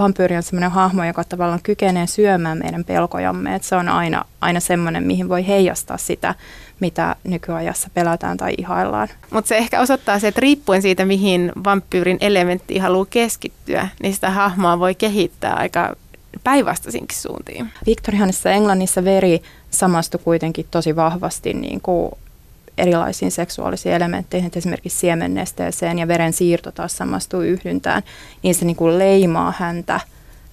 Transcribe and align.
Vampyyri 0.00 0.36
on 0.36 0.42
sellainen 0.42 0.70
hahmo, 0.70 1.04
joka 1.04 1.24
tavallaan 1.24 1.60
kykenee 1.62 2.06
syömään 2.06 2.58
meidän 2.58 2.84
pelkojamme. 2.84 3.54
Että 3.54 3.68
se 3.68 3.76
on 3.76 3.88
aina, 3.88 4.24
aina 4.40 4.60
semmoinen, 4.60 5.02
mihin 5.02 5.28
voi 5.28 5.46
heijastaa 5.46 5.96
sitä, 5.96 6.34
mitä 6.80 7.16
nykyajassa 7.24 7.88
pelätään 7.94 8.36
tai 8.36 8.54
ihaillaan. 8.58 9.08
Mutta 9.30 9.48
se 9.48 9.56
ehkä 9.56 9.80
osoittaa 9.80 10.18
se, 10.18 10.28
että 10.28 10.40
riippuen 10.40 10.82
siitä, 10.82 11.04
mihin 11.04 11.52
vampyyrin 11.64 12.18
elementti 12.20 12.78
haluaa 12.78 13.06
keskittyä, 13.10 13.88
niin 14.02 14.14
sitä 14.14 14.30
hahmoa 14.30 14.78
voi 14.78 14.94
kehittää 14.94 15.54
aika 15.54 15.96
päinvastaisinkin 16.44 17.18
suuntiin. 17.18 17.70
Victorianissa 17.86 18.50
Englannissa 18.50 19.04
veri 19.04 19.42
samastui 19.70 20.20
kuitenkin 20.24 20.66
tosi 20.70 20.96
vahvasti 20.96 21.54
niin 21.54 21.80
kuin 21.80 22.12
erilaisiin 22.78 23.30
seksuaalisiin 23.30 23.94
elementteihin, 23.94 24.46
että 24.46 24.58
esimerkiksi 24.58 24.98
siemennesteeseen 24.98 25.98
ja 25.98 26.08
veren 26.08 26.32
siirto 26.32 26.72
taas 26.72 26.96
samastuu 26.96 27.40
yhdyntään, 27.40 28.02
niin 28.42 28.54
se 28.54 28.64
niin 28.64 28.76
kuin 28.76 28.98
leimaa 28.98 29.54
häntä 29.58 30.00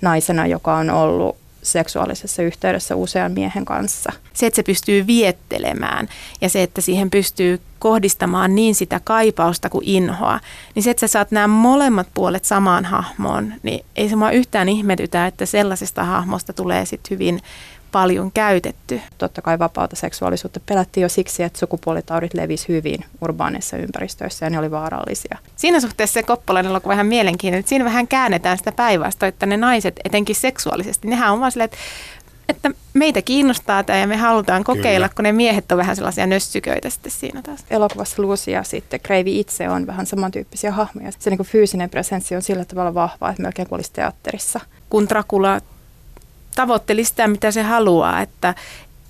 naisena, 0.02 0.48
joka 0.48 0.76
on 0.76 0.90
ollut 0.90 1.38
seksuaalisessa 1.64 2.44
yhteydessä 2.44 2.96
usean 2.96 3.32
miehen 3.32 3.66
kanssa. 3.66 4.12
Se, 4.34 4.46
että 4.46 4.56
se 4.56 4.64
pystyy 4.64 5.08
viettelemään 5.08 6.10
ja 6.42 6.50
se, 6.50 6.64
että 6.64 6.82
siihen 6.82 7.10
pystyy 7.10 7.62
kohdistamaan 7.80 8.56
niin 8.56 8.76
sitä 8.76 9.02
kaipausta 9.04 9.70
kuin 9.70 9.84
inhoa, 9.88 10.40
niin 10.76 10.84
se, 10.84 10.92
että 10.92 11.00
sä 11.00 11.08
saat 11.08 11.32
nämä 11.32 11.48
molemmat 11.48 12.08
puolet 12.14 12.46
samaan 12.46 12.86
hahmoon, 12.86 13.54
niin 13.64 13.86
ei 13.96 14.10
se 14.10 14.16
mua 14.16 14.32
yhtään 14.32 14.70
ihmetytä, 14.70 15.28
että 15.28 15.46
sellaisesta 15.46 16.04
hahmosta 16.04 16.54
tulee 16.54 16.86
sitten 16.86 17.10
hyvin 17.10 17.42
paljon 17.92 18.32
käytetty. 18.32 19.02
Totta 19.18 19.42
kai 19.42 19.60
vapaata 19.60 19.96
seksuaalisuutta 19.96 20.60
pelättiin 20.66 21.02
jo 21.02 21.10
siksi, 21.10 21.44
että 21.44 21.60
sukupuolitaudit 21.60 22.34
levisi 22.34 22.68
hyvin 22.68 23.06
urbaaneissa 23.22 23.78
ympäristöissä 23.78 24.46
ja 24.46 24.50
ne 24.50 24.60
oli 24.60 24.72
vaarallisia. 24.72 25.38
Siinä 25.56 25.80
suhteessa 25.80 26.14
se 26.14 26.24
Koppolan 26.24 26.66
elokuva 26.66 26.92
vähän 26.92 27.06
mielenkiintoinen, 27.06 27.60
että 27.60 27.70
siinä 27.70 27.86
vähän 27.86 28.08
käännetään 28.08 28.58
sitä 28.58 28.72
päinvastoin, 28.72 29.30
että 29.30 29.46
ne 29.46 29.58
naiset 29.58 30.00
etenkin 30.06 30.36
seksuaalisesti, 30.36 31.08
nehän 31.08 31.34
on 31.34 31.40
vaan 31.40 31.52
silleen, 31.52 31.66
että 31.66 31.78
että 32.50 32.72
meitä 32.94 33.22
kiinnostaa 33.22 33.84
tämä 33.84 34.00
ja 34.00 34.08
me 34.08 34.18
halutaan 34.18 34.64
kokeilla, 34.64 35.08
Kyllä. 35.08 35.16
kun 35.16 35.24
ne 35.24 35.32
miehet 35.32 35.72
on 35.72 35.78
vähän 35.78 35.96
sellaisia 35.96 36.28
nössyköitä 36.28 36.90
sitten 36.90 37.12
siinä 37.12 37.42
taas. 37.42 37.66
Elokuvassa 37.70 38.22
Lucy 38.22 38.52
ja 38.52 38.64
sitten 38.64 39.00
Kreivi 39.00 39.40
itse 39.40 39.70
on 39.70 39.88
vähän 39.88 40.06
samantyyppisiä 40.06 40.72
hahmoja. 40.72 41.12
Se 41.20 41.30
niin 41.30 41.38
kuin 41.38 41.48
fyysinen 41.48 41.90
presenssi 41.90 42.36
on 42.36 42.42
sillä 42.42 42.66
tavalla 42.66 42.94
vahva, 42.94 43.30
että 43.30 43.42
melkein 43.42 43.68
kuin 43.68 43.78
olisi 43.78 43.94
teatterissa. 43.94 44.60
Kun 44.90 45.10
Dracula 45.10 45.62
tavoitteli 46.58 47.04
sitä, 47.04 47.28
mitä 47.28 47.52
se 47.52 47.64
haluaa, 47.64 48.22
että 48.22 48.56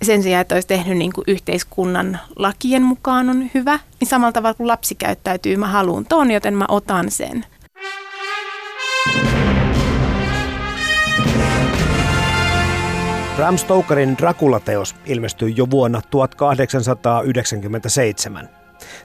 sen 0.01 0.23
sijaan, 0.23 0.41
että 0.41 0.55
olisi 0.55 0.67
tehnyt 0.67 0.97
niin 0.97 1.13
kuin 1.13 1.23
yhteiskunnan 1.27 2.19
lakien 2.35 2.81
mukaan 2.81 3.29
on 3.29 3.49
hyvä, 3.53 3.79
niin 3.99 4.07
samalla 4.07 4.31
tavalla 4.31 4.53
kuin 4.53 4.67
lapsi 4.67 4.95
käyttäytyy, 4.95 5.57
mä 5.57 5.67
haluan 5.67 6.05
ton, 6.05 6.31
joten 6.31 6.53
mä 6.53 6.65
otan 6.67 7.11
sen. 7.11 7.45
Bram 13.35 13.57
Stokerin 13.57 14.17
Dracula-teos 14.17 14.95
ilmestyi 15.05 15.53
jo 15.57 15.69
vuonna 15.69 16.01
1897. 16.09 18.49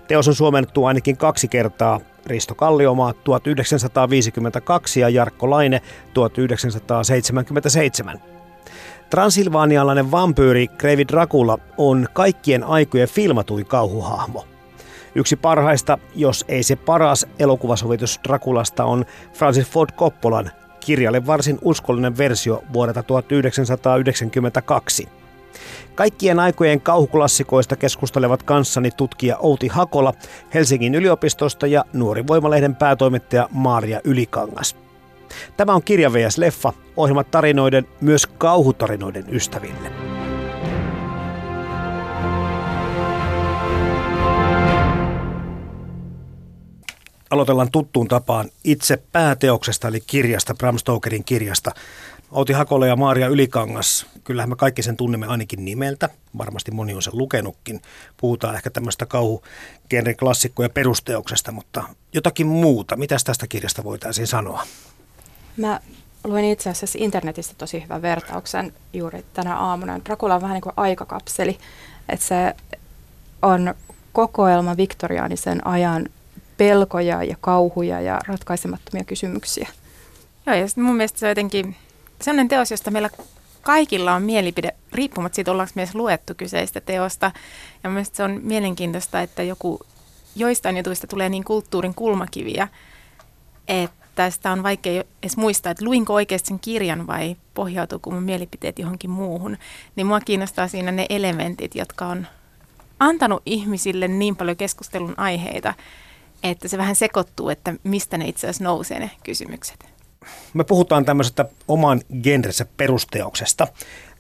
Teos 0.08 0.28
on 0.28 0.34
suomennettu 0.34 0.84
ainakin 0.84 1.16
kaksi 1.16 1.48
kertaa 1.48 2.00
Risto 2.26 2.54
Kalliomaa 2.54 3.12
1952 3.12 5.00
ja 5.00 5.08
Jarkko 5.08 5.50
Laine 5.50 5.80
1977. 6.14 8.20
Transilvaanialainen 9.10 10.10
vampyyri 10.10 10.68
Krevi 10.68 11.08
Dracula 11.08 11.58
on 11.78 12.06
kaikkien 12.12 12.64
aikojen 12.64 13.08
filmatuin 13.08 13.66
kauhuhahmo. 13.66 14.44
Yksi 15.14 15.36
parhaista, 15.36 15.98
jos 16.14 16.44
ei 16.48 16.62
se 16.62 16.76
paras 16.76 17.26
elokuvasovitus 17.38 18.20
Draculasta 18.28 18.84
on 18.84 19.04
Francis 19.32 19.66
Ford 19.66 19.90
Coppolan 19.96 20.50
kirjalle 20.80 21.26
varsin 21.26 21.58
uskollinen 21.62 22.18
versio 22.18 22.64
vuodelta 22.72 23.02
1992. 23.02 25.21
Kaikkien 25.94 26.40
aikojen 26.40 26.80
kauhuklassikoista 26.80 27.76
keskustelevat 27.76 28.42
kanssani 28.42 28.90
tutkija 28.90 29.38
Outi 29.38 29.68
Hakola 29.68 30.14
Helsingin 30.54 30.94
yliopistosta 30.94 31.66
ja 31.66 31.84
Nuori 31.92 32.26
Voimalehden 32.26 32.76
päätoimittaja 32.76 33.48
Maaria 33.50 34.00
Ylikangas. 34.04 34.76
Tämä 35.56 35.74
on 35.74 35.82
Kirja 35.82 36.12
vs. 36.12 36.38
Leffa, 36.38 36.72
ohjelmat 36.96 37.30
tarinoiden, 37.30 37.88
myös 38.00 38.26
kauhutarinoiden 38.26 39.24
ystäville. 39.28 39.92
Aloitellaan 47.30 47.70
tuttuun 47.70 48.08
tapaan 48.08 48.48
itse 48.64 49.02
pääteoksesta, 49.12 49.88
eli 49.88 50.00
kirjasta, 50.06 50.54
Bram 50.54 50.78
Stokerin 50.78 51.24
kirjasta. 51.24 51.70
Outi 52.32 52.52
Hakola 52.52 52.86
ja 52.86 52.96
Maaria 52.96 53.28
Ylikangas, 53.28 54.06
kyllähän 54.24 54.48
me 54.48 54.56
kaikki 54.56 54.82
sen 54.82 54.96
tunnemme 54.96 55.26
ainakin 55.26 55.64
nimeltä. 55.64 56.08
Varmasti 56.38 56.70
moni 56.70 56.94
on 56.94 57.02
sen 57.02 57.18
lukenutkin. 57.18 57.80
Puhutaan 58.16 58.54
ehkä 58.54 58.70
tämmöistä 58.70 59.06
kauhugenren 59.06 60.16
klassikkoja 60.16 60.68
perusteoksesta, 60.68 61.52
mutta 61.52 61.84
jotakin 62.12 62.46
muuta. 62.46 62.96
Mitäs 62.96 63.24
tästä 63.24 63.46
kirjasta 63.46 63.84
voitaisiin 63.84 64.26
sanoa? 64.26 64.62
Mä 65.56 65.80
luin 66.24 66.44
itse 66.44 66.70
asiassa 66.70 66.98
internetistä 67.00 67.54
tosi 67.58 67.82
hyvän 67.82 68.02
vertauksen 68.02 68.72
juuri 68.92 69.24
tänä 69.34 69.56
aamuna. 69.56 70.00
Dracula 70.04 70.34
on 70.34 70.42
vähän 70.42 70.54
niin 70.54 70.62
kuin 70.62 70.74
aikakapseli, 70.76 71.58
että 72.08 72.26
se 72.26 72.54
on 73.42 73.74
kokoelma 74.12 74.76
viktoriaanisen 74.76 75.66
ajan 75.66 76.08
pelkoja 76.56 77.22
ja 77.22 77.36
kauhuja 77.40 78.00
ja 78.00 78.20
ratkaisemattomia 78.28 79.04
kysymyksiä. 79.04 79.68
Joo, 80.46 80.56
ja 80.56 80.66
mun 80.76 80.96
mielestä 80.96 81.18
se 81.18 81.26
on 81.26 81.30
jotenkin 81.30 81.76
sellainen 82.22 82.48
teos, 82.48 82.70
josta 82.70 82.90
meillä 82.90 83.10
kaikilla 83.62 84.14
on 84.14 84.22
mielipide, 84.22 84.74
riippumatta 84.92 85.36
siitä, 85.36 85.50
ollaanko 85.50 85.72
me 85.74 85.88
luettu 85.94 86.34
kyseistä 86.36 86.80
teosta. 86.80 87.32
Ja 87.84 87.90
mielestäni 87.90 88.16
se 88.16 88.22
on 88.22 88.40
mielenkiintoista, 88.42 89.20
että 89.20 89.42
joku 89.42 89.80
joistain 90.36 90.76
jutuista 90.76 91.06
tulee 91.06 91.28
niin 91.28 91.44
kulttuurin 91.44 91.94
kulmakiviä, 91.94 92.68
että 93.68 94.30
sitä 94.30 94.52
on 94.52 94.62
vaikea 94.62 95.04
edes 95.22 95.36
muistaa, 95.36 95.72
että 95.72 95.84
luinko 95.84 96.14
oikeasti 96.14 96.48
sen 96.48 96.60
kirjan 96.60 97.06
vai 97.06 97.36
pohjautuuko 97.54 98.10
mun 98.10 98.22
mielipiteet 98.22 98.78
johonkin 98.78 99.10
muuhun. 99.10 99.58
Niin 99.96 100.06
mua 100.06 100.20
kiinnostaa 100.20 100.68
siinä 100.68 100.92
ne 100.92 101.06
elementit, 101.08 101.74
jotka 101.74 102.06
on 102.06 102.26
antanut 103.00 103.42
ihmisille 103.46 104.08
niin 104.08 104.36
paljon 104.36 104.56
keskustelun 104.56 105.14
aiheita, 105.16 105.74
että 106.42 106.68
se 106.68 106.78
vähän 106.78 106.96
sekoittuu, 106.96 107.48
että 107.48 107.74
mistä 107.84 108.18
ne 108.18 108.28
itse 108.28 108.46
asiassa 108.46 108.64
nousee 108.64 108.98
ne 108.98 109.10
kysymykset 109.24 109.91
me 110.54 110.64
puhutaan 110.64 111.04
tämmöisestä 111.04 111.44
oman 111.68 112.00
genrensä 112.22 112.66
perusteoksesta, 112.76 113.68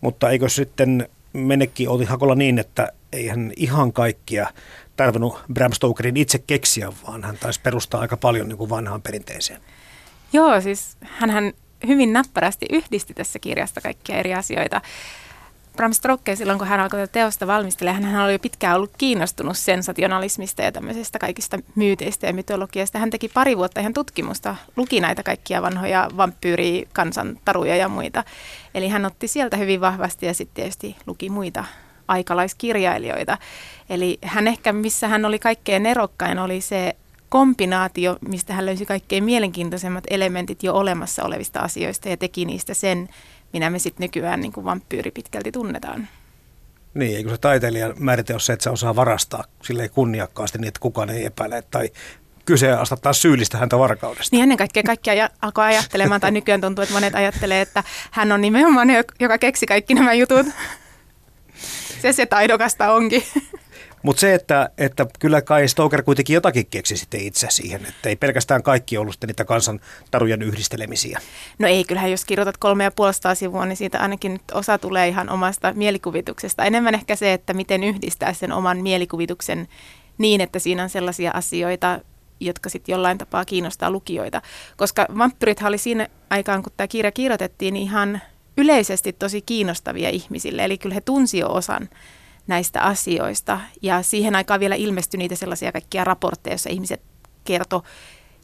mutta 0.00 0.30
eikö 0.30 0.48
sitten 0.48 1.08
menekin 1.32 1.88
oli 1.88 2.04
Hakola 2.04 2.34
niin, 2.34 2.58
että 2.58 2.92
eihän 3.12 3.52
ihan 3.56 3.92
kaikkia 3.92 4.46
tarvinnut 4.96 5.40
Bram 5.52 5.72
Stokerin 5.72 6.16
itse 6.16 6.38
keksiä, 6.38 6.92
vaan 7.06 7.24
hän 7.24 7.38
taisi 7.38 7.60
perustaa 7.60 8.00
aika 8.00 8.16
paljon 8.16 8.48
niin 8.48 8.58
kuin 8.58 8.70
vanhaan 8.70 9.02
perinteeseen. 9.02 9.60
Joo, 10.32 10.60
siis 10.60 10.96
hän 11.00 11.52
hyvin 11.86 12.12
näppärästi 12.12 12.66
yhdisti 12.70 13.14
tässä 13.14 13.38
kirjasta 13.38 13.80
kaikkia 13.80 14.16
eri 14.16 14.34
asioita. 14.34 14.80
Bram 15.76 15.92
Stoker 15.92 16.36
silloin, 16.36 16.58
kun 16.58 16.68
hän 16.68 16.80
alkoi 16.80 17.00
tätä 17.00 17.12
teosta 17.12 17.46
valmistelemaan, 17.46 18.04
hän 18.04 18.24
oli 18.24 18.32
jo 18.32 18.38
pitkään 18.38 18.76
ollut 18.76 18.90
kiinnostunut 18.98 19.56
sensationalismista 19.56 20.62
ja 20.62 20.72
tämmöisestä 20.72 21.18
kaikista 21.18 21.58
myyteistä 21.74 22.26
ja 22.26 22.32
mytologiasta. 22.32 22.98
Hän 22.98 23.10
teki 23.10 23.28
pari 23.28 23.56
vuotta 23.56 23.80
ihan 23.80 23.92
tutkimusta, 23.92 24.56
luki 24.76 25.00
näitä 25.00 25.22
kaikkia 25.22 25.62
vanhoja 25.62 26.08
vampyyriä, 26.16 26.86
kansantaruja 26.92 27.76
ja 27.76 27.88
muita. 27.88 28.24
Eli 28.74 28.88
hän 28.88 29.06
otti 29.06 29.28
sieltä 29.28 29.56
hyvin 29.56 29.80
vahvasti 29.80 30.26
ja 30.26 30.34
sitten 30.34 30.54
tietysti 30.54 30.96
luki 31.06 31.30
muita 31.30 31.64
aikalaiskirjailijoita. 32.08 33.38
Eli 33.90 34.18
hän 34.22 34.48
ehkä, 34.48 34.72
missä 34.72 35.08
hän 35.08 35.24
oli 35.24 35.38
kaikkein 35.38 35.86
erokkain, 35.86 36.38
oli 36.38 36.60
se 36.60 36.96
kombinaatio, 37.28 38.16
mistä 38.28 38.54
hän 38.54 38.66
löysi 38.66 38.86
kaikkein 38.86 39.24
mielenkiintoisemmat 39.24 40.04
elementit 40.10 40.62
jo 40.62 40.74
olemassa 40.74 41.24
olevista 41.24 41.60
asioista 41.60 42.08
ja 42.08 42.16
teki 42.16 42.44
niistä 42.44 42.74
sen, 42.74 43.08
minä 43.52 43.70
me 43.70 43.78
sitten 43.78 44.04
nykyään 44.04 44.40
niin 44.40 44.52
kuin 44.52 44.64
vampyyri 44.64 45.10
pitkälti 45.10 45.52
tunnetaan. 45.52 46.08
Niin, 46.94 47.16
eikö 47.16 47.30
se 47.30 47.38
taiteilijan 47.38 47.94
määrite 47.98 48.32
ole 48.32 48.40
se, 48.40 48.52
että 48.52 48.62
se 48.62 48.70
osaa 48.70 48.96
varastaa 48.96 49.44
silleen 49.62 49.90
kunniakkaasti 49.90 50.58
niin, 50.58 50.68
että 50.68 50.80
kukaan 50.80 51.10
ei 51.10 51.24
epäile 51.24 51.62
tai 51.70 51.90
kyseenalaistaa 52.44 53.12
syyllistä 53.12 53.58
häntä 53.58 53.78
varkaudesta. 53.78 54.36
Niin 54.36 54.42
ennen 54.42 54.58
kaikkea 54.58 54.82
kaikki 54.82 55.10
aj- 55.10 55.34
alkoi 55.42 55.64
ajattelemaan, 55.64 56.20
tai 56.20 56.30
nykyään 56.30 56.60
tuntuu, 56.60 56.82
että 56.82 56.94
monet 56.94 57.14
ajattelee, 57.14 57.60
että 57.60 57.84
hän 58.10 58.32
on 58.32 58.40
nimenomaan 58.40 58.88
joka 59.20 59.38
keksi 59.38 59.66
kaikki 59.66 59.94
nämä 59.94 60.12
jutut. 60.12 60.46
Se 62.02 62.12
se 62.12 62.26
taidokasta 62.26 62.92
onkin. 62.92 63.22
Mutta 64.02 64.20
se, 64.20 64.34
että, 64.34 64.70
että 64.78 65.06
kyllä 65.18 65.42
kai 65.42 65.68
Stoker 65.68 66.02
kuitenkin 66.02 66.34
jotakin 66.34 66.66
keksi 66.66 66.96
sitten 66.96 67.20
itse 67.20 67.46
siihen, 67.50 67.86
että 67.86 68.08
ei 68.08 68.16
pelkästään 68.16 68.62
kaikki 68.62 68.98
ollut 68.98 69.16
niitä 69.26 69.44
kansan 69.44 69.80
tarujen 70.10 70.42
yhdistelemisiä. 70.42 71.20
No 71.58 71.68
ei, 71.68 71.84
kyllähän 71.84 72.10
jos 72.10 72.24
kirjoitat 72.24 72.56
kolme 72.56 72.84
ja 72.84 72.90
puolesta 72.90 73.34
sivua, 73.34 73.66
niin 73.66 73.76
siitä 73.76 73.98
ainakin 73.98 74.32
nyt 74.32 74.42
osa 74.52 74.78
tulee 74.78 75.08
ihan 75.08 75.30
omasta 75.30 75.72
mielikuvituksesta. 75.72 76.64
Enemmän 76.64 76.94
ehkä 76.94 77.16
se, 77.16 77.32
että 77.32 77.54
miten 77.54 77.84
yhdistää 77.84 78.32
sen 78.32 78.52
oman 78.52 78.78
mielikuvituksen 78.78 79.68
niin, 80.18 80.40
että 80.40 80.58
siinä 80.58 80.82
on 80.82 80.90
sellaisia 80.90 81.30
asioita, 81.34 82.00
jotka 82.40 82.68
sitten 82.68 82.92
jollain 82.92 83.18
tapaa 83.18 83.44
kiinnostaa 83.44 83.90
lukijoita. 83.90 84.42
Koska 84.76 85.06
vampyrithan 85.18 85.68
oli 85.68 85.78
siinä 85.78 86.08
aikaan, 86.30 86.62
kun 86.62 86.72
tämä 86.76 86.88
kirja 86.88 87.12
kirjoitettiin, 87.12 87.76
ihan 87.76 88.20
yleisesti 88.56 89.12
tosi 89.12 89.42
kiinnostavia 89.42 90.10
ihmisille. 90.10 90.64
Eli 90.64 90.78
kyllä 90.78 90.94
he 90.94 91.00
tunsi 91.00 91.38
jo 91.38 91.48
osan 91.52 91.88
näistä 92.46 92.82
asioista. 92.82 93.60
Ja 93.82 94.02
siihen 94.02 94.36
aikaan 94.36 94.60
vielä 94.60 94.74
ilmestyi 94.74 95.18
niitä 95.18 95.34
sellaisia 95.34 95.72
kaikkia 95.72 96.04
raportteja, 96.04 96.52
joissa 96.52 96.70
ihmiset 96.70 97.02
kertoi 97.44 97.82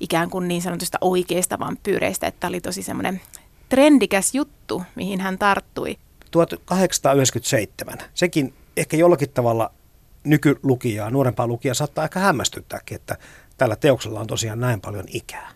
ikään 0.00 0.30
kuin 0.30 0.48
niin 0.48 0.62
sanotusta 0.62 0.98
oikeista 1.00 1.58
vampyyreistä, 1.58 2.26
että 2.26 2.46
oli 2.46 2.60
tosi 2.60 2.82
semmoinen 2.82 3.20
trendikäs 3.68 4.34
juttu, 4.34 4.82
mihin 4.94 5.20
hän 5.20 5.38
tarttui. 5.38 5.98
1897. 6.30 7.98
Sekin 8.14 8.54
ehkä 8.76 8.96
jollakin 8.96 9.30
tavalla 9.30 9.70
nykylukijaa, 10.24 11.10
nuorempaa 11.10 11.46
lukijaa 11.46 11.74
saattaa 11.74 12.04
ehkä 12.04 12.20
hämmästyttääkin, 12.20 12.94
että 12.94 13.16
tällä 13.56 13.76
teoksella 13.76 14.20
on 14.20 14.26
tosiaan 14.26 14.60
näin 14.60 14.80
paljon 14.80 15.04
ikää. 15.08 15.50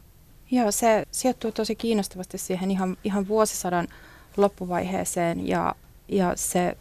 Joo, 0.51 0.73
se 0.73 1.07
sijoittuu 1.11 1.53
tosi 1.53 1.77
kiinnostavasti 1.77 2.39
siihen 2.39 2.71
ihan, 2.71 2.97
ihan 3.05 3.29
vuosisadan 3.29 3.89
loppuvaiheeseen 4.37 5.49
ja, 5.49 5.75
ja 6.09 6.33
se 6.37 6.77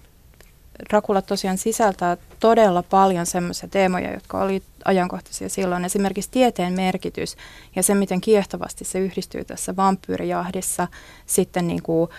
Dracula 0.89 1.21
tosiaan 1.21 1.57
sisältää 1.57 2.17
todella 2.39 2.83
paljon 2.83 3.25
semmoisia 3.25 3.69
teemoja, 3.69 4.13
jotka 4.13 4.41
oli 4.41 4.63
ajankohtaisia 4.85 5.49
silloin. 5.49 5.85
Esimerkiksi 5.85 6.31
tieteen 6.31 6.73
merkitys 6.73 7.37
ja 7.75 7.83
se, 7.83 7.95
miten 7.95 8.21
kiehtovasti 8.21 8.85
se 8.85 8.99
yhdistyy 8.99 9.45
tässä 9.45 9.75
vampyyrijahdissa, 9.75 10.87
sitten 11.25 11.67
niin 11.67 11.83
kuin, 11.83 12.09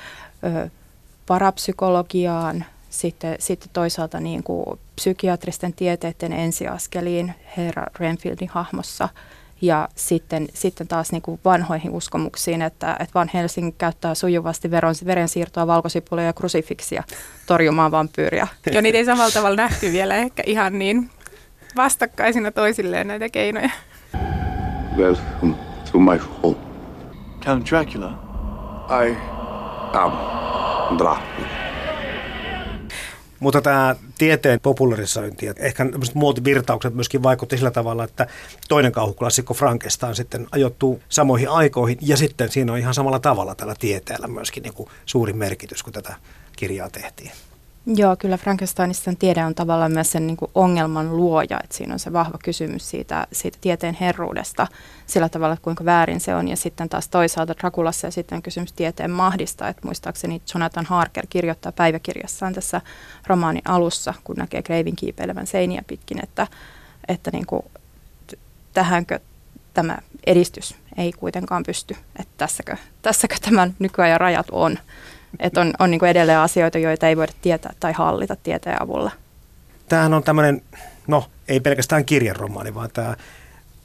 ö, 0.45 0.71
parapsykologiaan, 1.27 2.65
sitten, 2.91 3.37
sitten 3.39 3.71
toisaalta 3.73 4.21
niin 4.21 4.43
kuin 4.43 4.81
psykiatristen 4.95 5.73
tieteiden 5.73 6.33
ensiaskeliin 6.33 7.35
herra 7.57 7.87
Renfieldin 7.99 8.49
hahmossa– 8.49 9.09
ja 9.63 9.89
sitten, 9.95 10.49
sitten 10.55 10.89
taas 10.89 11.13
niin 11.13 11.23
kuin 11.23 11.41
vanhoihin 11.45 11.91
uskomuksiin, 11.91 12.63
että, 12.63 12.97
että 13.01 13.15
Van 13.15 13.31
Helsing 13.35 13.73
käyttää 13.79 14.15
sujuvasti 14.15 14.71
veron, 14.71 14.95
verensiirtoa, 15.07 15.67
valkosipulia 15.67 16.25
ja 16.25 16.33
krusifiksia 16.33 17.03
torjumaan 17.47 17.91
vampyyriä. 17.91 18.49
Joo, 18.73 18.81
niitä 18.81 18.99
ei 18.99 19.05
samalla 19.05 19.31
tavalla 19.31 19.57
nähty 19.57 19.93
vielä 19.93 20.17
ehkä 20.17 20.43
ihan 20.47 20.79
niin 20.79 21.11
vastakkaisina 21.77 22.51
toisilleen 22.51 23.09
näitä 23.09 23.29
keinoja. 23.29 23.71
Welcome 24.97 25.55
to 25.93 25.99
my 25.99 26.21
home. 26.43 26.57
Count 27.45 27.71
Dracula? 27.71 28.09
I 29.07 29.17
am 29.93 30.13
Dracula. 30.99 31.72
Mutta 33.43 33.63
tämä 33.63 33.97
tieteen 34.19 34.61
popularisointi 34.61 35.47
ja 35.47 35.55
ehkä 35.59 35.87
muotivirtaukset 36.15 36.95
myöskin 36.95 37.23
vaikutti 37.23 37.57
sillä 37.57 37.71
tavalla, 37.71 38.05
että 38.05 38.27
toinen 38.69 38.93
kauhuklassikko 38.93 39.55
Frankenstein 39.55 40.15
sitten 40.15 40.47
ajoittuu 40.53 41.03
samoihin 41.09 41.49
aikoihin 41.49 41.99
ja 42.01 42.17
sitten 42.17 42.51
siinä 42.51 42.73
on 42.73 42.79
ihan 42.79 42.95
samalla 42.95 43.19
tavalla 43.19 43.55
tällä 43.55 43.75
tieteellä 43.79 44.29
myöskin 44.29 44.63
niin 44.63 44.75
kuin 44.75 44.89
suuri 45.07 45.33
merkitys, 45.33 45.83
kun 45.83 45.93
tätä 45.93 46.15
kirjaa 46.57 46.91
tehtiin. 46.91 47.31
Joo, 47.87 48.17
kyllä 48.17 48.37
Frankensteinista 48.37 49.13
tiede 49.19 49.45
on 49.45 49.55
tavallaan 49.55 49.93
myös 49.93 50.13
sen 50.13 50.27
niin 50.27 50.37
kuin 50.37 50.51
ongelman 50.55 51.17
luoja, 51.17 51.61
että 51.65 51.77
siinä 51.77 51.93
on 51.93 51.99
se 51.99 52.13
vahva 52.13 52.39
kysymys 52.45 52.91
siitä, 52.91 53.27
siitä 53.33 53.59
tieteen 53.61 53.97
herruudesta 54.01 54.67
sillä 55.07 55.29
tavalla, 55.29 55.55
että 55.55 55.65
kuinka 55.65 55.85
väärin 55.85 56.21
se 56.21 56.35
on. 56.35 56.49
Ja 56.49 56.57
sitten 56.57 56.89
taas 56.89 57.09
toisaalta 57.09 57.55
Drakulassa 57.59 58.07
ja 58.07 58.11
sitten 58.11 58.43
kysymys 58.43 58.73
tieteen 58.73 59.11
mahdista, 59.11 59.69
että 59.69 59.87
muistaakseni 59.87 60.43
Jonathan 60.55 60.87
Harker 60.87 61.27
kirjoittaa 61.31 61.73
päiväkirjassaan 61.73 62.53
tässä 62.53 62.81
romaanin 63.27 63.63
alussa, 63.65 64.15
kun 64.25 64.37
näkee 64.37 64.63
Kreivin 64.63 64.97
kiipeilevän 64.97 65.47
seiniä 65.47 65.83
pitkin, 65.87 66.21
että, 66.23 66.47
että 67.09 67.31
niin 67.31 67.47
kuin, 67.47 67.63
tähänkö 68.75 69.21
tämä 69.75 69.99
edistys 70.27 70.75
ei 70.97 71.13
kuitenkaan 71.13 71.63
pysty, 71.63 71.97
että 72.19 72.33
tässäkö, 72.37 72.77
tässäkö 73.03 73.37
tämän 73.43 73.75
nykyajan 73.79 74.21
rajat 74.21 74.47
on. 74.53 74.79
Että 75.41 75.61
on, 75.61 75.73
on 75.79 75.91
niin 75.91 76.05
edelleen 76.05 76.39
asioita, 76.39 76.79
joita 76.79 77.09
ei 77.09 77.17
voida 77.17 77.33
tietää 77.43 77.75
tai 77.81 77.93
hallita 77.93 78.37
tieteen 78.37 78.83
avulla. 78.83 79.11
Tämähän 79.89 80.15
on 80.15 80.23
tämmöinen, 80.23 80.63
no 81.07 81.25
ei 81.49 81.61
pelkästään 81.61 82.05
kirjaromaani, 82.05 82.75
vaan 82.75 82.91
tämä 82.93 83.17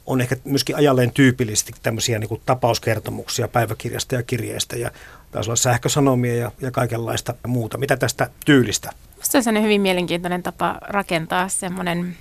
on 0.06 0.20
ehkä 0.20 0.36
myöskin 0.44 0.76
ajalleen 0.76 1.12
tyypillisesti 1.12 1.72
tämmöisiä 1.82 2.18
niin 2.18 2.28
kuin 2.28 2.40
tapauskertomuksia 2.46 3.48
päiväkirjasta 3.48 4.14
ja 4.14 4.22
kirjeistä 4.22 4.76
ja 4.76 4.90
taisi 5.30 5.50
olla 5.50 5.56
sähkösanomia 5.56 6.34
ja, 6.34 6.52
ja 6.60 6.70
kaikenlaista 6.70 7.34
muuta. 7.46 7.78
Mitä 7.78 7.96
tästä 7.96 8.30
tyylistä? 8.44 8.90
Minusta 9.14 9.42
se 9.42 9.50
on 9.50 9.62
hyvin 9.62 9.80
mielenkiintoinen 9.80 10.42
tapa 10.42 10.78
rakentaa 10.82 11.48
semmoinen 11.48 12.16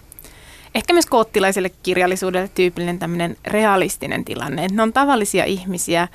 ehkä 0.75 0.94
myös 0.94 1.06
koottilaiselle 1.06 1.69
kirjallisuudelle 1.83 2.50
tyypillinen 2.56 3.00
tämmöinen 3.00 3.38
realistinen 3.45 4.25
tilanne. 4.25 4.65
Että 4.65 4.75
ne 4.75 4.81
on 4.81 4.94
tavallisia 4.94 5.45
ihmisiä, 5.45 6.07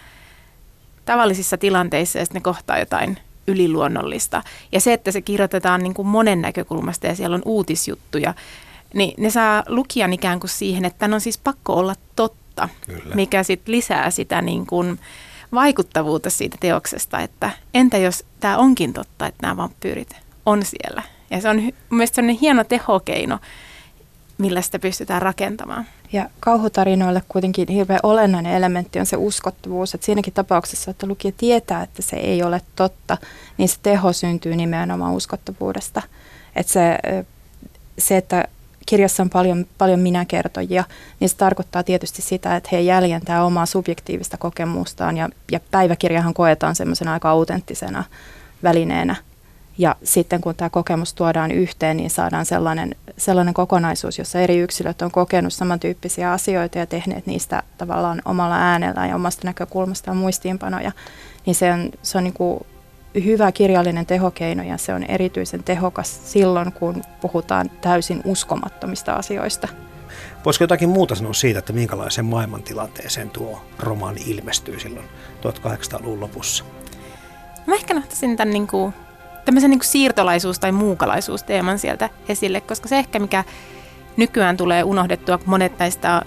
tavallisissa 1.05 1.59
tilanteissa 1.59 2.19
ja 2.19 2.25
sitten 2.25 2.41
ne 2.41 2.45
kohtaa 2.45 2.79
jotain 2.79 3.19
yliluonnollista. 3.47 4.43
Ja 4.73 4.81
se, 4.81 4.93
että 4.93 5.13
se 5.13 5.21
kirjoitetaan 5.21 5.83
niin 5.83 5.95
kuin 5.95 6.09
monen 6.09 6.43
näkökulmasta 6.43 7.07
ja 7.07 7.15
siellä 7.15 7.35
on 7.35 7.43
uutisjuttuja, 7.45 8.35
niin 8.95 9.15
ne 9.19 9.31
saa 9.31 9.63
lukijan 9.69 10.13
ikään 10.13 10.41
kuin 10.41 10.51
siihen, 10.51 10.85
että 10.85 10.99
tämän 10.99 11.15
on 11.15 11.21
siis 11.21 11.39
pakko 11.39 11.75
olla 11.75 11.95
totta, 12.17 12.69
Kyllä. 12.87 13.15
mikä 13.15 13.43
sitten 13.43 13.73
lisää 13.73 14.11
sitä 14.11 14.43
niin 14.43 14.67
kuin 14.67 14.99
vaikuttavuutta 15.55 16.31
siitä 16.31 16.57
teoksesta, 16.61 17.21
että 17.21 17.51
entä 17.75 17.99
jos 17.99 18.25
tämä 18.41 18.59
onkin 18.59 18.93
totta, 18.93 19.27
että 19.27 19.47
nämä 19.47 19.57
vampyyrit 19.57 20.17
on 20.47 20.63
siellä. 20.65 21.03
Ja 21.31 21.41
se 21.41 21.49
on 21.49 21.73
mielestäni 21.91 22.41
hieno 22.41 22.65
tehokeino, 22.65 23.39
millä 24.39 24.63
sitä 24.63 24.79
pystytään 24.79 25.23
rakentamaan. 25.23 25.87
Ja 26.13 26.31
kauhutarinoille 26.41 27.23
kuitenkin 27.29 27.69
hirveän 27.69 28.01
olennainen 28.03 28.53
elementti 28.53 29.01
on 29.01 29.07
se 29.07 29.17
uskottavuus, 29.17 29.95
että 29.95 30.05
siinäkin 30.05 30.33
tapauksessa, 30.33 30.91
että 30.91 31.07
lukija 31.07 31.33
tietää, 31.37 31.83
että 31.83 32.03
se 32.03 32.17
ei 32.17 32.43
ole 32.43 32.61
totta, 32.77 33.19
niin 33.59 33.69
se 33.69 33.77
teho 33.83 34.13
syntyy 34.13 34.57
nimenomaan 34.57 35.15
uskottavuudesta. 35.15 36.03
Että 36.57 36.73
se, 36.73 36.99
se, 37.99 38.17
että 38.17 38.45
kirjassa 38.87 39.23
on 39.23 39.31
paljon, 39.31 39.67
paljon 39.79 40.01
minäkertojia, 40.01 40.85
niin 41.21 41.29
se 41.29 41.37
tarkoittaa 41.37 41.83
tietysti 41.83 42.23
sitä, 42.23 42.57
että 42.57 42.69
he 42.73 42.81
jäljentää 42.81 43.45
omaa 43.45 43.67
subjektiivista 43.67 44.37
kokemustaan 44.37 45.17
ja, 45.17 45.29
ja 45.53 45.61
päiväkirjahan 45.71 46.35
koetaan 46.35 46.75
semmoisena 46.75 47.13
aika 47.13 47.31
autenttisena 47.31 48.05
välineenä– 48.63 49.17
ja 49.83 49.97
sitten 50.05 50.41
kun 50.41 50.55
tämä 50.55 50.71
kokemus 50.71 51.15
tuodaan 51.15 51.51
yhteen, 51.51 51.97
niin 51.97 52.11
saadaan 52.11 52.47
sellainen, 52.47 52.95
sellainen 53.19 53.55
kokonaisuus, 53.55 54.19
jossa 54.19 54.41
eri 54.41 54.59
yksilöt 54.59 55.03
on 55.03 55.11
kokenut 55.11 55.53
samantyyppisiä 55.53 56.33
asioita 56.33 56.79
ja 56.79 56.87
tehneet 56.87 57.27
niistä 57.27 57.63
tavallaan 57.79 58.23
omalla 58.25 58.57
äänellään 58.57 59.09
ja 59.09 59.17
omasta 59.17 59.47
näkökulmastaan 59.47 60.17
muistiinpanoja. 60.17 60.93
Niin 61.47 61.55
se 61.55 61.73
on, 61.73 61.91
se 62.03 62.19
on 62.19 62.25
niin 62.25 62.35
kuin 62.35 62.67
hyvä 63.25 63.53
kirjallinen 63.53 64.07
tehokeino 64.07 64.63
ja 64.63 64.79
se 64.79 64.95
on 64.95 65.03
erityisen 65.03 65.63
tehokas 65.63 66.33
silloin, 66.33 66.73
kun 66.73 67.03
puhutaan 67.21 67.71
täysin 67.71 68.21
uskomattomista 68.25 69.13
asioista. 69.13 69.69
Voisiko 70.45 70.65
jotakin 70.65 70.89
muuta 70.89 71.15
sanoa 71.15 71.33
siitä, 71.33 71.59
että 71.59 71.73
minkälaiseen 71.73 72.25
maailmantilanteeseen 72.25 73.31
tuo 73.31 73.65
romaani 73.79 74.21
ilmestyy 74.27 74.81
silloin 74.81 75.07
1800-luvun 75.43 76.21
lopussa? 76.21 76.65
Mä 77.67 77.75
ehkä 77.75 77.95
nähtäisin 77.95 78.37
tämän 78.37 78.53
niin 78.53 78.67
kuin 78.67 78.95
tämmöisen 79.45 79.71
niin 79.71 79.81
siirtolaisuus- 79.83 80.59
tai 80.59 80.73
muukalaisuusteeman 80.73 81.79
sieltä 81.79 82.11
esille, 82.29 82.61
koska 82.61 82.89
se 82.89 82.99
ehkä 82.99 83.19
mikä 83.19 83.45
nykyään 84.17 84.57
tulee 84.57 84.85
unohdettua, 84.85 85.39
monet 85.47 85.79
näistä 85.79 86.23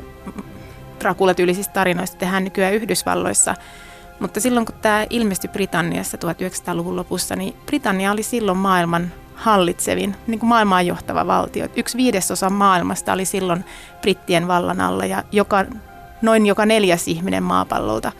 Dracula-tyylisistä 1.00 1.74
tarinoista 1.74 2.18
tehdään 2.18 2.44
nykyään 2.44 2.74
Yhdysvalloissa. 2.74 3.56
Mutta 4.20 4.40
silloin 4.40 4.66
kun 4.66 4.76
tämä 4.82 5.06
ilmestyi 5.10 5.50
Britanniassa 5.50 6.18
1900-luvun 6.18 6.96
lopussa, 6.96 7.36
niin 7.36 7.56
Britannia 7.66 8.12
oli 8.12 8.24
silloin 8.24 8.58
maailman 8.58 9.12
hallitsevin, 9.36 10.16
niin 10.28 10.40
kuin 10.40 10.50
maailmaan 10.50 10.88
johtava 10.88 11.28
valtio. 11.28 11.68
Yksi 11.76 11.98
viidesosa 11.98 12.50
maailmasta 12.50 13.14
oli 13.14 13.26
silloin 13.26 13.66
brittien 14.02 14.48
vallan 14.48 14.82
alla 14.82 15.06
ja 15.06 15.24
joka, 15.32 15.66
noin 16.22 16.46
joka 16.46 16.66
neljäs 16.66 17.08
ihminen 17.08 17.44
maapallolta 17.44 18.12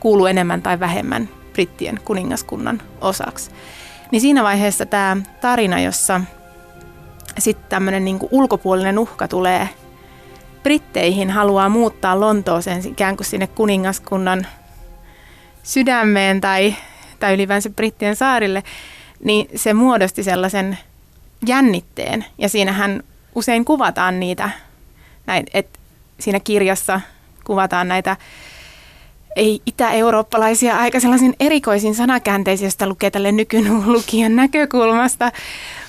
kuuluu 0.00 0.26
enemmän 0.26 0.62
tai 0.62 0.80
vähemmän 0.80 1.28
brittien 1.52 2.00
kuningaskunnan 2.04 2.82
osaksi. 3.00 3.50
Niin 4.10 4.20
siinä 4.20 4.42
vaiheessa 4.42 4.86
tämä 4.86 5.16
tarina, 5.40 5.80
jossa 5.80 6.20
sitten 7.38 7.68
tämmöinen 7.68 8.04
niin 8.04 8.18
ulkopuolinen 8.30 8.98
uhka 8.98 9.28
tulee 9.28 9.68
Britteihin, 10.62 11.30
haluaa 11.30 11.68
muuttaa 11.68 12.20
Lontooseen 12.20 12.86
ikään 12.88 13.16
kuin 13.16 13.26
sinne 13.26 13.46
kuningaskunnan 13.46 14.46
sydämeen 15.62 16.40
tai, 16.40 16.74
tai 17.20 17.34
ylipäänsä 17.34 17.70
Brittien 17.70 18.16
saarille, 18.16 18.62
niin 19.24 19.48
se 19.54 19.74
muodosti 19.74 20.22
sellaisen 20.22 20.78
jännitteen. 21.46 22.24
Ja 22.38 22.48
siinähän 22.48 23.02
usein 23.34 23.64
kuvataan 23.64 24.20
niitä, 24.20 24.50
että 25.54 25.78
siinä 26.20 26.40
kirjassa 26.40 27.00
kuvataan 27.44 27.88
näitä 27.88 28.16
ei 29.36 29.62
itä-eurooppalaisia 29.66 30.76
aika 30.76 31.00
sellaisin 31.00 31.34
erikoisin 31.40 31.94
sanakäänteisiä, 31.94 32.64
joista 32.64 32.86
lukee 32.86 33.10
tälle 33.10 33.32
nykylukijan 33.32 34.36
näkökulmasta. 34.36 35.32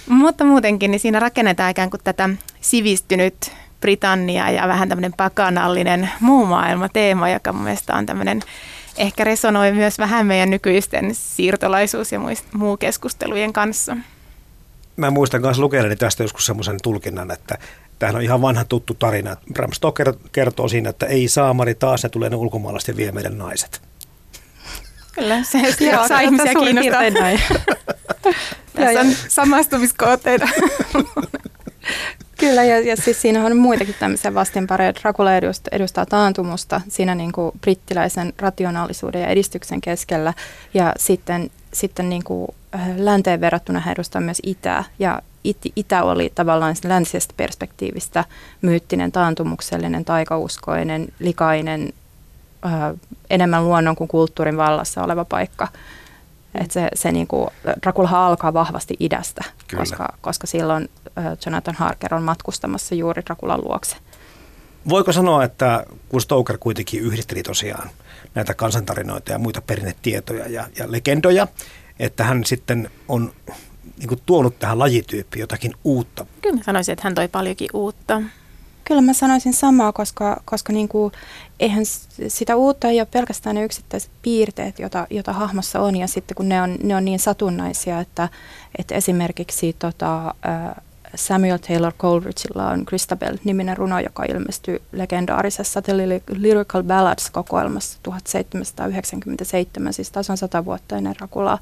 Mutta 0.09 0.45
muutenkin 0.45 0.91
niin 0.91 0.99
siinä 0.99 1.19
rakennetaan 1.19 1.71
ikään 1.71 1.89
kuin 1.89 2.01
tätä 2.03 2.29
sivistynyt 2.61 3.51
Britannia 3.81 4.51
ja 4.51 4.67
vähän 4.67 4.89
tämmöinen 4.89 5.13
pakanallinen 5.13 6.09
muu 6.19 6.45
maailma 6.45 6.89
teema, 6.89 7.29
joka 7.29 7.53
mun 7.53 7.63
mielestä 7.63 7.95
on 7.95 8.05
tämmöinen 8.05 8.41
ehkä 8.97 9.23
resonoi 9.23 9.71
myös 9.71 9.99
vähän 9.99 10.27
meidän 10.27 10.49
nykyisten 10.49 11.15
siirtolaisuus- 11.15 12.11
ja 12.11 12.19
muu 12.53 12.77
keskustelujen 12.77 13.53
kanssa. 13.53 13.97
Mä 14.97 15.11
muistan 15.11 15.41
myös 15.41 15.59
lukeneeni 15.59 15.95
tästä 15.95 16.23
joskus 16.23 16.45
semmoisen 16.45 16.77
tulkinnan, 16.83 17.31
että 17.31 17.57
Tämähän 17.99 18.15
on 18.15 18.21
ihan 18.21 18.41
vanha 18.41 18.65
tuttu 18.65 18.93
tarina. 18.93 19.35
Bram 19.53 19.71
Stoker 19.73 20.13
kertoo 20.31 20.67
siinä, 20.67 20.89
että 20.89 21.05
ei 21.05 21.27
saamari 21.27 21.75
taas, 21.75 22.03
ne 22.03 22.09
tulee 22.09 22.29
ne 22.29 22.35
ulkomaalaiset 22.35 22.87
ja 22.87 22.97
vie 22.97 23.11
meidän 23.11 23.37
naiset. 23.37 23.81
Kyllä, 25.11 25.43
se 25.43 25.59
saa 26.07 26.19
ihmisiä 26.19 26.53
kiinnostaa. 26.53 27.09
Näin. 27.09 27.39
Tässä 28.75 28.99
on 28.99 29.07
samastumiskohteita. 29.27 30.47
Kyllä, 32.39 32.63
ja, 32.63 32.79
ja 32.79 32.97
siis 32.97 33.21
siinä 33.21 33.45
on 33.45 33.57
muitakin 33.57 33.95
tämmöisiä 33.99 34.33
vastinpareja. 34.33 34.95
Dracula 34.95 35.35
edustaa, 35.35 35.69
edustaa 35.71 36.05
taantumusta 36.05 36.81
siinä 36.87 37.15
niin 37.15 37.31
kuin 37.31 37.51
brittiläisen 37.61 38.33
rationaalisuuden 38.37 39.21
ja 39.21 39.27
edistyksen 39.27 39.81
keskellä, 39.81 40.33
ja 40.73 40.93
sitten, 40.97 41.51
sitten 41.73 42.09
niin 42.09 42.23
kuin 42.23 42.47
äh, 42.75 42.89
länteen 42.97 43.41
verrattuna 43.41 43.79
hän 43.79 43.91
edustaa 43.91 44.21
myös 44.21 44.41
itää, 44.43 44.83
ja 44.99 45.21
it, 45.45 45.57
itä 45.75 46.03
oli 46.03 46.31
tavallaan 46.35 46.75
läntisestä 46.83 47.33
perspektiivistä 47.37 48.25
myyttinen, 48.61 49.11
taantumuksellinen, 49.11 50.05
taikauskoinen, 50.05 51.07
likainen, 51.19 51.93
äh, 52.65 52.73
enemmän 53.29 53.65
luonnon 53.65 53.95
kuin 53.95 54.07
kulttuurin 54.07 54.57
vallassa 54.57 55.03
oleva 55.03 55.25
paikka. 55.25 55.67
Et 56.61 56.71
se, 56.71 56.87
se 56.93 57.11
niinku, 57.11 57.47
Dracula 57.83 58.25
alkaa 58.25 58.53
vahvasti 58.53 58.95
idästä, 58.99 59.43
koska, 59.77 60.13
koska 60.21 60.47
silloin 60.47 60.89
Jonathan 61.45 61.75
Harker 61.75 62.15
on 62.15 62.23
matkustamassa 62.23 62.95
juuri 62.95 63.23
Draculan 63.25 63.63
luokse. 63.63 63.95
Voiko 64.89 65.11
sanoa, 65.11 65.43
että 65.43 65.85
kun 66.09 66.21
Stoker 66.21 66.57
kuitenkin 66.57 67.01
yhdisteli 67.01 67.43
tosiaan 67.43 67.89
näitä 68.35 68.53
kansantarinoita 68.53 69.31
ja 69.31 69.39
muita 69.39 69.61
perinnetietoja 69.61 70.47
ja, 70.47 70.67
ja 70.77 70.91
legendoja, 70.91 71.47
että 71.99 72.23
hän 72.23 72.45
sitten 72.45 72.89
on 73.07 73.33
niin 73.97 74.07
kuin 74.07 74.21
tuonut 74.25 74.59
tähän 74.59 74.79
lajityyppiin 74.79 75.41
jotakin 75.41 75.73
uutta? 75.83 76.25
Kyllä 76.41 76.55
mä 76.55 76.63
sanoisin, 76.63 76.93
että 76.93 77.03
hän 77.03 77.15
toi 77.15 77.27
paljonkin 77.27 77.69
uutta. 77.73 78.21
Kyllä 78.83 79.01
mä 79.01 79.13
sanoisin 79.13 79.53
samaa, 79.53 79.91
koska, 79.91 80.41
koska 80.45 80.73
niin 80.73 80.87
kuin, 80.87 81.13
eihän 81.59 81.85
sitä 82.27 82.55
uutta 82.55 82.87
ei 82.87 82.99
ole 82.99 83.07
pelkästään 83.11 83.55
ne 83.55 83.63
yksittäiset 83.63 84.11
piirteet, 84.21 84.79
joita, 84.79 85.07
joita 85.09 85.33
hahmossa 85.33 85.79
on, 85.79 85.95
ja 85.95 86.07
sitten 86.07 86.35
kun 86.35 86.49
ne 86.49 86.61
on, 86.61 86.77
ne 86.83 86.95
on 86.95 87.05
niin 87.05 87.19
satunnaisia, 87.19 87.99
että, 87.99 88.29
että 88.79 88.95
esimerkiksi 88.95 89.75
tota, 89.79 90.35
Samuel 91.15 91.57
Taylor 91.57 91.93
Coleridgeilla 91.93 92.69
on 92.69 92.85
Christabel-niminen 92.85 93.77
runo, 93.77 93.99
joka 93.99 94.23
ilmestyi 94.23 94.81
legendaarisessa 94.91 95.81
The 95.81 95.93
Lyrical 96.29 96.83
Ballads-kokoelmassa 96.83 97.99
1797, 98.03 99.93
siis 99.93 100.11
tasan 100.11 100.37
sata 100.37 100.65
vuotta 100.65 100.97
ennen 100.97 101.15
Rakulaa 101.19 101.59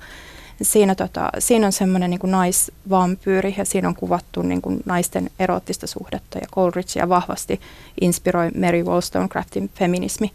siinä, 0.62 0.96
tota, 0.96 1.30
siinä 1.40 1.66
on 1.66 1.72
semmoinen 1.72 2.10
niin 2.10 2.20
naisvampyyri 2.24 3.56
ja 3.58 3.66
siinä 3.66 3.88
on 3.88 3.96
kuvattu 3.96 4.42
niin 4.42 4.62
kuin 4.62 4.80
naisten 4.86 5.30
eroottista 5.40 5.88
suhdetta 5.88 6.38
ja 6.38 6.48
Coleridgea 6.56 7.10
vahvasti 7.10 7.62
inspiroi 8.02 8.52
Mary 8.60 8.84
Wollstonecraftin 8.84 9.70
feminismi 9.76 10.32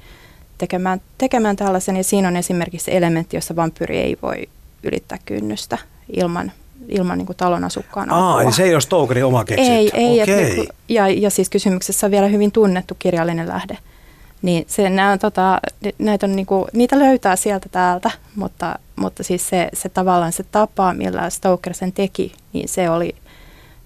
tekemään, 0.59 1.01
tekemään 1.19 1.57
tällaisen 1.57 1.97
ja 1.97 2.05
siinä 2.05 2.29
on 2.29 2.37
esimerkiksi 2.37 2.97
elementti, 2.97 3.37
jossa 3.37 3.57
vampyyri 3.57 3.99
ei 3.99 4.19
voi 4.23 4.49
ylittää 4.83 5.19
kynnystä 5.25 5.79
ilman 6.17 6.53
ilman 6.89 7.19
niin 7.19 7.27
kuin 7.27 7.37
talon 7.37 7.65
asukkaan 7.65 8.11
apua. 8.11 8.25
Aa, 8.25 8.43
eli 8.43 8.53
se 8.53 8.63
ei 8.63 8.75
ole 8.75 8.81
Stokerin 8.81 9.25
oma 9.25 9.45
keksintö. 9.45 9.73
Ei, 9.73 9.91
ei. 9.95 10.23
Okay. 10.23 10.35
Niin 10.35 10.69
ja, 10.89 11.09
ja 11.09 11.31
siis 11.31 11.51
kysymyksessä 11.51 12.07
on 12.07 12.11
vielä 12.11 12.27
hyvin 12.27 12.53
tunnettu 12.53 12.97
kirjallinen 12.99 13.49
lähde. 13.49 13.79
Niin 14.43 14.65
se, 14.67 14.91
nämä 14.91 15.13
on, 15.13 15.19
tota, 15.19 15.61
näitä 15.99 16.27
on, 16.27 16.37
niinku, 16.37 16.67
niitä 16.73 16.99
löytää 16.99 17.37
sieltä 17.37 17.69
täältä, 17.69 18.11
mutta, 18.37 18.79
mutta 18.97 19.23
siis 19.23 19.49
se, 19.49 19.69
se 19.73 19.89
tavallaan 19.89 20.33
se 20.33 20.43
tapa, 20.43 20.95
millä 20.95 21.31
Stoker 21.31 21.75
sen 21.75 21.93
teki, 21.93 22.33
niin 22.53 22.69
se 22.69 22.91
oli, 22.91 23.15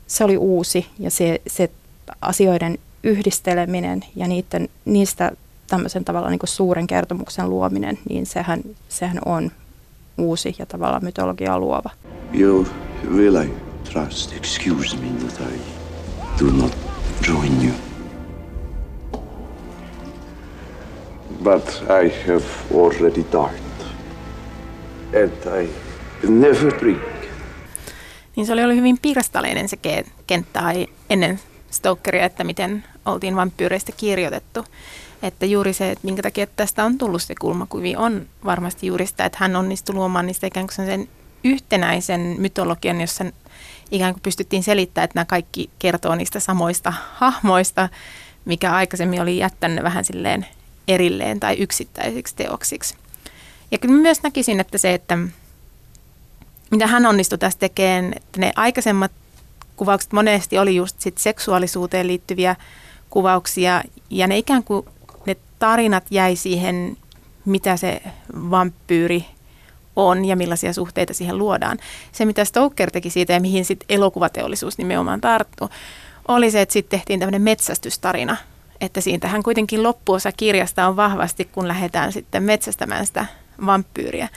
se 0.07 0.25
oli 0.25 0.37
uusi 0.37 0.87
ja 0.99 1.11
se, 1.11 1.41
se 1.47 1.71
asioiden 2.21 2.79
yhdisteleminen 3.03 4.05
ja 4.17 4.29
niiden, 4.29 4.69
niistä 4.85 5.33
tämmöisen 5.67 6.05
tavallaan 6.05 6.33
niin 6.33 6.41
suuren 6.45 6.87
kertomuksen 6.87 7.51
luominen, 7.51 7.99
niin 8.09 8.27
sehän, 8.27 8.63
sehän 8.89 9.19
on 9.25 9.51
uusi 10.19 10.57
ja 10.59 10.67
tavallaan 10.67 11.05
mytologiaa 11.05 11.59
luova. 11.59 11.91
You 12.35 12.67
really 13.17 13.51
trust, 13.93 14.33
excuse 14.33 14.97
me 14.97 15.07
that 15.07 15.41
I 15.41 15.61
do 16.45 16.51
not 16.51 16.77
join 17.29 17.65
you. 17.65 17.92
But 21.43 21.83
I 21.89 22.09
have 22.27 22.45
already 22.75 23.25
dined. 23.33 23.63
And 25.23 25.63
I 25.63 25.71
never 26.29 26.73
drink. 26.81 27.03
Niin 28.37 28.47
se 28.47 28.53
oli 28.53 28.65
ollut 28.65 28.77
hyvin 28.77 28.99
pirstaleinen 29.03 29.69
se 29.69 29.79
kenttä 30.27 30.61
ennen 31.11 31.41
Stokeria, 31.71 32.25
että 32.25 32.45
miten 32.45 32.85
oltiin 33.07 33.37
vampyyreistä 33.37 33.93
kirjoitettu. 33.93 34.65
Että 35.23 35.47
juuri 35.47 35.73
se, 35.73 35.91
että 35.91 36.05
minkä 36.05 36.23
takia 36.23 36.47
tästä 36.47 36.85
on 36.85 36.99
tullut 36.99 37.23
se 37.23 37.35
kulmakuvi, 37.41 37.97
on 37.97 38.27
varmasti 38.45 38.87
juuri 38.87 39.07
sitä, 39.07 39.25
että 39.25 39.39
hän 39.41 39.57
onnistui 39.57 39.95
luomaan 39.95 40.27
niistä 40.27 40.47
ikään 40.47 40.67
kuin 40.67 40.87
sen 40.87 41.09
yhtenäisen 41.45 42.37
mytologian, 42.39 43.01
jossa 43.01 43.25
ikään 43.91 44.15
kuin 44.15 44.23
pystyttiin 44.23 44.63
selittämään, 44.63 45.05
että 45.05 45.19
nämä 45.19 45.25
kaikki 45.25 45.71
kertoo 45.79 46.15
niistä 46.15 46.41
samoista 46.41 46.93
hahmoista, 47.15 47.89
mikä 48.45 48.73
aikaisemmin 48.73 49.23
oli 49.23 49.39
jättänyt 49.39 49.85
vähän 49.85 50.05
silleen 50.05 50.47
erilleen 50.89 51.41
tai 51.41 51.55
yksittäisiksi 51.55 52.37
teoksiksi. 52.37 52.95
Ja 53.71 53.79
kyllä 53.79 53.95
myös 53.95 54.23
näkisin, 54.23 54.61
että 54.61 54.79
se, 54.79 54.95
että 54.95 55.19
mitä 56.71 56.87
hän 56.87 57.07
onnistui 57.07 57.39
tässä 57.39 57.59
tekemään, 57.59 58.13
että 58.17 58.41
ne 58.41 58.53
aikaisemmat 58.57 59.13
kuvaukset 59.77 60.13
monesti 60.13 60.59
oli 60.59 60.77
just 60.77 61.01
sit 61.01 61.19
seksuaalisuuteen 61.19 62.07
liittyviä 62.07 62.57
kuvauksia 63.11 63.83
ja 64.11 64.27
ne 64.27 64.39
ikään 64.39 64.65
kuin 64.65 64.87
ne 65.27 65.37
tarinat 65.59 66.05
jäi 66.11 66.37
siihen, 66.37 66.97
mitä 67.45 67.77
se 67.77 68.03
vampyyri 68.51 69.25
on 69.97 70.25
ja 70.25 70.37
millaisia 70.37 70.73
suhteita 70.73 71.15
siihen 71.15 71.39
luodaan. 71.39 71.79
Se, 72.13 72.25
mitä 72.25 72.45
Stoker 72.45 72.91
teki 72.91 73.11
siitä 73.11 73.33
ja 73.33 73.41
mihin 73.41 73.65
sitten 73.65 73.87
elokuvateollisuus 73.89 74.79
nimenomaan 74.79 75.21
tarttu, 75.21 75.71
oli 76.29 76.51
se, 76.51 76.61
että 76.61 76.73
sitten 76.73 76.99
tehtiin 76.99 77.21
tämmöinen 77.21 77.43
metsästystarina, 77.43 78.37
että 78.83 79.01
siitähän 79.01 79.43
kuitenkin 79.43 79.83
loppuosa 79.83 80.33
kirjasta 80.33 80.89
on 80.89 80.97
vahvasti, 80.97 81.45
kun 81.45 81.69
lähdetään 81.69 82.13
sitten 82.13 82.43
metsästämään 82.43 83.07
sitä 83.07 83.27
vampyyriä. 83.67 84.29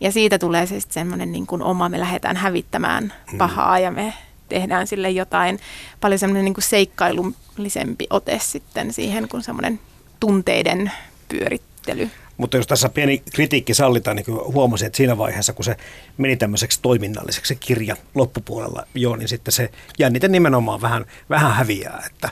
Ja 0.00 0.12
siitä 0.12 0.38
tulee 0.38 0.66
se 0.66 0.80
sitten 0.80 0.94
semmoinen 0.94 1.32
niin 1.32 1.46
kuin 1.46 1.62
oma, 1.62 1.88
me 1.88 2.00
lähdetään 2.00 2.36
hävittämään 2.36 3.12
hmm. 3.30 3.38
pahaa 3.38 3.78
ja 3.78 3.90
me 3.90 4.14
tehdään 4.48 4.86
sille 4.86 5.10
jotain 5.10 5.58
paljon 6.00 6.18
semmoinen 6.18 6.44
niin 6.44 6.54
kuin 6.54 6.64
seikkailullisempi 6.64 8.06
ote 8.10 8.38
sitten 8.42 8.92
siihen 8.92 9.28
kuin 9.28 9.42
semmoinen 9.42 9.80
tunteiden 10.20 10.92
pyörittely. 11.28 12.10
Mutta 12.36 12.56
jos 12.56 12.66
tässä 12.66 12.88
pieni 12.88 13.22
kritiikki 13.34 13.74
sallitaan, 13.74 14.16
niin 14.16 14.24
kyllä 14.24 14.42
huomasin, 14.44 14.86
että 14.86 14.96
siinä 14.96 15.18
vaiheessa, 15.18 15.52
kun 15.52 15.64
se 15.64 15.76
meni 16.18 16.36
tämmöiseksi 16.36 16.78
toiminnalliseksi 16.82 17.54
se 17.54 17.60
kirja 17.60 17.96
loppupuolella 18.14 18.86
jo, 18.94 19.16
niin 19.16 19.28
sitten 19.28 19.52
se 19.52 19.70
jännite 19.98 20.28
nimenomaan 20.28 20.80
vähän, 20.80 21.04
vähän 21.30 21.54
häviää. 21.54 22.02
Että 22.06 22.28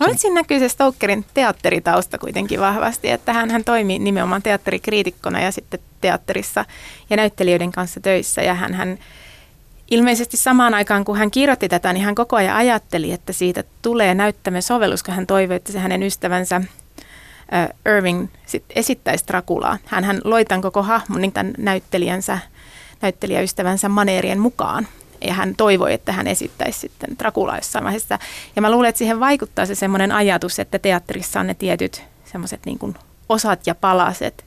Mä 0.00 0.06
siinä 0.16 0.34
näkyy 0.34 0.58
se 0.58 0.68
Stokerin 0.68 1.24
teatteritausta 1.34 2.18
kuitenkin 2.18 2.60
vahvasti, 2.60 3.10
että 3.10 3.32
hän, 3.32 3.50
hän 3.50 3.64
toimi 3.64 3.98
nimenomaan 3.98 4.42
teatterikriitikkona 4.42 5.40
ja 5.40 5.52
sitten 5.52 5.80
teatterissa 6.00 6.64
ja 7.10 7.16
näyttelijöiden 7.16 7.72
kanssa 7.72 8.00
töissä 8.00 8.42
ja 8.42 8.54
hän, 8.54 8.74
hän 8.74 8.98
ilmeisesti 9.90 10.36
samaan 10.36 10.74
aikaan, 10.74 11.04
kun 11.04 11.16
hän 11.16 11.30
kirjoitti 11.30 11.68
tätä, 11.68 11.92
niin 11.92 12.04
hän 12.04 12.14
koko 12.14 12.36
ajan 12.36 12.56
ajatteli, 12.56 13.12
että 13.12 13.32
siitä 13.32 13.64
tulee 13.82 14.14
näyttämä 14.14 14.60
sovellus, 14.60 15.02
kun 15.02 15.14
hän 15.14 15.26
toivoi, 15.26 15.56
että 15.56 15.72
se 15.72 15.78
hänen 15.78 16.02
ystävänsä 16.02 16.56
uh, 16.56 17.92
Irving 17.96 18.28
sit 18.46 18.64
esittäisi 18.70 19.24
Drakulaa. 19.26 19.78
Hän, 19.84 20.04
hän 20.04 20.20
loi 20.24 20.44
tämän 20.44 20.62
koko 20.62 20.82
hahmon 20.82 21.20
niin 21.20 21.32
tämän 21.32 21.52
näyttelijänsä, 21.58 22.38
näyttelijäystävänsä 23.02 23.88
maneerien 23.88 24.38
mukaan. 24.38 24.88
Ja 25.20 25.34
hän 25.34 25.54
toivoi, 25.56 25.92
että 25.92 26.12
hän 26.12 26.26
esittäisi 26.26 26.78
sitten 26.78 27.18
Drakulaa 27.18 27.56
jossain 27.56 27.84
vaiheessa. 27.84 28.18
Ja 28.56 28.62
mä 28.62 28.70
luulen, 28.70 28.88
että 28.88 28.98
siihen 28.98 29.20
vaikuttaa 29.20 29.66
se 29.66 29.74
semmoinen 29.74 30.12
ajatus, 30.12 30.58
että 30.58 30.78
teatterissa 30.78 31.40
on 31.40 31.46
ne 31.46 31.54
tietyt 31.54 32.02
semmoiset 32.24 32.60
niin 32.66 32.78
kuin 32.78 32.94
osat 33.28 33.66
ja 33.66 33.74
palaset, 33.74 34.44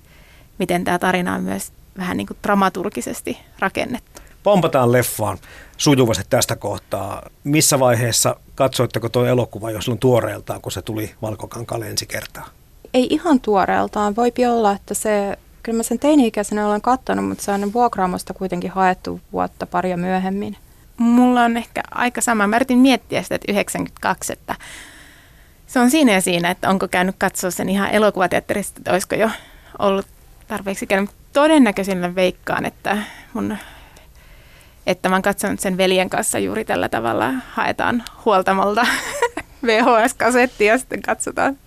miten 0.57 0.83
tämä 0.83 0.99
tarina 0.99 1.35
on 1.35 1.43
myös 1.43 1.71
vähän 1.97 2.17
niin 2.17 2.27
kuin 2.27 2.37
dramaturgisesti 2.43 3.39
rakennettu. 3.59 4.21
Pompataan 4.43 4.91
leffaan 4.91 5.37
sujuvasti 5.77 6.23
tästä 6.29 6.55
kohtaa. 6.55 7.29
Missä 7.43 7.79
vaiheessa 7.79 8.35
katsoitteko 8.55 9.09
tuo 9.09 9.25
elokuva 9.25 9.71
jo 9.71 9.81
silloin 9.81 9.99
tuoreeltaan, 9.99 10.61
kun 10.61 10.71
se 10.71 10.81
tuli 10.81 11.15
Valkokankaalle 11.21 11.87
ensi 11.87 12.05
kertaa? 12.05 12.47
Ei 12.93 13.07
ihan 13.09 13.39
tuoreeltaan. 13.39 14.15
Voipi 14.15 14.45
olla, 14.45 14.71
että 14.71 14.93
se, 14.93 15.37
kyllä 15.69 15.77
mä 15.77 15.83
sen 15.83 15.99
teini-ikäisenä 15.99 16.67
olen 16.67 16.81
katsonut, 16.81 17.27
mutta 17.27 17.43
se 17.43 17.51
on 17.51 17.73
vuokraamosta 17.73 18.33
kuitenkin 18.33 18.71
haettu 18.71 19.21
vuotta 19.31 19.65
paria 19.65 19.97
myöhemmin. 19.97 20.57
Mulla 20.97 21.43
on 21.43 21.57
ehkä 21.57 21.83
aika 21.91 22.21
sama. 22.21 22.47
Mä 22.47 22.55
yritin 22.55 22.77
miettiä 22.77 23.23
sitä, 23.23 23.35
että 23.35 23.51
92, 23.51 24.33
että 24.33 24.55
se 25.67 25.79
on 25.79 25.91
siinä 25.91 26.11
ja 26.11 26.21
siinä, 26.21 26.51
että 26.51 26.69
onko 26.69 26.87
käynyt 26.87 27.15
katsoa 27.17 27.51
sen 27.51 27.69
ihan 27.69 27.91
elokuvateatterista, 27.91 28.79
että 28.79 28.91
olisiko 28.91 29.15
jo 29.15 29.29
ollut 29.79 30.05
tarpeeksi 30.47 30.87
käynyt. 30.87 31.09
Todennäköisin 31.33 32.15
veikkaan, 32.15 32.65
että 32.65 32.97
mun 33.33 33.57
että 34.87 35.09
mä 35.09 35.15
oon 35.15 35.21
katsonut 35.21 35.59
sen 35.59 35.77
veljen 35.77 36.09
kanssa 36.09 36.39
juuri 36.39 36.65
tällä 36.65 36.89
tavalla, 36.89 37.33
haetaan 37.51 38.03
huoltamolta 38.25 38.87
VHS-kasetti 39.65 40.65
ja 40.65 40.77
sitten 40.77 41.01
katsotaan. 41.01 41.57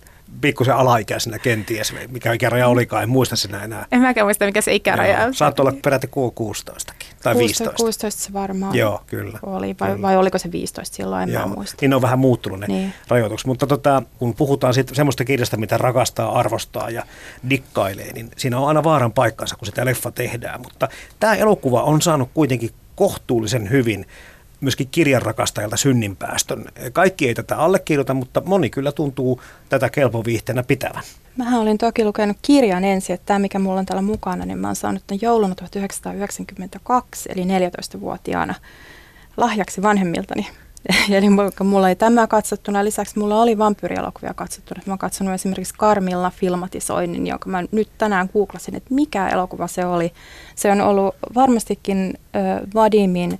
Pikkusen 0.40 0.74
alaikäisenä 0.76 1.38
kenties, 1.38 1.94
mikä 2.08 2.32
ikäraja 2.32 2.68
olikaan, 2.68 3.02
en 3.02 3.08
muista 3.08 3.36
sinä 3.36 3.62
enää. 3.64 3.86
En 3.92 4.00
mäkään 4.00 4.26
muista, 4.26 4.44
mikä 4.44 4.60
se 4.60 4.74
ikäraja 4.74 5.24
on. 5.24 5.34
Saat 5.34 5.60
olla 5.60 5.72
peräti 5.84 6.06
16 6.34 6.94
tai 7.22 7.38
15. 7.38 7.76
16 7.76 8.22
se 8.22 8.32
varmaan 8.32 8.76
Joo, 8.76 9.02
kyllä. 9.06 9.38
oli, 9.42 9.76
vai, 9.80 9.90
kyllä. 9.90 10.02
vai 10.02 10.16
oliko 10.16 10.38
se 10.38 10.52
15 10.52 10.96
silloin, 10.96 11.22
en 11.22 11.34
Joo. 11.34 11.48
mä 11.48 11.54
muista. 11.54 11.76
Niin 11.80 11.94
on 11.94 12.02
vähän 12.02 12.18
muuttunut 12.18 12.60
ne 12.60 12.66
Niin. 12.66 12.94
rajoitukset. 13.08 13.46
Mutta 13.46 13.66
tota, 13.66 14.02
kun 14.18 14.34
puhutaan 14.34 14.74
sit 14.74 14.90
semmoista 14.92 15.24
kirjasta, 15.24 15.56
mitä 15.56 15.78
rakastaa, 15.78 16.38
arvostaa 16.38 16.90
ja 16.90 17.02
dikkailee, 17.50 18.12
niin 18.12 18.30
siinä 18.36 18.58
on 18.58 18.68
aina 18.68 18.84
vaaran 18.84 19.12
paikkansa, 19.12 19.56
kun 19.56 19.66
sitä 19.66 19.84
leffa 19.84 20.10
tehdään. 20.10 20.60
Mutta 20.60 20.88
tämä 21.20 21.34
elokuva 21.34 21.82
on 21.82 22.02
saanut 22.02 22.30
kuitenkin 22.34 22.70
kohtuullisen 22.94 23.70
hyvin 23.70 24.06
myöskin 24.62 24.88
kirjan 24.90 25.22
rakastajilta 25.22 25.76
synninpäästön. 25.76 26.64
Kaikki 26.92 27.28
ei 27.28 27.34
tätä 27.34 27.56
allekirjoita, 27.56 28.14
mutta 28.14 28.42
moni 28.44 28.70
kyllä 28.70 28.92
tuntuu 28.92 29.40
tätä 29.68 29.90
kelpoviihteenä 29.90 30.62
pitävän. 30.62 31.02
Mähän 31.36 31.60
olin 31.60 31.78
toki 31.78 32.04
lukenut 32.04 32.36
kirjan 32.42 32.84
ensin, 32.84 33.14
että 33.14 33.26
tämä 33.26 33.38
mikä 33.38 33.58
mulla 33.58 33.80
on 33.80 33.86
täällä 33.86 34.02
mukana, 34.02 34.44
niin 34.44 34.58
mä 34.58 34.68
oon 34.68 34.76
saanut 34.76 35.02
tämän 35.06 35.18
jouluna 35.22 35.54
1992, 35.54 37.28
eli 37.32 37.44
14-vuotiaana 37.44 38.54
lahjaksi 39.36 39.82
vanhemmiltani. 39.82 40.46
Eli 41.16 41.26
mulla 41.64 41.88
ei 41.88 41.96
tämä 41.96 42.26
katsottuna, 42.26 42.84
lisäksi 42.84 43.18
mulla 43.18 43.42
oli 43.42 43.58
vampyyrielokuvia 43.58 44.34
katsottuna. 44.34 44.82
Mä 44.86 44.92
oon 44.92 44.98
katsonut 44.98 45.34
esimerkiksi 45.34 45.74
Karmilla 45.78 46.30
filmatisoinnin, 46.30 47.26
jonka 47.26 47.50
mä 47.50 47.64
nyt 47.72 47.88
tänään 47.98 48.28
googlasin, 48.32 48.74
että 48.74 48.94
mikä 48.94 49.28
elokuva 49.28 49.66
se 49.66 49.86
oli. 49.86 50.12
Se 50.54 50.70
on 50.70 50.80
ollut 50.80 51.14
varmastikin 51.34 52.14
äh, 52.36 52.60
Vadimin 52.74 53.38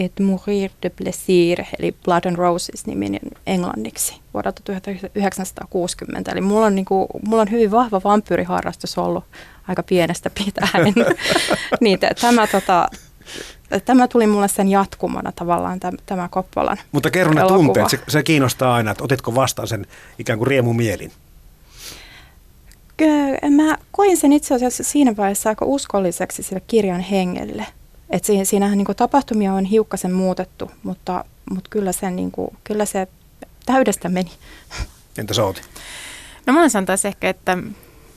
Et 0.00 0.20
mourir 0.20 0.70
de 0.82 0.90
plaisir, 0.90 1.64
eli 1.78 1.94
Blood 2.04 2.24
and 2.24 2.36
Roses 2.36 2.86
niminen 2.86 3.20
englanniksi 3.46 4.20
vuodelta 4.34 4.62
1960. 4.64 6.32
Eli 6.32 6.40
mulla 6.40 6.66
on, 6.66 6.74
niinku, 6.74 7.06
mulla 7.26 7.42
on 7.42 7.50
hyvin 7.50 7.70
vahva 7.70 8.00
vampyyriharrastus 8.04 8.98
ollut 8.98 9.24
aika 9.68 9.82
pienestä 9.82 10.30
pitäen. 10.44 10.94
niin 11.80 11.98
t- 11.98 12.20
tämä, 12.20 12.46
tota, 12.46 12.88
tämä 13.84 14.08
tuli 14.08 14.26
mulle 14.26 14.48
sen 14.48 14.68
jatkumona 14.68 15.32
tavallaan 15.32 15.80
tämä, 15.80 15.98
tämä 16.06 16.28
Koppolan 16.28 16.78
Mutta 16.92 17.10
kerro 17.10 17.32
ne 17.34 17.42
tunteet, 17.48 17.90
se, 17.90 18.00
se 18.08 18.22
kiinnostaa 18.22 18.74
aina, 18.74 18.90
että 18.90 19.04
otitko 19.04 19.34
vastaan 19.34 19.68
sen 19.68 19.86
ikään 20.18 20.38
kuin 20.38 20.48
riemumielin. 20.48 21.12
Mä 23.50 23.76
koin 23.90 24.16
sen 24.16 24.32
itse 24.32 24.54
asiassa 24.54 24.84
siinä 24.84 25.16
vaiheessa 25.16 25.48
aika 25.48 25.64
uskolliseksi 25.64 26.42
sille 26.42 26.62
kirjan 26.66 27.00
hengelle. 27.00 27.66
Et 28.10 28.24
siinä, 28.24 28.44
siinähän 28.44 28.78
niin 28.78 28.96
tapahtumia 28.96 29.52
on 29.52 29.64
hiukkasen 29.64 30.12
muutettu, 30.12 30.70
mutta, 30.82 31.24
mutta 31.50 31.70
kyllä, 31.70 31.92
sen, 31.92 32.16
niin 32.16 32.30
kuin, 32.30 32.56
kyllä 32.64 32.84
se 32.84 33.08
täydestä 33.66 34.08
meni. 34.08 34.30
Entä 35.18 35.34
Souti? 35.34 35.60
No 36.46 36.52
mä 36.52 36.68
sanon 36.68 36.86
taas 36.86 37.04
ehkä, 37.04 37.28
että 37.28 37.58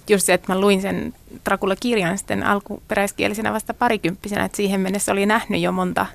just 0.09 0.25
se, 0.25 0.33
että 0.33 0.53
mä 0.53 0.59
luin 0.59 0.81
sen 0.81 1.13
Dracula-kirjan 1.45 2.17
sitten 2.17 2.43
alkuperäiskielisenä 2.43 3.53
vasta 3.53 3.73
parikymppisenä, 3.73 4.45
että 4.45 4.55
siihen 4.55 4.81
mennessä 4.81 5.11
oli 5.11 5.25
nähnyt 5.25 5.61
jo 5.61 5.71
monta, 5.71 6.05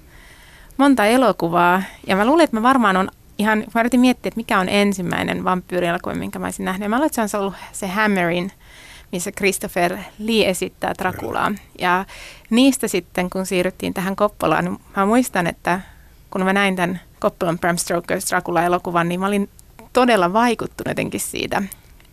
monta 0.77 1.05
elokuvaa. 1.05 1.83
Ja 2.07 2.17
mä 2.17 2.27
luulen, 2.27 2.45
että 2.45 2.57
mä 2.57 2.63
varmaan 2.63 2.97
on 2.97 3.09
ihan, 3.39 3.65
mä 3.75 3.81
yritin 3.81 4.01
miettiä, 4.01 4.29
että 4.29 4.39
mikä 4.39 4.59
on 4.59 4.69
ensimmäinen 4.69 5.45
vampyyrielokuva, 5.45 6.15
minkä 6.15 6.39
mä 6.39 6.47
olisin 6.47 6.65
nähnyt. 6.65 6.83
Ja 6.83 6.89
mä 6.89 6.97
luulen, 6.97 7.07
että 7.07 7.29
se 7.29 7.37
on 7.37 7.43
ollut 7.43 7.55
se 7.73 7.87
Hammerin, 7.87 8.53
missä 9.13 9.33
Christopher 9.33 9.99
Lee 10.19 10.49
esittää 10.49 10.95
Draculaa. 10.99 11.53
Ja 11.79 12.05
niistä 12.51 12.89
sitten, 12.89 13.31
kun 13.31 13.47
siirryttiin 13.47 13.95
tähän 13.95 14.17
Koppolaan, 14.17 14.65
niin 14.65 14.79
mä 14.97 15.07
muistan, 15.07 15.47
että 15.47 15.81
kun 16.31 16.45
mä 16.45 16.53
näin 16.53 16.77
tämän 16.77 17.01
Koppolan 17.19 17.59
Bram 17.59 17.77
Stoker's 17.77 18.31
Dracula-elokuvan, 18.31 19.09
niin 19.09 19.21
mä 19.21 19.27
olin 19.27 19.49
todella 19.93 20.33
vaikuttunut 20.33 20.89
jotenkin 20.89 21.21
siitä, 21.21 21.63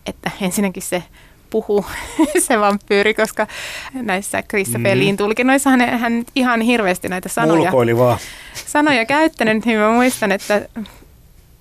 että 0.06 0.30
ensinnäkin 0.40 0.82
se 0.82 1.02
puhuu 1.50 1.86
se 2.46 2.60
vampyyri, 2.60 3.14
koska 3.14 3.46
näissä 3.94 4.42
Christopher 4.42 4.98
Leen 4.98 5.16
tulkinnoissa 5.16 5.70
hän, 5.70 5.80
hän 5.98 6.24
ihan 6.34 6.60
hirveästi 6.60 7.08
näitä 7.08 7.28
sanoja, 7.28 7.62
Mulkoili 7.62 7.96
vaan. 7.98 8.18
sanoja 8.66 9.04
käyttänyt, 9.04 9.64
niin 9.64 9.78
mä 9.78 9.90
muistan, 9.90 10.32
että, 10.32 10.68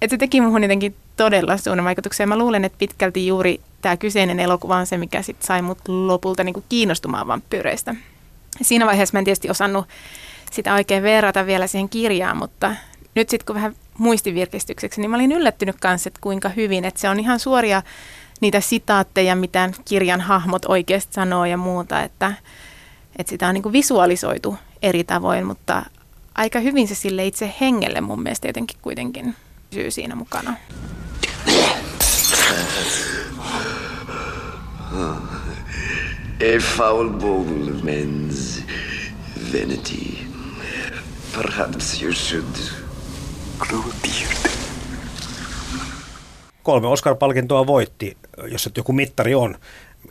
että 0.02 0.14
se 0.14 0.18
teki 0.18 0.42
muhun 0.42 0.64
jotenkin 0.64 0.96
todella 1.18 1.58
suuren 1.58 1.86
vaikutuksen. 1.86 2.30
Mä 2.30 2.38
luulen, 2.38 2.66
että 2.66 2.78
pitkälti 2.78 3.28
juuri 3.28 3.62
tämä 3.82 3.98
kyseinen 3.98 4.40
elokuva 4.40 4.78
on 4.78 4.88
se, 4.88 4.98
mikä 4.98 5.22
sit 5.22 5.42
sai 5.42 5.62
mut 5.62 5.88
lopulta 5.88 6.44
niin 6.44 6.54
kuin 6.54 6.66
kiinnostumaan 6.70 7.28
vampyyreistä. 7.28 7.96
Siinä 8.62 8.86
vaiheessa 8.86 9.16
mä 9.16 9.20
en 9.20 9.26
tietysti 9.26 9.50
osannut 9.50 9.86
sitä 10.52 10.74
oikein 10.74 11.04
verrata 11.04 11.46
vielä 11.46 11.68
siihen 11.68 11.90
kirjaan, 11.90 12.38
mutta 12.38 12.76
nyt 13.16 13.30
sitten 13.30 13.46
kun 13.46 13.56
vähän 13.56 13.76
muistivirkistykseksi, 13.98 15.02
niin 15.02 15.10
mä 15.12 15.16
olin 15.16 15.32
yllättynyt 15.32 15.76
kanssa, 15.82 16.08
että 16.08 16.20
kuinka 16.22 16.50
hyvin, 16.50 16.86
että 16.86 17.00
se 17.00 17.10
on 17.10 17.20
ihan 17.20 17.40
suoria 17.40 17.82
niitä 18.42 18.62
sitaatteja, 18.62 19.36
mitä 19.36 19.70
kirjan 19.86 20.22
hahmot 20.22 20.66
oikeasti 20.66 21.14
sanoo 21.14 21.46
ja 21.46 21.58
muuta, 21.58 22.02
että, 22.02 22.34
että 23.20 23.30
sitä 23.30 23.48
on 23.48 23.54
niin 23.54 23.64
kuin 23.64 23.74
visualisoitu 23.74 24.58
eri 24.82 25.04
tavoin, 25.04 25.46
mutta 25.46 25.86
aika 26.36 26.60
hyvin 26.60 26.88
se 26.88 26.96
sille 26.96 27.26
itse 27.26 27.54
hengelle 27.62 28.02
mun 28.02 28.22
mielestä 28.24 28.48
jotenkin 28.48 28.78
kuitenkin 28.82 29.36
pysyy 29.70 29.92
siinä 29.92 30.16
mukana. 30.16 30.58
A 36.42 36.60
foul 36.78 37.10
bowl 37.10 37.68
of 37.68 37.84
men's 37.84 38.64
vanity. 39.54 40.18
Perhaps 41.36 42.02
you 42.02 42.14
should 42.14 42.56
grow 43.60 43.80
a 43.80 43.94
beard. 44.02 44.52
Kolme 46.64 46.88
Oscar-palkintoa 46.88 47.68
voitti, 47.68 48.18
jos 48.52 48.64
se 48.64 48.72
joku 48.78 48.94
mittari 48.94 49.36
on 49.36 49.56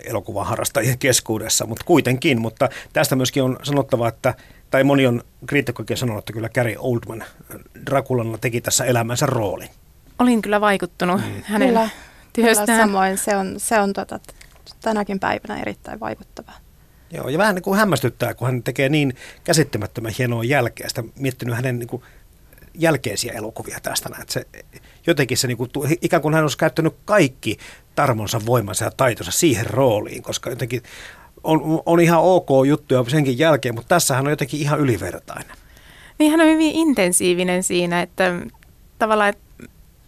elokuvan 0.05 0.47
harrastajien 0.47 0.99
keskuudessa, 0.99 1.67
mutta 1.67 1.85
kuitenkin. 1.85 2.41
Mutta 2.41 2.69
tästä 2.93 3.17
myöskin 3.17 3.43
on 3.43 3.59
sanottava, 3.63 4.09
että, 4.09 4.35
tai 4.75 4.85
moni 4.85 5.07
on 5.07 5.23
kriitikkokin 5.47 5.97
sanonut, 5.97 6.19
että 6.19 6.33
kyllä 6.33 6.49
Gary 6.49 6.75
Oldman 6.79 7.25
Draculalla 7.87 8.39
teki 8.39 8.61
tässä 8.61 8.85
elämänsä 8.85 9.27
roolin. 9.27 9.69
Olin 10.19 10.43
kyllä 10.43 10.61
vaikuttunut 10.61 11.21
mm. 11.21 11.43
hänen 11.43 11.69
Kyllä, 11.69 11.89
Kyllä 12.33 12.47
työstään. 12.47 12.81
samoin 12.81 13.19
se 13.19 13.37
on, 13.37 13.55
se 13.57 13.81
on 13.81 13.93
tota, 13.93 14.21
tänäkin 14.81 15.21
päivänä 15.21 15.61
erittäin 15.61 16.01
vaikuttava. 16.01 16.53
Joo, 17.11 17.29
ja 17.29 17.39
vähän 17.39 17.55
niin 17.55 17.63
kuin 17.63 17.79
hämmästyttää, 17.79 18.35
kun 18.35 18.47
hän 18.47 18.63
tekee 18.63 18.89
niin 18.89 19.17
käsittämättömän 19.45 20.13
hienoa 20.19 20.45
jälkeä. 20.45 20.89
Sitä 20.89 21.05
miettinyt 21.19 21.57
hänen 21.57 21.79
niin 21.79 21.89
kuin 21.89 22.03
jälkeisiä 22.75 23.33
elokuvia 23.33 23.79
tästä. 23.83 24.09
näin. 24.09 24.23
Että 24.23 24.33
se, 24.33 24.47
jotenkin 25.07 25.37
se 25.37 25.47
niin 25.47 25.57
kuin, 25.57 25.71
ikään 26.01 26.23
kuin 26.23 26.35
hän 26.35 26.45
olisi 26.45 26.59
käyttänyt 26.59 26.95
kaikki 27.05 27.59
tarmonsa, 27.95 28.47
voimansa 28.47 28.85
ja 28.85 28.91
taitonsa 28.91 29.33
siihen 29.33 29.67
rooliin, 29.67 30.23
koska 30.23 30.51
jotenkin 30.51 30.83
on, 31.45 31.83
on 31.87 32.01
ihan 32.01 32.21
ok 32.21 32.49
juttuja 32.67 33.05
senkin 33.09 33.39
jälkeen, 33.39 33.75
mutta 33.75 33.89
tässähän 33.89 34.27
on 34.27 34.31
jotenkin 34.31 34.61
ihan 34.61 34.81
ylivertainen. 34.81 35.57
Niin 36.19 36.31
hän 36.31 36.41
on 36.41 36.47
hyvin 36.47 36.75
intensiivinen 36.75 37.63
siinä, 37.63 38.03
että 38.03 38.33
tavallaan 38.99 39.29
että 39.29 39.45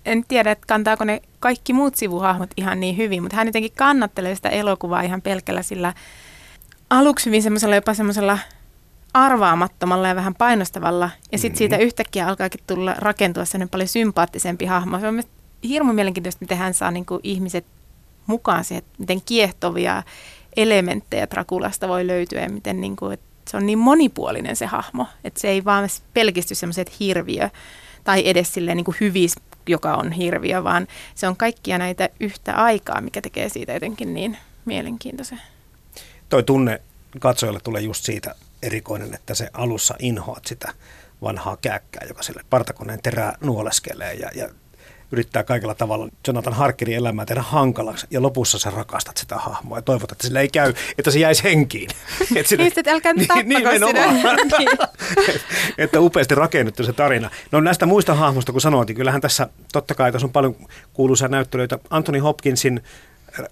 en 0.05 0.25
tiedä, 0.29 0.51
että 0.51 0.67
kantaako 0.67 1.05
ne 1.05 1.23
kaikki 1.41 1.73
muut 1.73 1.95
sivuhahmot 1.95 2.51
ihan 2.57 2.81
niin 2.81 2.97
hyvin, 2.97 3.23
mutta 3.23 3.37
hän 3.37 3.49
jotenkin 3.49 3.73
kannattelee 3.77 4.35
sitä 4.35 4.49
elokuvaa 4.49 5.03
ihan 5.03 5.23
pelkällä 5.23 5.63
sillä 5.63 5.95
aluksi 6.91 7.27
hyvin 7.27 7.43
semmoisella 7.43 7.75
jopa 7.75 7.95
semmoisella 7.95 8.39
arvaamattomalla 9.15 10.09
ja 10.09 10.17
vähän 10.17 10.35
painostavalla. 10.35 11.11
Ja 11.33 11.39
sitten 11.39 11.59
siitä 11.59 11.77
yhtäkkiä 11.77 12.29
alkaakin 12.29 12.61
tulla 12.67 12.95
rakentua 12.99 13.45
sellainen 13.45 13.69
paljon 13.69 13.89
sympaattisempi 13.89 14.65
hahmo. 14.65 15.01
Se 15.01 15.09
on 15.09 15.15
mielestäni 15.15 15.69
hirmu 15.69 15.93
mielenkiintoista, 15.93 16.43
miten 16.43 16.59
hän 16.59 16.75
saa 16.75 16.91
niin 16.91 17.07
kuin 17.07 17.21
ihmiset 17.23 17.67
mukaan 18.27 18.65
siihen, 18.65 18.85
miten 18.99 19.23
kiehtovia 19.23 20.03
elementtejä 20.57 21.27
Trakulasta 21.27 21.89
voi 21.89 22.07
löytyä 22.07 22.41
ja 22.41 22.49
miten 22.49 22.81
niin 22.81 22.97
kuin, 22.97 23.13
että 23.13 23.27
se 23.51 23.57
on 23.57 23.67
niin 23.67 23.79
monipuolinen 23.79 24.57
se 24.57 24.67
hahmo, 24.67 25.07
että 25.25 25.41
se 25.41 25.49
ei 25.49 25.65
vaan 25.65 25.89
pelkisty 26.15 26.55
semmoiset 26.55 27.01
hirviö 27.01 27.51
tai 28.05 28.29
edes 28.29 28.55
silleen 28.55 28.77
niin 28.77 28.85
kuin 28.85 28.97
hyvis, 29.01 29.35
joka 29.67 29.95
on 29.95 30.13
hirviö, 30.13 30.65
vaan 30.65 30.87
se 31.15 31.29
on 31.29 31.37
kaikkia 31.37 31.79
näitä 31.79 32.09
yhtä 32.21 32.55
aikaa, 32.55 33.01
mikä 33.01 33.23
tekee 33.23 33.49
siitä 33.49 33.73
jotenkin 33.73 34.15
niin 34.15 34.39
mielenkiintoisen. 34.65 35.41
Toi 36.29 36.43
tunne 36.43 36.83
katsojalle 37.21 37.61
tulee 37.61 37.83
just 37.83 38.05
siitä 38.05 38.35
erikoinen, 38.63 39.15
että 39.15 39.35
se 39.35 39.51
alussa 39.53 39.95
inhoat 39.99 40.47
sitä 40.47 40.73
vanhaa 41.23 41.57
kääkkää, 41.57 42.07
joka 42.09 42.23
sille 42.23 42.45
partakoneen 42.51 43.03
terää 43.03 43.39
nuoleskelee 43.41 44.15
ja, 44.15 44.31
ja 44.35 44.49
yrittää 45.13 45.45
kaikella 45.45 45.75
tavalla 45.75 46.09
Jonathan 46.27 46.55
Harkerin 46.55 46.97
elämää 46.97 47.27
tehdä 47.27 47.43
hankalaksi 47.43 48.07
ja 48.11 48.23
lopussa 48.23 48.59
sä 48.59 48.71
rakastat 48.71 49.17
sitä 49.17 49.37
hahmoa 49.37 49.79
ja 49.79 49.83
toivot, 49.83 50.13
että 50.13 50.27
sille 50.27 50.41
ei 50.41 50.49
käy, 50.49 50.75
että 50.99 51.11
se 51.11 51.19
jäisi 51.19 51.45
henkiin. 51.45 51.91
Et 52.37 52.47
sinne, 52.47 52.65
Just, 52.65 52.79
että 52.79 52.93
älkää 52.93 53.13
nyt 53.13 53.29
niin, 53.35 53.49
niin, 54.59 54.69
että 55.79 56.01
upeasti 56.01 56.35
rakennettu 56.35 56.85
se 56.85 56.93
tarina. 56.93 57.31
No 57.53 57.61
näistä 57.61 57.87
muista 57.87 58.15
hahmoista, 58.15 58.53
kun 58.53 58.61
sanoit, 58.61 58.89
niin 58.89 58.97
kyllähän 58.97 59.21
tässä 59.21 59.49
totta 59.73 59.95
kai 59.95 60.13
tässä 60.13 60.27
on 60.27 60.33
paljon 60.33 60.57
kuuluisia 60.93 61.29
näyttelyitä. 61.29 61.79
Anthony 61.91 62.19
Hopkinsin 62.19 62.83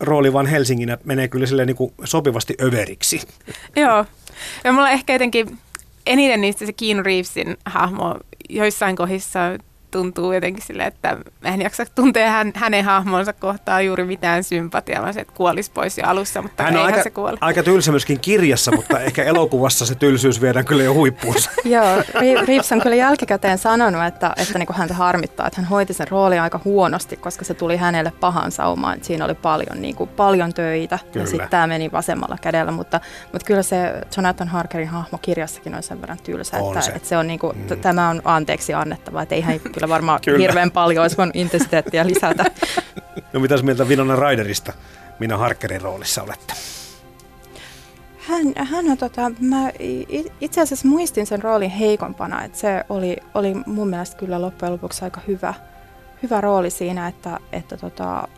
rooli 0.00 0.32
vaan 0.32 0.46
Helsinginä 0.46 0.98
menee 1.04 1.28
kyllä 1.28 1.46
silleen 1.46 1.66
niin 1.66 1.76
kuin 1.76 1.94
sopivasti 2.04 2.54
överiksi. 2.62 3.20
Joo. 3.76 4.04
Ja 4.64 4.72
mulla 4.72 4.90
ehkä 4.90 5.12
jotenkin 5.12 5.58
eniten 6.06 6.40
niistä 6.40 6.66
se 6.66 6.72
Keanu 6.72 7.02
Reevesin 7.02 7.56
hahmo 7.64 8.16
joissain 8.48 8.96
kohdissa 8.96 9.38
tuntuu 9.94 10.32
jotenkin 10.32 10.64
silleen, 10.66 10.88
että 10.88 11.16
en 11.44 11.62
jaksa 11.62 11.84
tuntea 11.94 12.30
hän, 12.30 12.52
hänen 12.54 12.84
hahmonsa 12.84 13.32
kohtaa 13.32 13.80
juuri 13.80 14.04
mitään 14.04 14.44
sympatiaa, 14.44 15.02
vaan 15.02 15.14
se, 15.14 15.20
että 15.20 15.34
kuolisi 15.36 15.70
pois 15.70 15.98
jo 15.98 16.04
alussa, 16.06 16.42
mutta 16.42 16.62
hän 16.62 16.76
on 16.76 16.86
aika, 16.86 17.02
se 17.02 17.10
kuoli. 17.10 17.36
aika 17.40 17.62
tylsä 17.62 17.90
myöskin 17.90 18.20
kirjassa, 18.20 18.72
mutta 18.72 19.00
ehkä 19.00 19.24
elokuvassa 19.24 19.86
se 19.86 19.94
tylsyys 19.94 20.40
viedään 20.40 20.64
kyllä 20.64 20.82
jo 20.82 20.94
huippuunsa. 20.94 21.50
Joo, 21.64 22.02
Reeves 22.46 22.72
on 22.72 22.80
kyllä 22.80 22.96
jälkikäteen 22.96 23.58
sanonut, 23.58 24.04
että, 24.04 24.34
että 24.36 24.58
niin 24.58 24.66
kuin 24.66 24.76
häntä 24.76 24.94
harmittaa, 24.94 25.46
että 25.46 25.60
hän 25.60 25.70
hoiti 25.70 25.94
sen 25.94 26.08
roolin 26.08 26.40
aika 26.40 26.60
huonosti, 26.64 27.16
koska 27.16 27.44
se 27.44 27.54
tuli 27.54 27.76
hänelle 27.76 28.12
pahan 28.20 28.52
saumaan, 28.52 28.94
että 28.94 29.06
siinä 29.06 29.24
oli 29.24 29.34
paljon, 29.34 29.82
niin 29.82 29.94
kuin, 29.94 30.10
paljon 30.10 30.54
töitä 30.54 30.98
kyllä. 31.12 31.24
ja 31.24 31.26
sitten 31.26 31.48
tämä 31.48 31.66
meni 31.66 31.92
vasemmalla 31.92 32.36
kädellä, 32.40 32.72
mutta, 32.72 33.00
mutta 33.32 33.46
kyllä 33.46 33.62
se 33.62 33.94
Jonathan 34.16 34.48
Harkerin 34.48 34.88
hahmo 34.88 35.18
kirjassakin 35.18 35.74
on 35.74 35.82
sen 35.82 36.00
verran 36.00 36.18
tylsä, 36.22 36.56
on 36.56 36.72
että, 36.72 36.80
se. 36.80 36.92
että 36.92 37.08
se 37.08 37.16
on 37.16 37.26
niin 37.26 37.38
kuin, 37.38 37.56
mm. 37.56 37.80
tämä 37.80 38.08
on 38.08 38.22
anteeksi 38.24 38.74
annettava, 38.74 39.22
että 39.22 39.34
ei 39.34 39.40
hän 39.40 39.60
kyllä 39.74 39.83
kyllä 39.84 39.94
varmaan 39.94 40.20
kyllä. 40.24 40.38
hirveän 40.38 40.70
paljon 40.70 41.02
olisi 41.02 41.16
voinut 41.16 41.36
intensiteettiä 41.36 42.06
lisätä. 42.06 42.44
No 43.32 43.40
mitäs 43.40 43.62
mieltä 43.62 43.88
Vinona 43.88 44.16
Raiderista 44.16 44.72
Minä 45.18 45.36
Harkerin 45.36 45.80
roolissa 45.80 46.22
olette? 46.22 46.54
Hän, 48.18 48.66
hän 48.66 48.90
on, 48.90 48.96
tota, 48.96 49.32
mä 49.40 49.70
itse 50.40 50.60
asiassa 50.60 50.88
muistin 50.88 51.26
sen 51.26 51.42
roolin 51.42 51.70
heikompana, 51.70 52.44
että 52.44 52.58
se 52.58 52.84
oli, 52.88 53.16
oli 53.34 53.54
mun 53.66 53.88
mielestä 53.88 54.16
kyllä 54.16 54.42
loppujen 54.42 54.72
lopuksi 54.72 55.04
aika 55.04 55.20
hyvä, 55.28 55.54
hyvä 56.22 56.40
rooli 56.40 56.70
siinä, 56.70 57.08
että, 57.08 57.38
että 57.52 57.76
tota, 57.76 58.28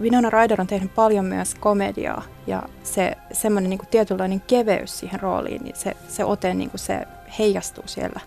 Winona 0.00 0.30
Ryder 0.30 0.60
on 0.60 0.66
tehnyt 0.66 0.94
paljon 0.94 1.24
myös 1.24 1.54
komediaa 1.54 2.22
ja 2.46 2.62
se 2.82 3.12
semmoinen 3.32 3.70
niin 3.70 3.80
tietynlainen 3.90 4.40
keveys 4.40 4.98
siihen 4.98 5.20
rooliin, 5.20 5.62
niin 5.64 5.76
se, 5.76 5.96
se 6.08 6.24
ote 6.24 6.54
niin 6.54 6.70
kuin 6.70 6.80
se 6.80 7.06
heijastuu 7.38 7.84
siellä 7.86 8.20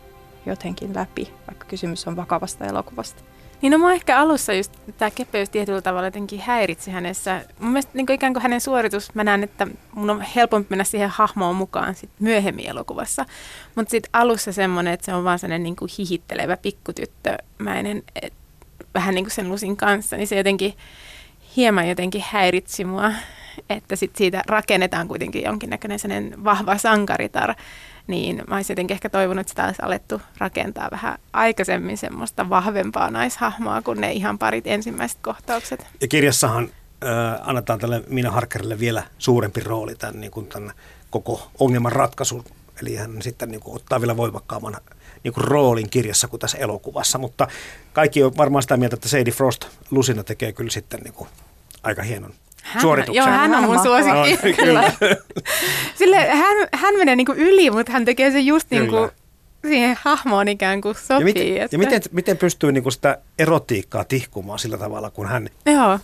jotenkin 0.46 0.96
läpi, 0.96 1.34
vaikka 1.48 1.66
kysymys 1.66 2.08
on 2.08 2.16
vakavasta 2.16 2.66
elokuvasta. 2.66 3.24
Niin 3.62 3.72
no 3.72 3.78
mua 3.78 3.94
ehkä 3.94 4.20
alussa 4.20 4.54
just 4.54 4.72
tämä 4.98 5.12
kepeys 5.12 5.50
tietyllä 5.50 5.82
tavalla 5.82 6.08
jotenkin 6.08 6.40
häiritsi 6.40 6.92
hänessä. 6.92 7.42
Mun 7.60 7.72
mielestä 7.72 7.92
niin 7.94 8.12
ikään 8.12 8.34
kuin 8.34 8.44
hänen 8.44 8.62
suoritus, 8.62 9.16
mä 9.16 9.24
näen, 9.24 9.44
että 9.44 9.68
mun 9.92 10.10
on 10.10 10.22
helpompi 10.22 10.68
mennä 10.70 10.84
siihen 10.84 11.10
hahmoon 11.10 11.56
mukaan 11.56 11.96
sit 11.96 12.10
myöhemmin 12.20 12.70
elokuvassa. 12.70 13.26
Mutta 13.76 13.92
sitten 13.92 14.10
alussa 14.14 14.52
semmoinen, 14.52 14.94
että 14.94 15.06
se 15.06 15.14
on 15.14 15.24
vaan 15.24 15.40
sellainen 15.40 15.64
niin 15.64 15.76
kuin 15.76 15.92
hihittelevä 16.00 16.58
pikkutyttömäinen, 16.58 18.04
et, 18.22 18.34
vähän 18.94 19.16
niin 19.16 19.26
kuin 19.26 19.34
sen 19.34 19.50
lusin 19.50 19.78
kanssa, 19.78 20.18
niin 20.18 20.28
se 20.28 20.36
jotenkin 20.36 20.74
hieman 21.58 21.90
jotenkin 21.90 22.24
häiritsi 22.28 22.86
mua. 22.86 23.12
Että 23.70 23.96
sitten 23.96 24.18
siitä 24.18 24.44
rakennetaan 24.48 25.08
kuitenkin 25.08 25.44
jonkinnäköinen 25.44 26.00
sellainen 26.00 26.44
vahva 26.44 26.78
sankaritar 26.78 27.56
niin 28.08 28.44
mä 28.48 28.56
olisin 28.56 28.74
jotenkin 28.74 28.96
ehkä 28.96 29.10
toivonut, 29.10 29.42
että 29.42 29.52
sitä 29.52 29.66
olisi 29.66 29.82
alettu 29.82 30.22
rakentaa 30.38 30.92
vähän 30.92 31.18
aikaisemmin 31.34 31.98
semmoista 31.98 32.50
vahvempaa 32.50 33.12
naishahmoa 33.12 33.82
kuin 33.82 34.02
ne 34.02 34.12
ihan 34.12 34.38
parit 34.38 34.68
ensimmäiset 34.68 35.18
kohtaukset. 35.22 35.88
Ja 36.02 36.08
kirjassahan 36.08 36.64
äh, 36.64 37.50
annetaan 37.50 37.80
tälle 37.80 38.04
Mina 38.08 38.32
Harkerille 38.32 38.80
vielä 38.80 39.04
suurempi 39.18 39.60
rooli 39.60 39.96
tämän, 39.96 40.22
niin 40.22 40.32
kuin 40.32 40.48
tämän 40.48 40.72
koko 41.10 41.52
ongelman 41.60 41.92
ratkaisun. 41.92 42.44
Eli 42.82 42.96
hän 42.96 43.22
sitten 43.22 43.52
niin 43.52 43.62
kuin, 43.62 43.76
ottaa 43.76 44.02
vielä 44.02 44.18
voimakkaamman 44.18 44.78
niin 45.24 45.34
kuin 45.34 45.44
roolin 45.44 45.90
kirjassa 45.90 46.28
kuin 46.28 46.40
tässä 46.40 46.58
elokuvassa. 46.58 47.18
Mutta 47.18 47.48
kaikki 47.94 48.24
on 48.24 48.38
varmaan 48.38 48.62
sitä 48.62 48.78
mieltä, 48.78 48.94
että 48.94 49.10
Sadie 49.10 49.34
Frost 49.34 49.66
Lusina 49.92 50.24
tekee 50.24 50.54
kyllä 50.54 50.72
sitten 50.72 51.00
niin 51.00 51.14
kuin 51.14 51.30
aika 51.84 52.04
hienon 52.04 52.34
hän, 52.66 52.82
suorituksen. 52.82 53.16
Joo, 53.16 53.28
hän 53.28 53.56
on 53.56 53.64
mun 53.64 53.80
suosikki. 53.84 54.50
No, 54.50 54.66
kyllä. 54.66 54.92
Sille, 56.00 56.18
hän, 56.18 56.58
hän 56.74 56.98
menee 56.98 57.16
niin 57.16 57.26
kuin 57.26 57.38
yli, 57.38 57.72
mutta 57.72 57.92
hän 57.92 58.06
tekee 58.06 58.32
sen 58.32 58.46
just 58.46 58.72
niin 58.72 58.88
kuin 58.88 59.10
siihen 59.68 59.98
hahmoon 60.02 60.48
ikään 60.48 60.82
kuin 60.82 60.96
sopii. 60.96 61.20
Ja 61.20 61.26
miten, 61.26 61.62
että... 61.62 61.76
ja 61.76 61.80
miten, 61.80 62.02
miten 62.12 62.38
pystyy 62.38 62.72
niin 62.72 62.84
kuin 62.84 62.94
sitä 62.94 63.18
erotiikkaa 63.40 64.04
tihkumaan 64.04 64.60
sillä 64.60 64.78
tavalla 64.78 65.10
kuin 65.10 65.28
hän? 65.28 65.50
Joo. 65.66 66.00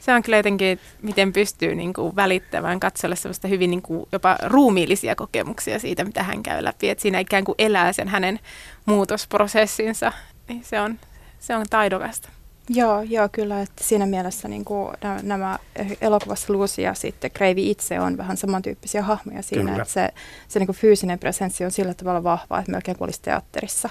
Se 0.00 0.14
on 0.14 0.22
kyllä 0.22 0.36
jotenkin, 0.36 0.78
miten 1.02 1.32
pystyy 1.32 1.74
niin 1.74 1.92
kuin 1.92 2.16
välittämään 2.16 2.80
katsojalle 2.80 3.16
sellaista 3.16 3.48
hyvin 3.48 3.70
niin 3.70 3.82
kuin 3.82 4.06
jopa 4.12 4.36
ruumiillisia 4.46 5.14
kokemuksia 5.14 5.78
siitä, 5.78 6.04
mitä 6.04 6.22
hän 6.22 6.42
käy 6.42 6.64
läpi. 6.64 6.90
Että 6.90 7.02
siinä 7.02 7.18
ikään 7.18 7.44
kuin 7.44 7.54
elää 7.58 7.92
sen 7.92 8.08
hänen 8.08 8.40
muutosprosessinsa. 8.86 10.12
Niin 10.48 10.64
se 10.64 10.80
on, 10.80 10.98
se 11.38 11.56
on 11.56 11.66
taidokasta. 11.70 12.28
Joo, 12.68 13.02
joo, 13.02 13.28
kyllä. 13.32 13.62
Että 13.62 13.84
siinä 13.84 14.06
mielessä 14.06 14.48
niin 14.48 14.64
kuin 14.64 14.94
nämä 15.22 15.58
elokuvassa 16.00 16.52
Lucy 16.52 16.82
ja 16.82 16.94
sitten 16.94 17.30
Kreivi 17.30 17.70
itse 17.70 18.00
on 18.00 18.16
vähän 18.16 18.36
samantyyppisiä 18.36 19.02
hahmoja 19.02 19.42
siinä, 19.42 19.70
kyllä. 19.70 19.82
että 19.82 19.94
se, 19.94 20.08
se 20.48 20.58
niin 20.58 20.66
kuin 20.66 20.76
fyysinen 20.76 21.18
presenssi 21.18 21.64
on 21.64 21.70
sillä 21.70 21.94
tavalla 21.94 22.22
vahva, 22.22 22.58
että 22.58 22.72
melkein 22.72 22.96
kuin 22.98 23.06
olisi 23.06 23.22
teatterissa. 23.22 23.88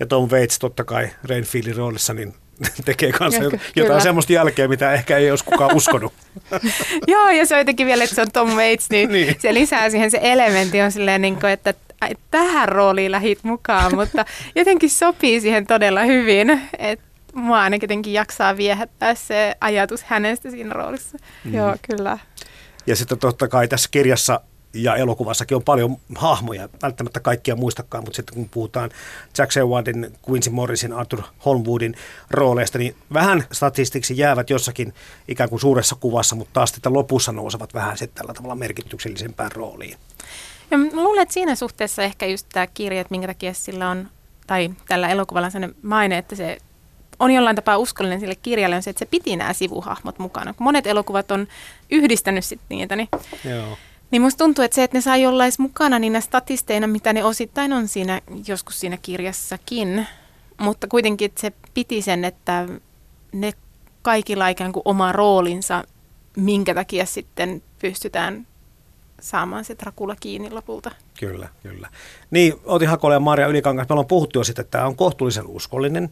Ja 0.00 0.06
Tom 0.06 0.28
Waits 0.30 0.58
totta 0.58 0.84
kai 0.84 1.10
Rainfieldin 1.28 1.76
roolissa 1.76 2.14
niin 2.14 2.34
tekee 2.84 3.12
kanssa 3.12 3.44
ja, 3.44 3.50
jotain 3.76 4.00
semmoista 4.00 4.32
jälkeä, 4.32 4.68
mitä 4.68 4.92
ehkä 4.92 5.16
ei 5.16 5.30
olisi 5.30 5.44
kukaan 5.44 5.76
uskonut. 5.76 6.12
Joo, 7.06 7.30
ja 7.30 7.46
se 7.46 7.54
on 7.54 7.60
jotenkin 7.60 7.86
vielä, 7.86 8.04
että 8.04 8.16
se 8.16 8.22
on 8.22 8.32
Tom 8.32 8.50
Waits, 8.50 8.90
niin, 8.90 9.12
niin. 9.12 9.36
se 9.38 9.54
lisää 9.54 9.90
siihen 9.90 10.10
se 10.10 10.20
elementti 10.22 10.80
on 10.80 10.92
silleen, 10.92 11.22
niin 11.22 11.40
kuin, 11.40 11.52
että 11.52 11.74
tähän 12.30 12.68
rooliin 12.68 13.12
lähit 13.12 13.38
mukaan, 13.42 13.94
mutta 13.94 14.24
jotenkin 14.54 14.90
sopii 14.90 15.40
siihen 15.40 15.66
todella 15.66 16.02
hyvin. 16.02 16.60
Että 16.78 17.07
mua 17.34 17.60
ainakin 17.60 17.84
jotenkin 17.84 18.12
jaksaa 18.12 18.56
viehättää 18.56 19.14
se 19.14 19.56
ajatus 19.60 20.02
hänestä 20.02 20.50
siinä 20.50 20.72
roolissa. 20.72 21.18
Mm. 21.44 21.54
Joo, 21.54 21.76
kyllä. 21.90 22.18
Ja 22.86 22.96
sitten 22.96 23.18
totta 23.18 23.48
kai 23.48 23.68
tässä 23.68 23.88
kirjassa 23.90 24.40
ja 24.74 24.96
elokuvassakin 24.96 25.56
on 25.56 25.62
paljon 25.62 25.96
hahmoja, 26.14 26.68
välttämättä 26.82 27.20
kaikkia 27.20 27.56
muistakaan, 27.56 28.04
mutta 28.04 28.16
sitten 28.16 28.34
kun 28.34 28.48
puhutaan 28.48 28.90
Jack 29.38 29.52
Sewardin, 29.52 30.12
Quincy 30.30 30.50
Morrisin, 30.50 30.92
Arthur 30.92 31.22
Holmwoodin 31.44 31.94
rooleista, 32.30 32.78
niin 32.78 32.96
vähän 33.12 33.44
statistiksi 33.52 34.18
jäävät 34.18 34.50
jossakin 34.50 34.94
ikään 35.28 35.50
kuin 35.50 35.60
suuressa 35.60 35.96
kuvassa, 36.00 36.36
mutta 36.36 36.52
taas 36.52 36.70
sitten 36.70 36.92
lopussa 36.92 37.32
nousevat 37.32 37.74
vähän 37.74 37.98
sitten 37.98 38.18
tällä 38.18 38.34
tavalla 38.34 38.54
merkityksellisempään 38.54 39.52
rooliin. 39.52 39.96
Ja 40.70 40.78
mä 40.78 40.86
luulen, 40.92 41.22
että 41.22 41.34
siinä 41.34 41.54
suhteessa 41.54 42.02
ehkä 42.02 42.26
just 42.26 42.46
tämä 42.52 42.66
kirja, 42.66 43.00
että 43.00 43.10
minkä 43.10 43.26
takia 43.26 43.54
sillä 43.54 43.90
on, 43.90 44.08
tai 44.46 44.70
tällä 44.88 45.08
elokuvalla 45.08 45.46
on 45.46 45.52
sellainen 45.52 45.76
maine, 45.82 46.18
että 46.18 46.36
se 46.36 46.58
on 47.20 47.30
jollain 47.30 47.56
tapaa 47.56 47.78
uskollinen 47.78 48.20
sille 48.20 48.34
kirjalle 48.34 48.76
on 48.76 48.82
se, 48.82 48.90
että 48.90 48.98
se 48.98 49.06
piti 49.06 49.36
nämä 49.36 49.52
sivuhahmot 49.52 50.18
mukana. 50.18 50.54
Kun 50.54 50.64
monet 50.64 50.86
elokuvat 50.86 51.30
on 51.30 51.46
yhdistänyt 51.90 52.44
sit 52.44 52.60
niitä, 52.68 52.96
niin, 52.96 53.08
Joo. 53.44 53.78
niin 54.10 54.22
musta 54.22 54.44
tuntuu, 54.44 54.64
että 54.64 54.74
se, 54.74 54.82
että 54.82 54.96
ne 54.96 55.00
saa 55.00 55.16
jollain 55.16 55.52
mukana 55.58 55.98
niinä 55.98 56.20
statisteina, 56.20 56.86
mitä 56.86 57.12
ne 57.12 57.24
osittain 57.24 57.72
on 57.72 57.88
siinä, 57.88 58.20
joskus 58.48 58.80
siinä 58.80 58.96
kirjassakin, 58.96 60.06
mutta 60.60 60.86
kuitenkin 60.86 61.26
että 61.26 61.40
se 61.40 61.52
piti 61.74 62.02
sen, 62.02 62.24
että 62.24 62.68
ne 63.32 63.52
kaikilla 64.02 64.48
ikään 64.48 64.72
kuin 64.72 64.82
oma 64.84 65.12
roolinsa, 65.12 65.84
minkä 66.36 66.74
takia 66.74 67.06
sitten 67.06 67.62
pystytään 67.78 68.46
saamaan 69.20 69.64
se 69.64 69.76
Dracula 69.78 70.16
kiinni 70.20 70.50
lopulta. 70.50 70.90
Kyllä, 71.20 71.48
kyllä. 71.62 71.88
Niin, 72.30 72.54
Oti 72.64 72.84
Hakola 72.84 73.14
ja 73.14 73.20
Maria 73.20 73.46
Ylikangas, 73.46 73.88
me 73.88 73.92
ollaan 73.92 74.06
puhuttu 74.06 74.38
jo 74.38 74.44
siitä, 74.44 74.62
että 74.62 74.70
tämä 74.70 74.86
on 74.86 74.96
kohtuullisen 74.96 75.46
uskollinen 75.46 76.10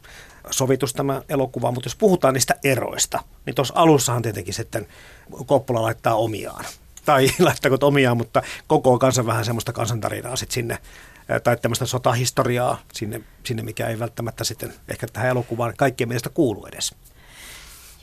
sovitus 0.50 0.92
tämä 0.92 1.22
elokuva, 1.28 1.72
mutta 1.72 1.86
jos 1.86 1.96
puhutaan 1.96 2.34
niistä 2.34 2.54
eroista, 2.64 3.22
niin 3.46 3.54
tuossa 3.54 3.74
alussahan 3.76 4.22
tietenkin 4.22 4.54
sitten 4.54 4.86
Koppola 5.46 5.82
laittaa 5.82 6.14
omiaan. 6.14 6.64
Tai 7.04 7.28
laittaako 7.38 7.78
omiaan, 7.82 8.16
mutta 8.16 8.42
koko 8.66 8.98
kansan 8.98 9.26
vähän 9.26 9.44
semmoista 9.44 9.72
kansantarinaa 9.72 10.36
sitten 10.36 10.54
sinne 10.54 10.78
tai 11.44 11.56
tämmöistä 11.56 11.86
sotahistoriaa 11.86 12.78
sinne, 12.92 13.20
sinne, 13.44 13.62
mikä 13.62 13.86
ei 13.86 13.98
välttämättä 13.98 14.44
sitten 14.44 14.74
ehkä 14.88 15.06
tähän 15.06 15.28
elokuvaan 15.28 15.74
kaikkien 15.76 16.08
mielestä 16.08 16.30
kuulu 16.30 16.66
edes. 16.66 16.94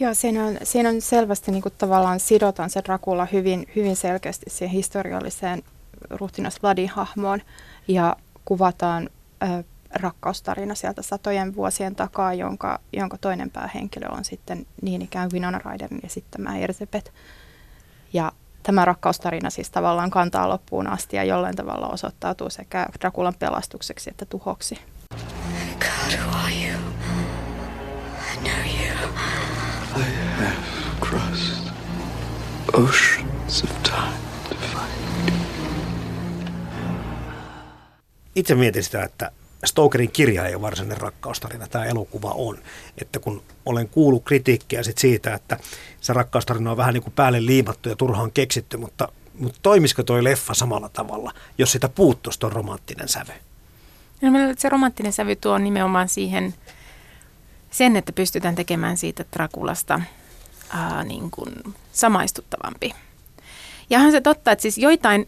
Joo, 0.03 0.13
siinä 0.13 0.45
on, 0.45 0.57
siinä 0.63 0.89
on 0.89 1.01
selvästi 1.01 1.51
niin 1.51 1.61
kuin 1.61 1.73
tavallaan 1.77 2.19
sidotaan 2.19 2.69
se 2.69 2.81
Dracula 2.85 3.25
hyvin, 3.25 3.67
hyvin 3.75 3.95
selkeästi 3.95 4.49
siihen 4.49 4.73
historialliseen 4.73 5.63
ruhtinas 6.09 6.63
Vladin 6.63 6.89
hahmoon 6.89 7.41
ja 7.87 8.15
kuvataan 8.45 9.09
ö, 9.43 9.63
rakkaustarina 9.95 10.75
sieltä 10.75 11.01
satojen 11.01 11.55
vuosien 11.55 11.95
takaa, 11.95 12.33
jonka, 12.33 12.79
jonka 12.93 13.17
toinen 13.17 13.51
päähenkilö 13.51 14.07
on 14.09 14.25
sitten 14.25 14.65
niin 14.81 15.01
ikään 15.01 15.29
Winona 15.33 15.59
Ryderin 15.65 15.99
esittämä 16.03 16.57
Erzebet. 16.57 17.13
Ja 18.13 18.31
tämä 18.63 18.85
rakkaustarina 18.85 19.49
siis 19.49 19.69
tavallaan 19.69 20.11
kantaa 20.11 20.49
loppuun 20.49 20.87
asti 20.87 21.15
ja 21.15 21.23
jollain 21.23 21.55
tavalla 21.55 21.87
osoittautuu 21.87 22.49
sekä 22.49 22.87
Drakulan 22.99 23.35
pelastukseksi 23.39 24.09
että 24.09 24.25
tuhoksi. 24.25 24.75
God, 25.79 26.19
who 26.19 26.37
are 26.37 26.53
you? 26.53 26.79
I 28.33 28.37
know 28.37 28.65
you. 28.65 29.62
I 29.95 30.01
have 30.39 30.55
crossed 30.99 31.71
oceans 32.73 33.63
of 33.63 33.83
time 33.83 34.17
to 34.49 34.55
find 34.55 35.29
you. 35.29 35.35
Itse 38.35 38.55
mietin 38.55 38.83
sitä, 38.83 39.03
että 39.03 39.31
Stokerin 39.65 40.11
kirja 40.11 40.47
ei 40.47 40.55
ole 40.55 40.61
varsinainen 40.61 41.01
rakkaustarina, 41.01 41.67
tämä 41.67 41.85
elokuva 41.85 42.31
on. 42.31 42.57
Että 43.01 43.19
kun 43.19 43.43
olen 43.65 43.89
kuullut 43.89 44.23
kritiikkiä 44.23 44.83
sit 44.83 44.97
siitä, 44.97 45.33
että 45.33 45.57
se 46.01 46.13
rakkaustarina 46.13 46.71
on 46.71 46.77
vähän 46.77 46.93
niin 46.93 47.03
kuin 47.03 47.13
päälle 47.13 47.45
liimattu 47.45 47.89
ja 47.89 47.95
turhaan 47.95 48.31
keksitty, 48.31 48.77
mutta, 48.77 49.07
mutta 49.39 49.59
toimisiko 49.61 50.03
toi 50.03 50.23
leffa 50.23 50.53
samalla 50.53 50.89
tavalla, 50.89 51.33
jos 51.57 51.71
sitä 51.71 51.89
puuttuisi 51.89 52.39
tuon 52.39 52.51
romanttinen 52.51 53.07
sävy? 53.07 53.33
No, 54.21 54.29
se 54.57 54.69
romanttinen 54.69 55.13
sävy 55.13 55.35
tuo 55.35 55.57
nimenomaan 55.57 56.09
siihen 56.09 56.53
sen, 57.73 57.95
että 57.95 58.13
pystytään 58.13 58.55
tekemään 58.55 58.97
siitä 58.97 59.25
Drakulasta 59.33 60.01
ää, 60.69 61.03
niin 61.03 61.31
kuin 61.31 61.53
samaistuttavampi. 61.91 62.91
Ja 63.89 63.99
on 63.99 64.11
se 64.11 64.21
totta, 64.21 64.51
että 64.51 64.61
siis 64.61 64.77
joitain 64.77 65.27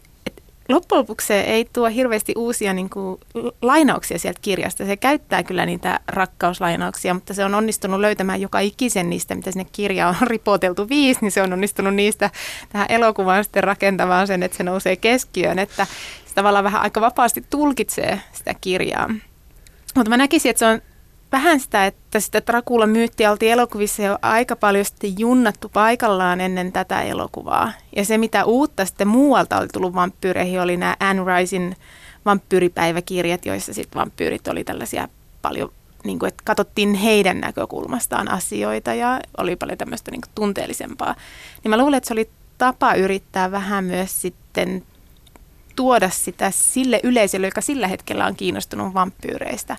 loppujen 0.68 1.00
lopuksi 1.00 1.26
se 1.26 1.40
ei 1.40 1.68
tuo 1.72 1.88
hirveästi 1.88 2.32
uusia 2.36 2.72
niin 2.72 2.90
kuin, 2.90 3.20
lainauksia 3.62 4.18
sieltä 4.18 4.40
kirjasta. 4.42 4.86
Se 4.86 4.96
käyttää 4.96 5.42
kyllä 5.42 5.66
niitä 5.66 6.00
rakkauslainauksia, 6.08 7.14
mutta 7.14 7.34
se 7.34 7.44
on 7.44 7.54
onnistunut 7.54 8.00
löytämään 8.00 8.40
joka 8.40 8.60
ikisen 8.60 9.10
niistä, 9.10 9.34
mitä 9.34 9.52
sinne 9.52 9.66
kirjaan 9.72 10.16
on 10.20 10.28
ripoteltu 10.34 10.88
viisi, 10.88 11.20
niin 11.20 11.32
se 11.32 11.42
on 11.42 11.52
onnistunut 11.52 11.94
niistä 11.94 12.30
tähän 12.68 12.86
elokuvaan 12.90 13.44
sitten 13.44 13.64
rakentamaan 13.64 14.26
sen, 14.26 14.42
että 14.42 14.56
se 14.56 14.62
nousee 14.62 14.96
keskiöön, 14.96 15.58
että 15.58 15.86
se 16.26 16.34
tavallaan 16.34 16.64
vähän 16.64 16.82
aika 16.82 17.00
vapaasti 17.00 17.44
tulkitsee 17.50 18.20
sitä 18.32 18.54
kirjaa. 18.60 19.10
Mutta 19.94 20.10
mä 20.10 20.16
näkisin, 20.16 20.50
että 20.50 20.58
se 20.58 20.66
on 20.66 20.80
vähän 21.32 21.60
sitä, 21.60 21.86
että 21.86 22.20
sitä 22.20 22.42
Dracula 22.46 22.86
myyttiä 22.86 23.30
oltiin 23.30 23.52
elokuvissa 23.52 24.02
jo 24.02 24.18
aika 24.22 24.56
paljon 24.56 24.84
sitten 24.84 25.14
junnattu 25.18 25.68
paikallaan 25.68 26.40
ennen 26.40 26.72
tätä 26.72 27.02
elokuvaa. 27.02 27.72
Ja 27.96 28.04
se, 28.04 28.18
mitä 28.18 28.44
uutta 28.44 28.86
sitten 28.86 29.08
muualta 29.08 29.58
oli 29.58 29.68
tullut 29.68 29.94
vampyyreihin, 29.94 30.60
oli 30.60 30.76
nämä 30.76 30.96
Anne 31.00 31.22
Ricein 31.38 31.76
vampyyripäiväkirjat, 32.24 33.46
joissa 33.46 33.74
sitten 33.74 34.00
vampyyrit 34.00 34.48
oli 34.48 34.64
tällaisia 34.64 35.08
paljon, 35.42 35.72
niin 36.04 36.18
kuin, 36.18 36.28
että 36.28 36.42
katsottiin 36.44 36.94
heidän 36.94 37.40
näkökulmastaan 37.40 38.30
asioita 38.30 38.94
ja 38.94 39.20
oli 39.38 39.56
paljon 39.56 39.78
tämmöistä 39.78 40.10
niin 40.10 40.20
kuin, 40.20 40.30
tunteellisempaa. 40.34 41.14
Niin 41.64 41.70
mä 41.70 41.78
luulen, 41.78 41.96
että 41.96 42.08
se 42.08 42.14
oli 42.14 42.30
tapa 42.58 42.94
yrittää 42.94 43.50
vähän 43.50 43.84
myös 43.84 44.22
sitten 44.22 44.82
tuoda 45.76 46.10
sitä 46.10 46.50
sille 46.50 47.00
yleisölle, 47.02 47.46
joka 47.46 47.60
sillä 47.60 47.88
hetkellä 47.88 48.26
on 48.26 48.36
kiinnostunut 48.36 48.94
vampyyreistä 48.94 49.76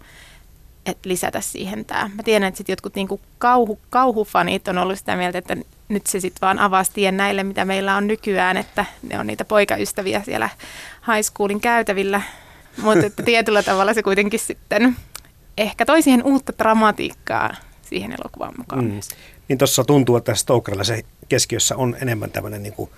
että 0.88 1.10
lisätä 1.10 1.41
siihen 1.41 1.86
tämä. 1.86 2.10
Mä 2.15 2.23
tiedän, 2.23 2.47
että 2.47 2.58
sit 2.58 2.69
jotkut 2.69 2.95
niinku 2.95 3.21
kauhu, 3.38 3.80
kauhufanit 3.89 4.67
on 4.67 4.78
ollut 4.78 5.00
sitä 5.00 5.15
mieltä, 5.15 5.38
että 5.38 5.56
nyt 5.89 6.08
se 6.08 6.19
sitten 6.19 6.41
vaan 6.41 6.60
avasi 6.60 6.91
tien 6.93 7.17
näille, 7.17 7.43
mitä 7.43 7.65
meillä 7.65 7.95
on 7.95 8.08
nykyään, 8.08 8.58
että 8.58 8.86
ne 9.10 9.19
on 9.19 9.28
niitä 9.28 9.45
poikaystäviä 9.45 10.21
siellä 10.26 10.50
high 11.13 11.23
schoolin 11.23 11.62
käytävillä. 11.62 12.21
Mutta 12.78 13.23
tietyllä 13.23 13.63
tavalla 13.63 13.93
se 13.93 14.04
kuitenkin 14.04 14.39
sitten 14.39 14.95
ehkä 15.58 15.86
toi 15.86 16.02
siihen 16.02 16.23
uutta 16.23 16.54
dramatiikkaa 16.58 17.56
siihen 17.82 18.12
elokuvaan 18.12 18.54
mukaan 18.58 18.86
mm. 18.86 19.00
Niin 19.47 19.58
tuossa 19.58 19.84
tuntuu, 19.84 20.15
että 20.15 20.36
Stokerilla 20.36 20.84
se 20.84 21.04
keskiössä 21.30 21.76
on 21.76 21.97
enemmän 22.02 22.32
tämmöinen 22.32 22.63
niin 22.63 22.89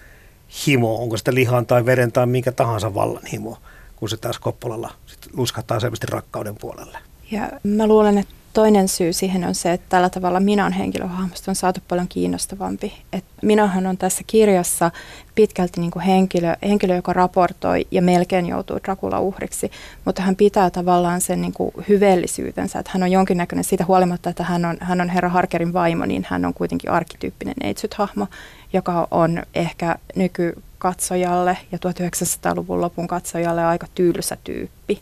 himo, 0.67 1.01
onko 1.01 1.17
sitä 1.17 1.33
lihan 1.33 1.65
tai 1.65 1.85
veren 1.85 2.11
tai 2.11 2.25
minkä 2.25 2.51
tahansa 2.51 2.93
vallan 2.93 3.25
himo, 3.25 3.57
kun 3.95 4.09
se 4.09 4.17
taas 4.17 4.39
Koppolalla 4.39 4.91
sit 5.05 5.27
luskahtaa 5.33 5.79
selvästi 5.79 6.07
rakkauden 6.09 6.55
puolelle. 6.55 6.97
Ja 7.31 7.49
mä 7.63 7.87
luulen, 7.87 8.17
että 8.17 8.33
toinen 8.53 8.87
syy 8.87 9.13
siihen 9.13 9.47
on 9.47 9.55
se, 9.55 9.73
että 9.73 9.85
tällä 9.89 10.09
tavalla 10.09 10.39
Minan 10.39 10.73
henkilöhahmosta 10.73 11.51
on 11.51 11.55
saatu 11.55 11.79
paljon 11.87 12.07
kiinnostavampi. 12.07 12.93
Et 13.13 13.23
Minahan 13.41 13.87
on 13.87 13.97
tässä 13.97 14.23
kirjassa 14.27 14.91
pitkälti 15.35 15.79
niin 15.79 15.91
kuin 15.91 16.03
henkilö, 16.03 16.55
henkilö, 16.63 16.95
joka 16.95 17.13
raportoi 17.13 17.87
ja 17.91 18.01
melkein 18.01 18.45
joutuu 18.45 18.79
Dracula 18.83 19.19
uhriksi, 19.19 19.71
mutta 20.05 20.21
hän 20.21 20.35
pitää 20.35 20.69
tavallaan 20.69 21.21
sen 21.21 21.41
niin 21.41 21.53
kuin 21.53 21.71
hyveellisyytensä, 21.89 22.79
että 22.79 22.91
hän 22.93 23.03
on 23.03 23.11
jonkinnäköinen 23.11 23.63
siitä 23.63 23.85
huolimatta, 23.85 24.29
että 24.29 24.43
hän 24.43 24.65
on, 24.65 24.77
hän 24.81 25.01
on 25.01 25.09
herra 25.09 25.29
Harkerin 25.29 25.73
vaimo, 25.73 26.05
niin 26.05 26.25
hän 26.29 26.45
on 26.45 26.53
kuitenkin 26.53 26.91
arkkityyppinen 26.91 27.55
neitsyt-hahmo, 27.63 28.27
joka 28.73 29.07
on 29.11 29.43
ehkä 29.55 29.95
nykykatsojalle 30.15 31.57
ja 31.71 31.77
1900-luvun 31.77 32.81
lopun 32.81 33.07
katsojalle 33.07 33.65
aika 33.65 33.87
tylsä 33.95 34.37
tyyppi 34.43 35.01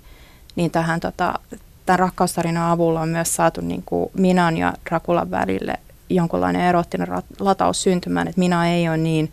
niin 0.57 0.71
tähän 0.71 0.99
tota, 0.99 1.39
tämän 1.87 1.99
rakkaustarinan 1.99 2.71
avulla 2.71 3.01
on 3.01 3.09
myös 3.09 3.35
saatu 3.35 3.61
niin 3.61 3.83
kuin 3.85 4.09
Minan 4.13 4.57
ja 4.57 4.73
Drakulan 4.89 5.31
välille 5.31 5.73
jonkunlainen 6.09 6.61
erottinen 6.61 7.07
lataus 7.39 7.83
syntymään, 7.83 8.27
että 8.27 8.39
Mina 8.39 8.67
ei 8.67 8.89
ole 8.89 8.97
niin, 8.97 9.31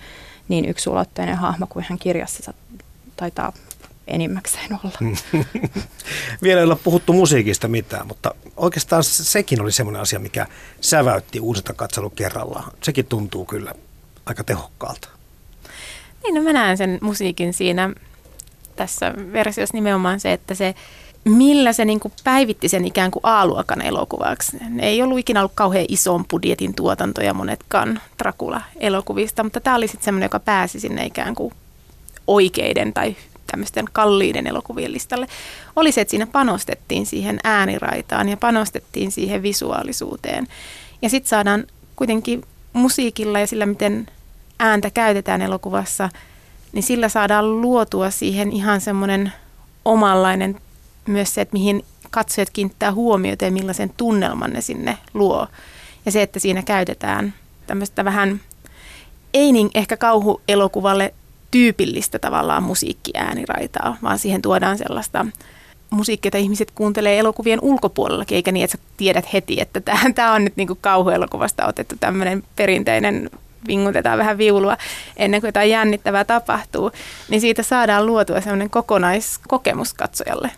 niin 0.48 0.64
yksulotteinen 0.64 1.36
hahmo 1.36 1.66
kuin 1.66 1.84
hän 1.88 1.98
kirjassa 1.98 2.52
taitaa 3.16 3.52
enimmäkseen 4.06 4.78
olla. 4.84 4.98
Vielä 6.42 6.60
ei 6.60 6.66
ole 6.66 6.76
puhuttu 6.76 7.12
musiikista 7.12 7.68
mitään, 7.68 8.06
mutta 8.06 8.34
oikeastaan 8.56 9.04
sekin 9.04 9.60
oli 9.60 9.72
semmoinen 9.72 10.02
asia, 10.02 10.18
mikä 10.18 10.46
säväytti 10.80 11.40
uusinta 11.40 11.72
katselu 11.72 12.10
kerrallaan. 12.10 12.72
Sekin 12.82 13.06
tuntuu 13.06 13.44
kyllä 13.44 13.74
aika 14.26 14.44
tehokkaalta. 14.44 15.08
Niin, 16.22 16.34
no 16.34 16.42
mä 16.42 16.52
näen 16.52 16.76
sen 16.76 16.98
musiikin 17.02 17.54
siinä 17.54 17.90
tässä 18.76 19.14
versiossa 19.32 19.76
nimenomaan 19.76 20.20
se, 20.20 20.32
että 20.32 20.54
se 20.54 20.74
millä 21.24 21.72
se 21.72 21.84
niin 21.84 22.00
kuin 22.00 22.12
päivitti 22.24 22.68
sen 22.68 22.84
ikään 22.84 23.10
kuin 23.10 23.20
A-luokan 23.22 23.82
elokuvaksi. 23.82 24.56
Ei 24.78 25.02
ollut 25.02 25.18
ikinä 25.18 25.40
ollut 25.40 25.52
kauhean 25.54 25.84
ison 25.88 26.24
budjetin 26.30 26.74
tuotantoja 26.74 27.34
monetkaan 27.34 28.00
Dracula-elokuvista, 28.22 29.42
mutta 29.42 29.60
tämä 29.60 29.76
oli 29.76 29.88
sitten 29.88 30.04
semmoinen, 30.04 30.24
joka 30.24 30.40
pääsi 30.40 30.80
sinne 30.80 31.06
ikään 31.06 31.34
kuin 31.34 31.54
oikeiden 32.26 32.92
tai 32.92 33.16
tämmöisten 33.46 33.84
kalliiden 33.92 34.46
elokuvien 34.46 34.92
listalle, 34.92 35.26
oli 35.76 35.92
se, 35.92 36.00
että 36.00 36.10
siinä 36.10 36.26
panostettiin 36.26 37.06
siihen 37.06 37.40
ääniraitaan 37.44 38.28
ja 38.28 38.36
panostettiin 38.36 39.12
siihen 39.12 39.42
visuaalisuuteen. 39.42 40.46
Ja 41.02 41.10
sitten 41.10 41.28
saadaan 41.28 41.64
kuitenkin 41.96 42.42
musiikilla 42.72 43.40
ja 43.40 43.46
sillä, 43.46 43.66
miten 43.66 44.06
ääntä 44.58 44.90
käytetään 44.90 45.42
elokuvassa, 45.42 46.08
niin 46.72 46.82
sillä 46.82 47.08
saadaan 47.08 47.60
luotua 47.60 48.10
siihen 48.10 48.52
ihan 48.52 48.80
semmoinen 48.80 49.32
omanlainen 49.84 50.60
myös 51.12 51.34
se, 51.34 51.40
että 51.40 51.52
mihin 51.52 51.84
katsojat 52.10 52.50
kiinnittää 52.50 52.92
huomiota 52.92 53.44
ja 53.44 53.50
millaisen 53.50 53.92
tunnelman 53.96 54.50
ne 54.50 54.60
sinne 54.60 54.98
luo. 55.14 55.46
Ja 56.06 56.12
se, 56.12 56.22
että 56.22 56.38
siinä 56.38 56.62
käytetään 56.62 57.34
tämmöistä 57.66 58.04
vähän, 58.04 58.40
ei 59.34 59.52
niin 59.52 59.70
ehkä 59.74 59.96
kauhuelokuvalle 59.96 61.14
tyypillistä 61.50 62.18
tavallaan 62.18 62.62
musiikkiääniraitaa, 62.62 63.96
vaan 64.02 64.18
siihen 64.18 64.42
tuodaan 64.42 64.78
sellaista 64.78 65.26
musiikkia, 65.90 66.28
jota 66.28 66.38
ihmiset 66.38 66.70
kuuntelee 66.70 67.18
elokuvien 67.18 67.58
ulkopuolellakin, 67.62 68.36
eikä 68.36 68.52
niin, 68.52 68.64
että 68.64 68.76
sä 68.76 68.84
tiedät 68.96 69.32
heti, 69.32 69.60
että 69.60 69.80
tämä 70.14 70.32
on 70.32 70.44
nyt 70.44 70.56
niinku 70.56 70.78
kauhuelokuvasta 70.80 71.66
otettu 71.66 71.94
tämmöinen 72.00 72.42
perinteinen 72.56 73.30
vingutetaan 73.68 74.18
vähän 74.18 74.38
viulua 74.38 74.76
ennen 75.16 75.40
kuin 75.40 75.48
jotain 75.48 75.70
jännittävää 75.70 76.24
tapahtuu, 76.24 76.90
niin 77.28 77.40
siitä 77.40 77.62
saadaan 77.62 78.06
luotua 78.06 78.40
semmoinen 78.40 78.70
kokonaiskokemus 78.70 79.94
katsojalle. 79.94 80.50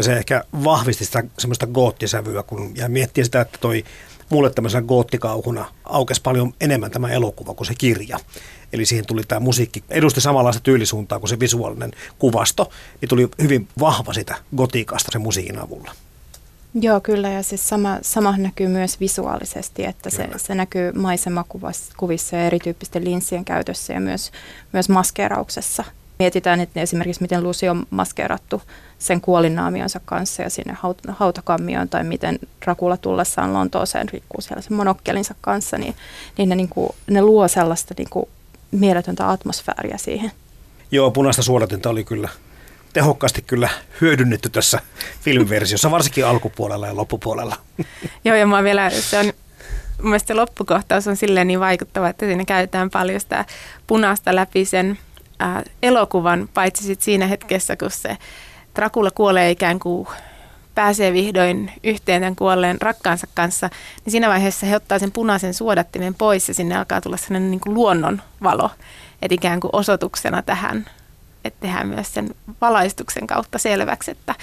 Ja 0.00 0.04
se 0.04 0.12
ehkä 0.12 0.44
vahvisti 0.64 1.04
sitä 1.04 1.24
semmoista 1.38 1.66
goottisävyä, 1.66 2.42
kun 2.42 2.72
ja 2.76 2.88
miettii 2.88 3.24
sitä, 3.24 3.40
että 3.40 3.58
toi 3.60 3.84
mulle 4.30 4.50
tämmöisenä 4.50 4.86
goottikauhuna 4.86 5.74
aukesi 5.84 6.22
paljon 6.22 6.52
enemmän 6.60 6.90
tämä 6.90 7.08
elokuva 7.08 7.54
kuin 7.54 7.66
se 7.66 7.74
kirja. 7.78 8.18
eli 8.72 8.84
siihen 8.84 9.06
tuli 9.06 9.22
tämä 9.28 9.40
musiikki, 9.40 9.84
edusti 9.90 10.20
samanlaista 10.20 10.62
tyylisuuntaa 10.62 11.18
kuin 11.18 11.28
se 11.28 11.40
visuaalinen 11.40 11.90
kuvasto, 12.18 12.70
niin 13.00 13.08
tuli 13.08 13.28
hyvin 13.42 13.68
vahva 13.80 14.12
sitä 14.12 14.34
gotiikasta 14.56 15.12
sen 15.12 15.20
musiikin 15.20 15.58
avulla. 15.58 15.92
Joo, 16.74 17.00
kyllä, 17.00 17.28
ja 17.28 17.42
siis 17.42 17.68
sama, 17.68 17.98
sama 18.02 18.36
näkyy 18.36 18.68
myös 18.68 19.00
visuaalisesti, 19.00 19.84
että 19.84 20.10
se, 20.10 20.28
se 20.36 20.54
näkyy 20.54 20.92
maisemakuvissa 20.92 22.36
ja 22.36 22.44
erityyppisten 22.44 23.04
linssien 23.04 23.44
käytössä 23.44 23.92
ja 23.92 24.00
myös, 24.00 24.32
myös 24.72 24.88
maskeerauksessa. 24.88 25.84
Mietitään 26.20 26.60
että 26.60 26.80
esimerkiksi, 26.80 27.22
miten 27.22 27.42
Lucy 27.42 27.68
on 27.68 27.86
maskeerattu 27.90 28.62
sen 28.98 29.20
kuolinnaamionsa 29.20 30.00
kanssa 30.04 30.42
ja 30.42 30.50
sinne 30.50 30.72
haut- 30.72 31.12
hautakammioon, 31.12 31.88
tai 31.88 32.04
miten 32.04 32.38
Rakula 32.64 32.96
tullessaan 32.96 33.52
Lontooseen 33.52 34.08
rikkuu 34.08 34.40
siellä 34.40 34.62
sen 34.62 34.72
monokkelinsa 34.72 35.34
kanssa, 35.40 35.78
niin, 35.78 35.94
niin 36.38 36.48
ne, 36.48 36.54
niin 36.54 36.68
kuin, 36.68 36.90
ne 37.10 37.22
luo 37.22 37.48
sellaista 37.48 37.94
niin 37.98 38.10
kuin, 38.10 38.26
mieletöntä 38.70 39.30
atmosfääriä 39.30 39.98
siihen. 39.98 40.32
Joo, 40.90 41.10
punaista 41.10 41.42
suodatinta 41.42 41.90
oli 41.90 42.04
kyllä 42.04 42.28
tehokkaasti 42.92 43.42
kyllä 43.42 43.68
hyödynnetty 44.00 44.48
tässä 44.48 44.80
filmiversiossa, 45.20 45.90
varsinkin 45.90 46.26
alkupuolella 46.26 46.86
ja 46.86 46.96
loppupuolella. 46.96 47.56
Joo, 48.24 48.36
ja 48.36 48.46
mä 48.46 48.64
vielä, 48.64 48.90
se 48.90 49.18
on, 49.18 49.32
mun 50.02 50.20
se 50.20 50.34
loppukohtaus 50.34 51.08
on 51.08 51.16
silleen 51.16 51.46
niin 51.46 51.60
vaikuttava, 51.60 52.08
että 52.08 52.26
siinä 52.26 52.44
käytetään 52.44 52.90
paljon 52.90 53.20
sitä 53.20 53.44
punaista 53.86 54.34
läpi 54.34 54.64
sen 54.64 54.98
ää, 55.40 55.62
elokuvan, 55.82 56.48
paitsi 56.54 56.84
sit 56.84 57.02
siinä 57.02 57.26
hetkessä, 57.26 57.76
kun 57.76 57.90
se 57.90 58.16
Dracula 58.76 59.10
kuolee 59.10 59.50
ikään 59.50 59.78
kuin 59.78 60.08
pääsee 60.74 61.12
vihdoin 61.12 61.72
yhteen 61.84 62.22
tämän 62.22 62.36
kuolleen 62.36 62.80
rakkaansa 62.80 63.26
kanssa, 63.34 63.70
niin 64.04 64.10
siinä 64.10 64.28
vaiheessa 64.28 64.66
he 64.66 64.76
ottaa 64.76 64.98
sen 64.98 65.12
punaisen 65.12 65.54
suodattimen 65.54 66.14
pois 66.14 66.48
ja 66.48 66.54
sinne 66.54 66.76
alkaa 66.76 67.00
tulla 67.00 67.16
sellainen 67.16 67.50
niin 67.50 67.60
kuin 67.60 67.74
luonnonvalo, 67.74 68.70
että 69.22 69.34
ikään 69.34 69.60
kuin 69.60 69.70
osoituksena 69.72 70.42
tähän 70.42 70.86
että 71.44 71.60
tehdään 71.60 71.88
myös 71.88 72.14
sen 72.14 72.34
valaistuksen 72.60 73.26
kautta 73.26 73.58
selväksi, 73.58 74.10
että 74.10 74.34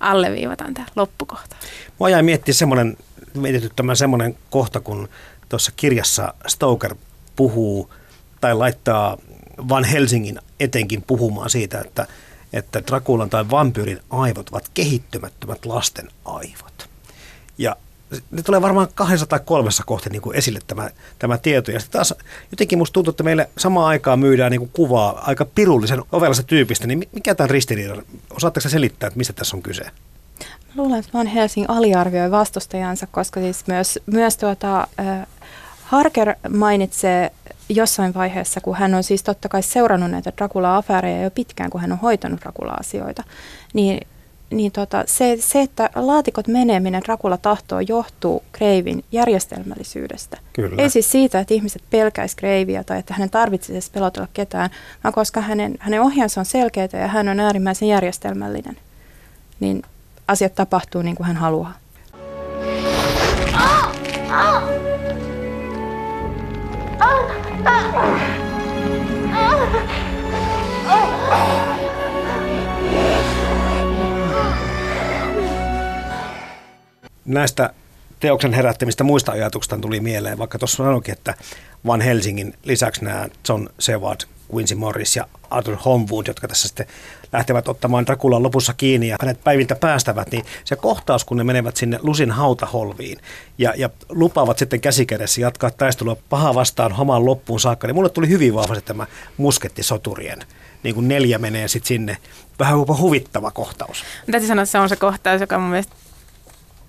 alleviivataan 0.00 0.74
tämä 0.74 0.86
loppukohta. 0.96 1.56
Mua 1.98 2.08
jäi 2.08 2.22
miettiä 2.22 2.54
semmoinen, 2.54 2.96
mietityttämään 3.34 3.96
semmoinen 3.96 4.36
kohta, 4.50 4.80
kun 4.80 5.08
tuossa 5.48 5.72
kirjassa 5.76 6.34
Stoker 6.46 6.94
puhuu 7.36 7.92
tai 8.40 8.54
laittaa 8.54 9.18
Van 9.68 9.84
Helsingin 9.84 10.38
etenkin 10.60 11.02
puhumaan 11.02 11.50
siitä, 11.50 11.80
että, 11.80 12.06
että 12.52 12.82
Drakulan 12.86 13.30
tai 13.30 13.50
vampyyrin 13.50 14.00
aivot 14.10 14.48
ovat 14.48 14.70
kehittymättömät 14.74 15.64
lasten 15.66 16.08
aivot. 16.24 16.88
Ja 17.58 17.76
ne 18.30 18.42
tulee 18.42 18.62
varmaan 18.62 18.88
kahdessa 18.94 19.26
tai 19.26 19.40
kolmessa 19.44 19.82
kohti 19.86 20.10
niin 20.10 20.22
kuin 20.22 20.36
esille 20.36 20.58
tämä, 20.66 20.90
tämä 21.18 21.38
tieto. 21.38 21.70
Ja 21.70 21.80
sitten 21.80 21.98
taas 21.98 22.14
jotenkin 22.50 22.78
musta 22.78 22.92
tuntuu, 22.92 23.10
että 23.10 23.22
meille 23.22 23.50
samaan 23.58 23.86
aikaan 23.86 24.18
myydään 24.18 24.50
niin 24.50 24.60
kuin 24.60 24.70
kuvaa 24.72 25.22
aika 25.26 25.44
pirullisen 25.44 26.02
ovellasta 26.12 26.42
tyypistä. 26.42 26.86
Niin 26.86 27.08
mikä 27.12 27.34
tämä 27.34 27.46
ristiriita? 27.46 28.02
Osaatteko 28.30 28.68
selittää, 28.68 29.06
että 29.06 29.18
mistä 29.18 29.32
tässä 29.32 29.56
on 29.56 29.62
kyse? 29.62 29.82
Mä 29.84 30.82
luulen, 30.82 30.98
että 30.98 31.10
Van 31.14 31.26
Helsing 31.26 31.66
aliarvioi 31.68 32.30
vastustajansa, 32.30 33.06
koska 33.06 33.40
siis 33.40 33.66
myös, 33.66 33.98
myös 34.06 34.36
tuota, 34.36 34.88
äh, 35.00 35.26
Harker 35.82 36.34
mainitsee 36.48 37.30
jossain 37.68 38.14
vaiheessa, 38.14 38.60
kun 38.60 38.76
hän 38.76 38.94
on 38.94 39.02
siis 39.02 39.22
totta 39.22 39.48
kai 39.48 39.62
seurannut 39.62 40.10
näitä 40.10 40.32
Dracula-afääreja 40.36 41.22
jo 41.22 41.30
pitkään, 41.30 41.70
kun 41.70 41.80
hän 41.80 41.92
on 41.92 41.98
hoitanut 41.98 42.40
Dracula-asioita, 42.40 43.22
niin 43.74 44.00
niin 44.50 44.72
tota, 44.72 45.04
se, 45.06 45.36
se, 45.40 45.60
että 45.60 45.90
laatikot 45.94 46.48
menee, 46.48 46.80
minne 46.80 47.00
Dracula 47.04 47.36
tahtoo, 47.36 47.80
johtuu 47.80 48.42
Kreivin 48.52 49.04
järjestelmällisyydestä. 49.12 50.38
Kyllä. 50.52 50.82
Ei 50.82 50.90
siis 50.90 51.10
siitä, 51.12 51.40
että 51.40 51.54
ihmiset 51.54 51.82
pelkäis 51.90 52.34
Kreiviä 52.34 52.84
tai 52.84 52.98
että 52.98 53.14
hänen 53.14 53.30
tarvitsisi 53.30 53.90
pelotella 53.90 54.28
ketään, 54.34 54.70
vaan 55.04 55.14
koska 55.14 55.40
hänen, 55.40 55.74
hänen 55.80 56.02
ohjansa 56.02 56.40
on 56.40 56.44
selkeitä 56.44 56.96
ja 56.96 57.08
hän 57.08 57.28
on 57.28 57.40
äärimmäisen 57.40 57.88
järjestelmällinen, 57.88 58.76
niin 59.60 59.82
asiat 60.28 60.54
tapahtuu 60.54 61.02
niin 61.02 61.16
kuin 61.16 61.26
hän 61.26 61.36
haluaa. 61.36 61.74
Näistä 77.26 77.70
teoksen 78.20 78.52
herättämistä 78.52 79.04
muista 79.04 79.32
ajatuksista 79.32 79.78
tuli 79.78 80.00
mieleen, 80.00 80.38
vaikka 80.38 80.58
tuossa 80.58 80.76
sanoikin, 80.76 81.12
että 81.12 81.34
Van 81.86 82.00
Helsingin 82.00 82.54
lisäksi 82.64 83.04
nämä 83.04 83.28
John 83.48 83.68
Seward, 83.78 84.20
Quincy 84.54 84.74
Morris 84.74 85.16
ja 85.16 85.26
Arthur 85.50 85.76
Homewood, 85.84 86.26
jotka 86.26 86.48
tässä 86.48 86.68
sitten 86.68 86.86
lähtevät 87.32 87.68
ottamaan 87.68 88.06
Drakulan 88.06 88.42
lopussa 88.42 88.74
kiinni 88.74 89.08
ja 89.08 89.16
hänet 89.20 89.44
päiviltä 89.44 89.74
päästävät, 89.74 90.30
niin 90.30 90.44
se 90.64 90.76
kohtaus, 90.76 91.24
kun 91.24 91.36
ne 91.36 91.44
menevät 91.44 91.76
sinne 91.76 91.98
Lusin 92.02 92.30
hautaholviin 92.30 93.18
ja, 93.58 93.72
ja 93.76 93.90
lupaavat 94.08 94.58
sitten 94.58 94.80
käsikädessä 94.80 95.40
jatkaa 95.40 95.70
taistelua 95.70 96.16
paha 96.28 96.54
vastaan 96.54 96.92
hamaan 96.92 97.26
loppuun 97.26 97.60
saakka, 97.60 97.86
niin 97.86 97.94
mulle 97.94 98.08
tuli 98.08 98.28
hyvin 98.28 98.54
vahvasti 98.54 98.84
tämä 98.84 99.06
muskettisoturien 99.36 100.38
niin 100.82 100.94
kuin 100.94 101.08
neljä 101.08 101.38
menee 101.38 101.68
sitten 101.68 101.88
sinne. 101.88 102.16
Vähän 102.58 102.78
jopa 102.78 102.96
huvittava 102.96 103.50
kohtaus. 103.50 104.04
Täytyy 104.30 104.48
sanoa, 104.48 104.62
että 104.62 104.72
se 104.72 104.78
on 104.78 104.88
se 104.88 104.96
kohtaus, 104.96 105.40
joka 105.40 105.58
mun 105.58 105.70
mielestä 105.70 105.94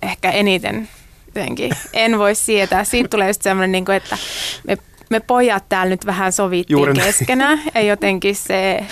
ehkä 0.02 0.30
eniten 0.30 0.88
jotenkin 1.26 1.72
en 1.92 2.18
voi 2.18 2.34
sietää. 2.34 2.84
Siitä 2.84 3.08
tulee 3.08 3.28
just 3.28 3.42
semmoinen, 3.42 3.72
niin 3.72 3.90
että 3.90 4.18
me, 4.66 4.78
me 5.10 5.20
pojat 5.20 5.68
täällä 5.68 5.90
nyt 5.90 6.06
vähän 6.06 6.32
sovittiin 6.32 6.78
Juuri 6.78 6.94
keskenään. 6.94 7.62
Ja 7.74 7.80
jotenkin 7.80 8.36
se, 8.36 8.84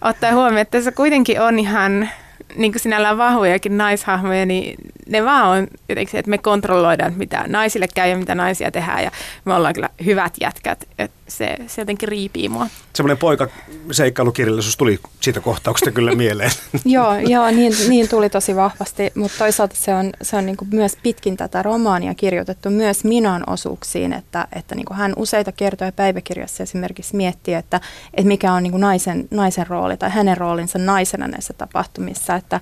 ottaa 0.00 0.32
huomioon, 0.32 0.58
että 0.58 0.80
se 0.80 0.92
kuitenkin 0.92 1.40
on 1.40 1.58
ihan 1.58 2.08
niin 2.56 2.72
kuin 2.72 2.82
sinällään 2.82 3.18
vahvojakin 3.18 3.78
naishahmoja, 3.78 4.46
niin 4.46 4.74
ne 5.08 5.24
vaan 5.24 5.48
on 5.48 5.66
jotenkin 5.88 6.12
se, 6.12 6.18
että 6.18 6.30
me 6.30 6.38
kontrolloidaan, 6.38 7.14
mitä 7.16 7.44
naisille 7.46 7.88
käy 7.94 8.10
ja 8.10 8.16
mitä 8.16 8.34
naisia 8.34 8.70
tehdään. 8.70 9.04
Ja 9.04 9.10
me 9.44 9.54
ollaan 9.54 9.74
kyllä 9.74 9.88
hyvät 10.04 10.34
jätkät. 10.40 10.88
Että 10.98 11.18
se, 11.28 11.56
se 11.66 11.82
jotenkin 11.82 12.08
riipii 12.08 12.48
mua. 12.48 12.66
Semmoinen 12.94 13.18
poika 13.18 13.48
seikkailukirjallisuus 13.90 14.76
tuli 14.76 15.00
siitä 15.20 15.40
kohtauksesta 15.40 15.90
kyllä 15.90 16.14
mieleen. 16.24 16.50
joo, 16.84 17.18
joo 17.18 17.50
niin, 17.50 17.72
niin, 17.88 18.08
tuli 18.08 18.30
tosi 18.30 18.56
vahvasti, 18.56 19.12
mutta 19.14 19.38
toisaalta 19.38 19.76
se 19.76 19.94
on, 19.94 20.12
se 20.22 20.36
on 20.36 20.46
niin 20.46 20.56
myös 20.72 20.96
pitkin 21.02 21.36
tätä 21.36 21.62
romaania 21.62 22.14
kirjoitettu 22.14 22.70
myös 22.70 23.04
Minan 23.04 23.42
osuuksiin, 23.46 24.12
että, 24.12 24.48
että 24.52 24.74
niin 24.74 24.86
hän 24.92 25.12
useita 25.16 25.52
kertoja 25.52 25.92
päiväkirjassa 25.92 26.62
esimerkiksi 26.62 27.16
miettii, 27.16 27.54
että, 27.54 27.80
että 28.14 28.28
mikä 28.28 28.52
on 28.52 28.62
niin 28.62 28.80
naisen, 28.80 29.28
naisen 29.30 29.66
rooli 29.66 29.96
tai 29.96 30.10
hänen 30.10 30.36
roolinsa 30.36 30.78
naisena 30.78 31.28
näissä 31.28 31.52
tapahtumissa. 31.52 32.34
Että, 32.56 32.60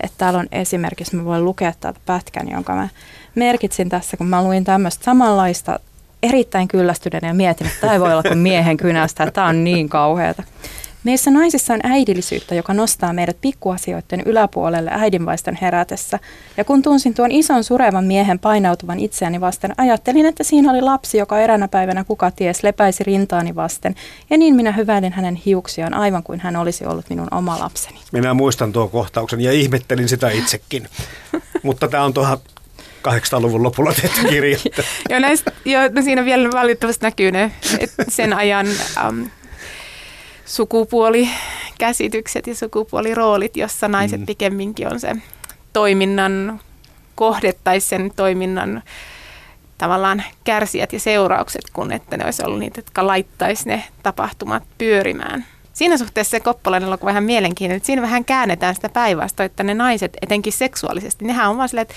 että 0.00 0.18
täällä 0.18 0.38
on 0.38 0.46
esimerkiksi, 0.52 1.16
mä 1.16 1.24
voin 1.24 1.44
lukea 1.44 1.72
täältä 1.80 2.00
pätkän, 2.06 2.50
jonka 2.50 2.74
mä 2.74 2.88
merkitsin 3.34 3.88
tässä, 3.88 4.16
kun 4.16 4.26
mä 4.26 4.42
luin 4.42 4.64
tämmöistä 4.64 5.04
samanlaista 5.04 5.80
erittäin 6.22 6.68
kyllästyneen 6.68 7.24
ja 7.28 7.34
mietin, 7.34 7.66
että 7.66 7.80
tämä 7.80 7.92
ei 7.92 8.00
voi 8.00 8.12
olla 8.12 8.22
kuin 8.22 8.38
miehen 8.38 8.76
kynästä, 8.76 9.30
tämä 9.30 9.46
on 9.46 9.64
niin 9.64 9.88
kauheata. 9.88 10.42
Meissä 11.04 11.30
naisissa 11.30 11.74
on 11.74 11.80
äidillisyyttä, 11.82 12.54
joka 12.54 12.74
nostaa 12.74 13.12
meidät 13.12 13.40
pikkuasioiden 13.40 14.22
yläpuolelle 14.26 14.90
äidinvaiston 14.92 15.58
herätessä. 15.62 16.18
Ja 16.56 16.64
kun 16.64 16.82
tunsin 16.82 17.14
tuon 17.14 17.32
ison 17.32 17.64
surevan 17.64 18.04
miehen 18.04 18.38
painautuvan 18.38 19.00
itseäni 19.00 19.40
vasten, 19.40 19.74
ajattelin, 19.76 20.26
että 20.26 20.44
siinä 20.44 20.70
oli 20.70 20.80
lapsi, 20.80 21.18
joka 21.18 21.40
eränä 21.40 21.68
päivänä 21.68 22.04
kuka 22.04 22.30
ties 22.30 22.62
lepäisi 22.62 23.04
rintaani 23.04 23.54
vasten. 23.54 23.94
Ja 24.30 24.38
niin 24.38 24.54
minä 24.54 24.72
hyväilin 24.72 25.12
hänen 25.12 25.34
hiuksiaan 25.34 25.94
aivan 25.94 26.22
kuin 26.22 26.40
hän 26.40 26.56
olisi 26.56 26.86
ollut 26.86 27.10
minun 27.10 27.28
oma 27.30 27.58
lapseni. 27.58 27.98
Minä 28.12 28.34
muistan 28.34 28.72
tuon 28.72 28.90
kohtauksen 28.90 29.40
ja 29.40 29.52
ihmettelin 29.52 30.08
sitä 30.08 30.30
itsekin. 30.30 30.88
Mutta 31.62 31.88
tämä 31.88 32.04
on 32.04 32.14
tuohon 32.14 32.38
800-luvun 33.08 33.62
lopulla 33.62 33.92
tehty 33.92 34.28
kirja. 34.28 34.58
joo, 35.10 35.18
näistä, 35.18 35.52
jo, 35.64 35.80
no 35.92 36.02
siinä 36.02 36.24
vielä 36.24 36.48
valitettavasti 36.52 37.06
näkyy 37.06 37.32
ne 37.32 37.52
sen 38.08 38.32
ajan 38.32 38.66
um, 39.08 39.30
sukupuolikäsitykset 40.48 42.46
ja 42.46 42.54
sukupuoliroolit, 42.54 43.56
jossa 43.56 43.88
naiset 43.88 44.20
mm. 44.20 44.26
pikemminkin 44.26 44.92
on 44.92 45.00
se 45.00 45.16
toiminnan 45.72 46.60
kohde 47.14 47.52
tai 47.64 47.80
sen 47.80 48.10
toiminnan 48.16 48.82
tavallaan 49.78 50.22
kärsijät 50.44 50.92
ja 50.92 51.00
seuraukset, 51.00 51.62
kun 51.72 51.92
että 51.92 52.16
ne 52.16 52.24
olisi 52.24 52.42
ollut 52.46 52.58
niitä, 52.58 52.78
jotka 52.78 53.06
laittaisi 53.06 53.68
ne 53.68 53.84
tapahtumat 54.02 54.62
pyörimään. 54.78 55.44
Siinä 55.72 55.98
suhteessa 55.98 56.30
se 56.30 56.40
Koppolan 56.40 56.82
elokuva 56.82 57.08
vähän 57.08 57.24
mielenkiintoinen, 57.24 57.76
että 57.76 57.86
siinä 57.86 58.02
vähän 58.02 58.24
käännetään 58.24 58.74
sitä 58.74 58.88
päinvastoin, 58.88 59.46
että 59.46 59.62
ne 59.62 59.74
naiset, 59.74 60.16
etenkin 60.22 60.52
seksuaalisesti, 60.52 61.24
nehän 61.24 61.50
on 61.50 61.56
vaan 61.56 61.68
silleen, 61.68 61.82
että 61.82 61.94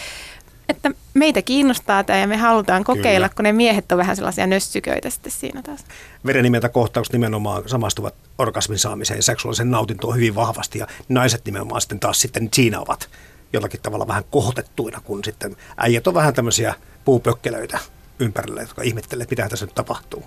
että 0.71 0.91
meitä 1.13 1.41
kiinnostaa 1.41 2.03
tämä 2.03 2.19
ja 2.19 2.27
me 2.27 2.37
halutaan 2.37 2.83
kokeilla, 2.83 3.29
Kyllä. 3.29 3.35
kun 3.35 3.43
ne 3.43 3.51
miehet 3.53 3.91
on 3.91 3.97
vähän 3.97 4.15
sellaisia 4.15 4.47
nössyköitä 4.47 5.09
sitten 5.09 5.31
siinä 5.31 5.61
taas. 5.61 5.85
Verenimeltä 6.25 6.69
kohtaukset 6.69 7.13
nimenomaan 7.13 7.69
samastuvat 7.69 8.15
orgasmin 8.37 8.79
saamiseen 8.79 9.17
ja 9.17 9.23
seksuaalisen 9.23 9.71
nautintoon 9.71 10.15
hyvin 10.15 10.35
vahvasti 10.35 10.79
ja 10.79 10.87
naiset 11.09 11.45
nimenomaan 11.45 11.81
sitten 11.81 11.99
taas 11.99 12.21
sitten 12.21 12.49
siinä 12.53 12.79
ovat 12.79 13.09
jollakin 13.53 13.79
tavalla 13.81 14.07
vähän 14.07 14.23
kohotettuina, 14.31 15.01
kun 15.03 15.23
sitten 15.23 15.55
äijät 15.77 16.07
on 16.07 16.13
vähän 16.13 16.33
tämmöisiä 16.33 16.73
puupökkelöitä 17.05 17.79
ympärillä, 18.19 18.61
jotka 18.61 18.81
ihmettelee, 18.81 19.27
mitä 19.29 19.49
tässä 19.49 19.65
nyt 19.65 19.75
tapahtuu. 19.75 20.23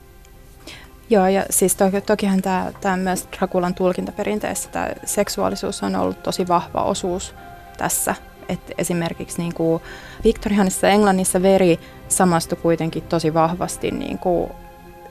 Joo, 1.11 1.27
ja 1.27 1.47
siis 1.51 1.77
to, 1.77 1.85
tokihan 2.07 2.43
tämä, 2.43 2.73
tämä 2.81 2.97
myös 2.97 3.29
Drakulan 3.39 3.75
tulkintaperinteessä 3.75 4.69
tämä 4.69 4.89
seksuaalisuus 5.05 5.83
on 5.83 5.97
ollut 5.97 6.23
tosi 6.23 6.49
vahva 6.49 6.83
osuus 6.83 7.35
tässä. 7.79 8.15
Et 8.49 8.73
esimerkiksi 8.79 9.39
niin 9.39 9.55
kuin 9.55 9.83
Victorianissa 10.25 10.89
Englannissa 10.89 11.43
veri 11.43 11.81
samastui 12.09 12.59
kuitenkin 12.63 13.03
tosi 13.03 13.35
vahvasti 13.35 13.91
niin 13.91 14.19
kuin 14.19 14.51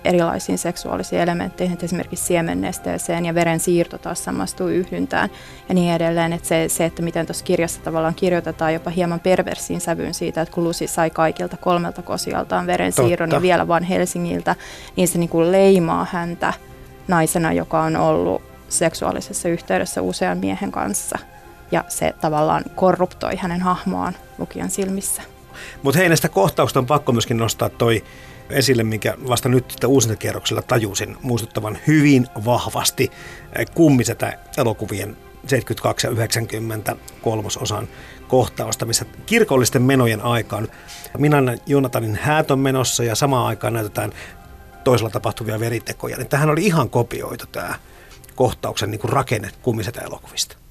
erilaisiin 0.05 0.57
seksuaalisiin 0.57 1.21
elementteihin, 1.21 1.77
esimerkiksi 1.83 2.25
siemennesteeseen 2.25 3.25
ja 3.25 3.35
veren 3.35 3.59
siirto 3.59 3.97
taas 3.97 4.23
samastuu 4.23 4.67
yhdyntään 4.67 5.29
ja 5.69 5.75
niin 5.75 5.93
edelleen. 5.93 6.33
Että 6.33 6.47
se, 6.47 6.65
se, 6.69 6.85
että 6.85 7.01
miten 7.01 7.25
tuossa 7.25 7.45
kirjassa 7.45 7.81
tavallaan 7.81 8.15
kirjoitetaan 8.15 8.73
jopa 8.73 8.89
hieman 8.89 9.19
perversiin 9.19 9.81
sävyyn 9.81 10.13
siitä, 10.13 10.41
että 10.41 10.53
kun 10.53 10.63
Lucy 10.63 10.87
sai 10.87 11.09
kaikilta 11.09 11.57
kolmelta 11.57 12.01
kosialtaan 12.01 12.67
veren 12.67 12.91
siirron 12.91 13.31
ja 13.31 13.41
vielä 13.41 13.67
vain 13.67 13.83
Helsingiltä, 13.83 14.55
niin 14.95 15.07
se 15.07 15.19
niin 15.19 15.29
kuin 15.29 15.51
leimaa 15.51 16.07
häntä 16.11 16.53
naisena, 17.07 17.53
joka 17.53 17.81
on 17.81 17.95
ollut 17.95 18.41
seksuaalisessa 18.69 19.49
yhteydessä 19.49 20.01
usean 20.01 20.37
miehen 20.37 20.71
kanssa. 20.71 21.19
Ja 21.71 21.83
se 21.87 22.13
tavallaan 22.21 22.63
korruptoi 22.75 23.35
hänen 23.35 23.61
hahmoaan 23.61 24.15
lukijan 24.37 24.69
silmissä. 24.69 25.21
Mutta 25.83 25.99
hei, 25.99 26.09
näistä 26.09 26.29
kohtauksista 26.29 26.79
on 26.79 26.85
pakko 26.85 27.11
myöskin 27.11 27.37
nostaa 27.37 27.69
toi 27.69 28.03
esille, 28.49 28.83
minkä 28.83 29.13
vasta 29.27 29.49
nyt 29.49 29.71
sitten 29.71 29.89
uusintakierroksella 29.89 30.61
tajusin 30.61 31.17
muistuttavan 31.21 31.77
hyvin 31.87 32.27
vahvasti 32.45 33.11
kummisetä 33.73 34.37
elokuvien 34.57 35.17
72 35.47 36.07
ja 36.07 36.11
90 36.11 36.95
kolmososan 37.21 37.87
kohtausta, 38.27 38.85
missä 38.85 39.05
kirkollisten 39.25 39.81
menojen 39.81 40.21
aikaan 40.21 40.67
minä 41.17 41.37
Jonathanin 41.65 42.19
häät 42.21 42.51
on 42.51 42.59
menossa 42.59 43.03
ja 43.03 43.15
samaan 43.15 43.47
aikaan 43.47 43.73
näytetään 43.73 44.11
toisella 44.83 45.09
tapahtuvia 45.09 45.59
veritekoja. 45.59 46.17
Niin 46.17 46.29
tähän 46.29 46.49
oli 46.49 46.65
ihan 46.65 46.89
kopioitu 46.89 47.45
tämä 47.51 47.75
kohtauksen 48.35 48.91
niin 48.91 48.99
kuin 48.99 49.13
rakenne 49.13 49.51
kummisetä 49.61 50.01
elokuvista. 50.01 50.62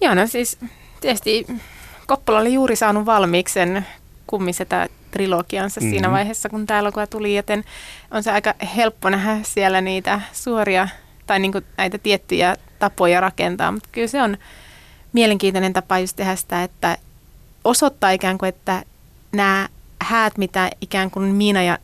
Joo, 0.00 0.14
no 0.14 0.26
siis 0.26 0.58
tietysti 1.00 1.46
Koppola 2.06 2.38
oli 2.38 2.54
juuri 2.54 2.76
saanut 2.76 3.06
valmiiksi 3.06 3.52
sen 3.52 3.86
kummisetä 4.26 4.88
trilogiansa 5.10 5.80
mm-hmm. 5.80 5.90
siinä 5.90 6.10
vaiheessa, 6.10 6.48
kun 6.48 6.66
tämä 6.66 6.78
elokuva 6.78 7.06
tuli, 7.06 7.36
joten 7.36 7.64
on 8.10 8.22
se 8.22 8.30
aika 8.30 8.54
helppo 8.76 9.10
nähdä 9.10 9.38
siellä 9.42 9.80
niitä 9.80 10.20
suoria 10.32 10.88
tai 11.26 11.38
niin 11.38 11.52
kuin 11.52 11.64
näitä 11.76 11.98
tiettyjä 11.98 12.56
tapoja 12.78 13.20
rakentaa, 13.20 13.72
mutta 13.72 13.88
kyllä 13.92 14.06
se 14.06 14.22
on 14.22 14.36
mielenkiintoinen 15.12 15.72
tapa 15.72 15.98
just 15.98 16.16
tehdä 16.16 16.36
sitä, 16.36 16.62
että 16.62 16.98
osoittaa 17.64 18.10
ikään 18.10 18.38
kuin, 18.38 18.48
että 18.48 18.82
nämä 19.32 19.68
häät, 20.02 20.38
mitä 20.38 20.70
ikään 20.80 21.10
kuin 21.10 21.34
Miina 21.34 21.62
ja 21.62 21.78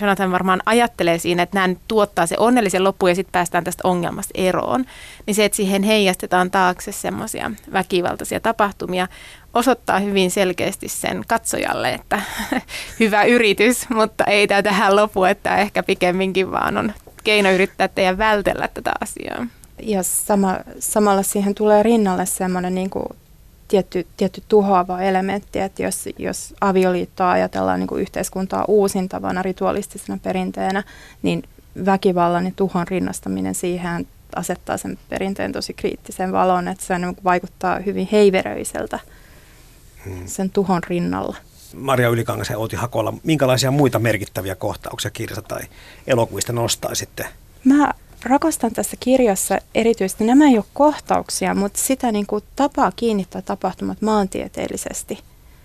Jonathan 0.00 0.32
varmaan 0.32 0.62
ajattelee 0.66 1.18
siinä, 1.18 1.42
että 1.42 1.58
nämä 1.58 1.74
tuottaa 1.88 2.26
se 2.26 2.36
onnellisen 2.38 2.84
loppu 2.84 3.06
ja 3.06 3.14
sitten 3.14 3.32
päästään 3.32 3.64
tästä 3.64 3.88
ongelmasta 3.88 4.32
eroon, 4.34 4.84
niin 5.26 5.34
se, 5.34 5.44
että 5.44 5.56
siihen 5.56 5.82
heijastetaan 5.82 6.50
taakse 6.50 6.92
semmoisia 6.92 7.50
väkivaltaisia 7.72 8.40
tapahtumia, 8.40 9.08
osoittaa 9.54 9.98
hyvin 9.98 10.30
selkeästi 10.30 10.88
sen 10.88 11.24
katsojalle, 11.28 11.92
että 11.92 12.22
hyvä 13.00 13.24
yritys, 13.24 13.90
mutta 13.90 14.24
ei 14.24 14.48
tämä 14.48 14.62
tähän 14.62 14.96
lopu, 14.96 15.24
että 15.24 15.56
ehkä 15.56 15.82
pikemminkin 15.82 16.50
vaan 16.52 16.76
on 16.76 16.92
keino 17.24 17.50
yrittää 17.50 17.88
teidän 17.88 18.18
vältellä 18.18 18.68
tätä 18.68 18.92
asiaa. 19.00 19.46
Ja 19.82 20.02
sama, 20.02 20.58
samalla 20.78 21.22
siihen 21.22 21.54
tulee 21.54 21.82
rinnalle 21.82 22.26
semmoinen 22.26 22.74
niin 22.74 22.90
kuin 22.90 23.06
tietty, 23.70 24.06
tietty 24.16 24.42
tuhoava 24.48 25.00
elementti, 25.00 25.58
että 25.58 25.82
jos, 25.82 26.08
jos 26.18 26.54
avioliittoa 26.60 27.30
ajatellaan 27.30 27.80
niin 27.80 27.88
kuin 27.88 28.02
yhteiskuntaa 28.02 28.64
uusintavana 28.68 29.42
ritualistisena 29.42 30.18
perinteenä, 30.22 30.82
niin 31.22 31.42
väkivallan 31.84 32.44
ja 32.44 32.52
tuhon 32.56 32.88
rinnastaminen 32.88 33.54
siihen 33.54 34.06
asettaa 34.36 34.76
sen 34.76 34.98
perinteen 35.08 35.52
tosi 35.52 35.74
kriittiseen 35.74 36.32
valoon, 36.32 36.68
että 36.68 36.84
se 36.84 36.98
niin 36.98 37.16
vaikuttaa 37.24 37.78
hyvin 37.78 38.08
heiveröiseltä 38.12 38.98
hmm. 40.04 40.26
sen 40.26 40.50
tuhon 40.50 40.82
rinnalla. 40.88 41.36
Maria 41.74 42.08
Ylikangas 42.08 42.50
ja 42.50 42.58
Outi 42.58 42.76
Hakola, 42.76 43.14
minkälaisia 43.22 43.70
muita 43.70 43.98
merkittäviä 43.98 44.54
kohtauksia 44.54 45.10
kirjasta 45.10 45.42
tai 45.42 45.62
elokuvista 46.06 46.52
nostaisitte? 46.52 47.26
Mä 47.64 47.92
rakastan 48.24 48.72
tässä 48.72 48.96
kirjassa 49.00 49.58
erityisesti, 49.74 50.24
nämä 50.24 50.48
ei 50.48 50.56
ole 50.56 50.64
kohtauksia, 50.74 51.54
mutta 51.54 51.78
sitä 51.78 52.12
niin 52.12 52.26
kuin 52.26 52.44
tapaa 52.56 52.92
kiinnittää 52.96 53.42
tapahtumat 53.42 54.02
maantieteellisesti. 54.02 55.18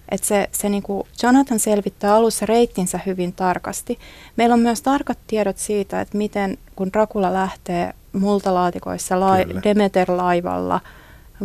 Että 0.09 0.27
se, 0.27 0.49
se 0.51 0.69
niin 0.69 0.83
kuin 0.83 1.07
Jonathan 1.23 1.59
selvittää 1.59 2.15
alussa 2.15 2.45
reittinsä 2.45 2.99
hyvin 3.05 3.33
tarkasti. 3.33 3.99
Meillä 4.35 4.53
on 4.53 4.59
myös 4.59 4.81
tarkat 4.81 5.17
tiedot 5.27 5.57
siitä, 5.57 6.01
että 6.01 6.17
miten 6.17 6.57
kun 6.75 6.93
Dracula 6.93 7.33
lähtee 7.33 7.93
multalaatikoissa 8.13 9.19
la- 9.19 9.37
Demeter-laivalla 9.63 10.79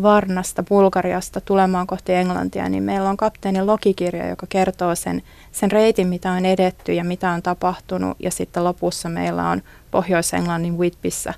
Varnasta, 0.02 0.62
Bulgariasta 0.62 1.40
tulemaan 1.40 1.86
kohti 1.86 2.12
Englantia, 2.12 2.68
niin 2.68 2.82
meillä 2.82 3.10
on 3.10 3.16
kapteeni 3.16 3.62
Lokikirja, 3.62 4.28
joka 4.28 4.46
kertoo 4.48 4.94
sen, 4.94 5.22
sen 5.52 5.70
reitin, 5.70 6.08
mitä 6.08 6.32
on 6.32 6.46
edetty 6.46 6.92
ja 6.92 7.04
mitä 7.04 7.30
on 7.30 7.42
tapahtunut. 7.42 8.16
Ja 8.20 8.30
sitten 8.30 8.64
lopussa 8.64 9.08
meillä 9.08 9.48
on 9.48 9.62
Pohjois-Englannin 9.90 10.78
Whitbissä 10.78 11.34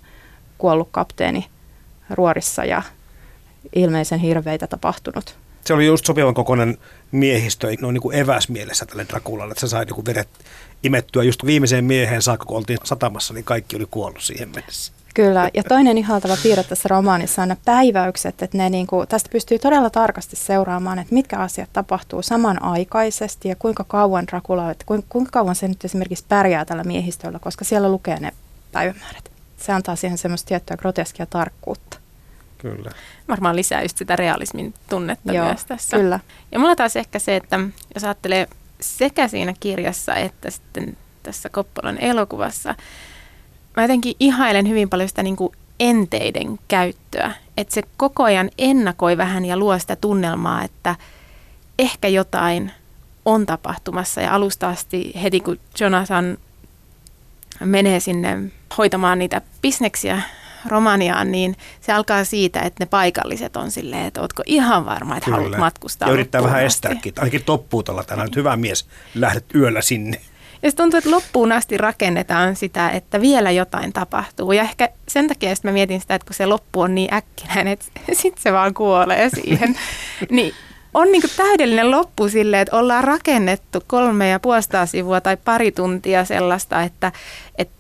kuollut 0.58 0.88
kapteeni 0.90 1.46
ruorissa 2.10 2.64
ja 2.64 2.82
ilmeisen 3.74 4.18
hirveitä 4.18 4.66
tapahtunut. 4.66 5.36
Se 5.64 5.74
oli 5.74 5.86
just 5.86 6.06
sopivan 6.06 6.34
kokoinen 6.34 6.78
miehistö, 7.12 7.76
noin 7.80 7.94
niin 7.94 8.02
kuin 8.02 8.16
eväsmielessä 8.16 8.86
tälle 8.86 9.06
Drakulalle, 9.08 9.52
että 9.52 9.60
se 9.60 9.68
sai 9.68 9.84
niin 9.84 9.94
kuin 9.94 10.06
veret 10.06 10.28
imettyä 10.82 11.22
just 11.22 11.46
viimeiseen 11.46 11.84
mieheen 11.84 12.22
saakka, 12.22 12.46
kun 12.46 12.56
oltiin 12.56 12.78
satamassa, 12.84 13.34
niin 13.34 13.44
kaikki 13.44 13.76
oli 13.76 13.86
kuollut 13.90 14.22
siihen 14.22 14.48
mennessä. 14.54 14.92
Kyllä, 15.14 15.50
ja 15.54 15.62
toinen 15.62 15.98
ihaltava 15.98 16.36
piirre 16.42 16.64
tässä 16.64 16.88
romaanissa 16.88 17.42
on 17.42 17.48
ne 17.48 17.56
päiväykset, 17.64 18.42
että 18.42 18.58
ne 18.58 18.70
niin 18.70 18.86
kuin, 18.86 19.08
tästä 19.08 19.30
pystyy 19.32 19.58
todella 19.58 19.90
tarkasti 19.90 20.36
seuraamaan, 20.36 20.98
että 20.98 21.14
mitkä 21.14 21.38
asiat 21.38 21.70
tapahtuu 21.72 22.22
samanaikaisesti 22.22 23.48
ja 23.48 23.56
kuinka 23.56 23.84
kauan 23.84 24.26
Dracula, 24.26 24.70
että 24.70 24.84
kuinka 25.08 25.30
kauan 25.32 25.54
se 25.54 25.68
nyt 25.68 25.84
esimerkiksi 25.84 26.24
pärjää 26.28 26.64
tällä 26.64 26.84
miehistöllä, 26.84 27.38
koska 27.38 27.64
siellä 27.64 27.88
lukee 27.88 28.20
ne 28.20 28.32
päivämäärät. 28.72 29.30
Se 29.56 29.72
antaa 29.72 29.96
siihen 29.96 30.18
semmoista 30.18 30.48
tiettyä 30.48 30.76
groteskia 30.76 31.26
tarkkuutta. 31.26 31.98
Kyllä. 32.58 32.90
Varmaan 33.28 33.56
lisää 33.56 33.82
just 33.82 33.98
sitä 33.98 34.16
realismin 34.16 34.74
tunnetta 34.88 35.32
Joo, 35.32 35.46
myös 35.46 35.64
tässä. 35.64 35.96
Kyllä. 35.96 36.20
Ja 36.52 36.58
mulla 36.58 36.76
taas 36.76 36.96
ehkä 36.96 37.18
se, 37.18 37.36
että 37.36 37.60
jos 37.94 38.04
ajattelee 38.04 38.48
sekä 38.80 39.28
siinä 39.28 39.54
kirjassa 39.60 40.14
että 40.14 40.50
sitten 40.50 40.96
tässä 41.22 41.48
Koppolan 41.48 41.98
elokuvassa, 41.98 42.74
mä 43.76 43.82
jotenkin 43.82 44.14
ihailen 44.20 44.68
hyvin 44.68 44.88
paljon 44.88 45.08
sitä 45.08 45.22
niin 45.22 45.36
kuin 45.36 45.52
enteiden 45.80 46.58
käyttöä. 46.68 47.32
Että 47.56 47.74
se 47.74 47.82
koko 47.96 48.22
ajan 48.22 48.50
ennakoi 48.58 49.16
vähän 49.16 49.44
ja 49.44 49.56
luo 49.56 49.78
sitä 49.78 49.96
tunnelmaa, 49.96 50.62
että 50.62 50.96
ehkä 51.78 52.08
jotain 52.08 52.72
on 53.24 53.46
tapahtumassa. 53.46 54.20
Ja 54.20 54.34
alusta 54.34 54.68
asti 54.68 55.12
heti 55.22 55.40
kun 55.40 55.58
Jonathan 55.80 56.38
menee 57.60 58.00
sinne 58.00 58.38
hoitamaan 58.78 59.18
niitä 59.18 59.40
bisneksiä 59.62 60.22
Romaniaan, 60.66 61.32
niin 61.32 61.56
se 61.80 61.92
alkaa 61.92 62.24
siitä, 62.24 62.60
että 62.60 62.84
ne 62.84 62.86
paikalliset 62.86 63.56
on 63.56 63.70
silleen, 63.70 64.06
että 64.06 64.20
ootko 64.20 64.42
ihan 64.46 64.86
varma, 64.86 65.16
että 65.16 65.24
Kyllä. 65.24 65.36
haluat 65.36 65.58
matkustaa 65.58 66.08
Ja 66.08 66.14
yrittää 66.14 66.42
vähän 66.42 66.64
estääkin. 66.64 67.12
Ainakin 67.18 67.44
toppuutella 67.44 68.04
tänään, 68.04 68.26
että 68.26 68.40
hyvä 68.40 68.56
mies, 68.56 68.88
lähdet 69.14 69.44
yöllä 69.54 69.82
sinne. 69.82 70.20
Ja 70.62 70.72
tuntuu, 70.72 70.98
että 70.98 71.10
loppuun 71.10 71.52
asti 71.52 71.78
rakennetaan 71.78 72.56
sitä, 72.56 72.90
että 72.90 73.20
vielä 73.20 73.50
jotain 73.50 73.92
tapahtuu. 73.92 74.52
Ja 74.52 74.62
ehkä 74.62 74.88
sen 75.08 75.28
takia 75.28 75.54
mä 75.62 75.72
mietin 75.72 76.00
sitä, 76.00 76.14
että 76.14 76.26
kun 76.26 76.34
se 76.34 76.46
loppu 76.46 76.80
on 76.80 76.94
niin 76.94 77.14
äkkinäinen, 77.14 77.72
että 77.72 77.86
sitten 78.12 78.42
se 78.42 78.52
vaan 78.52 78.74
kuolee 78.74 79.30
siihen. 79.30 79.76
niin 80.30 80.54
on 80.94 81.12
niin 81.12 81.22
kuin 81.22 81.30
täydellinen 81.36 81.90
loppu 81.90 82.28
sille, 82.28 82.60
että 82.60 82.76
ollaan 82.76 83.04
rakennettu 83.04 83.82
kolme 83.86 84.28
ja 84.28 84.40
puolesta 84.40 84.86
sivua 84.86 85.20
tai 85.20 85.36
pari 85.36 85.72
tuntia 85.72 86.24
sellaista, 86.24 86.82
että, 86.82 87.12
että 87.58 87.74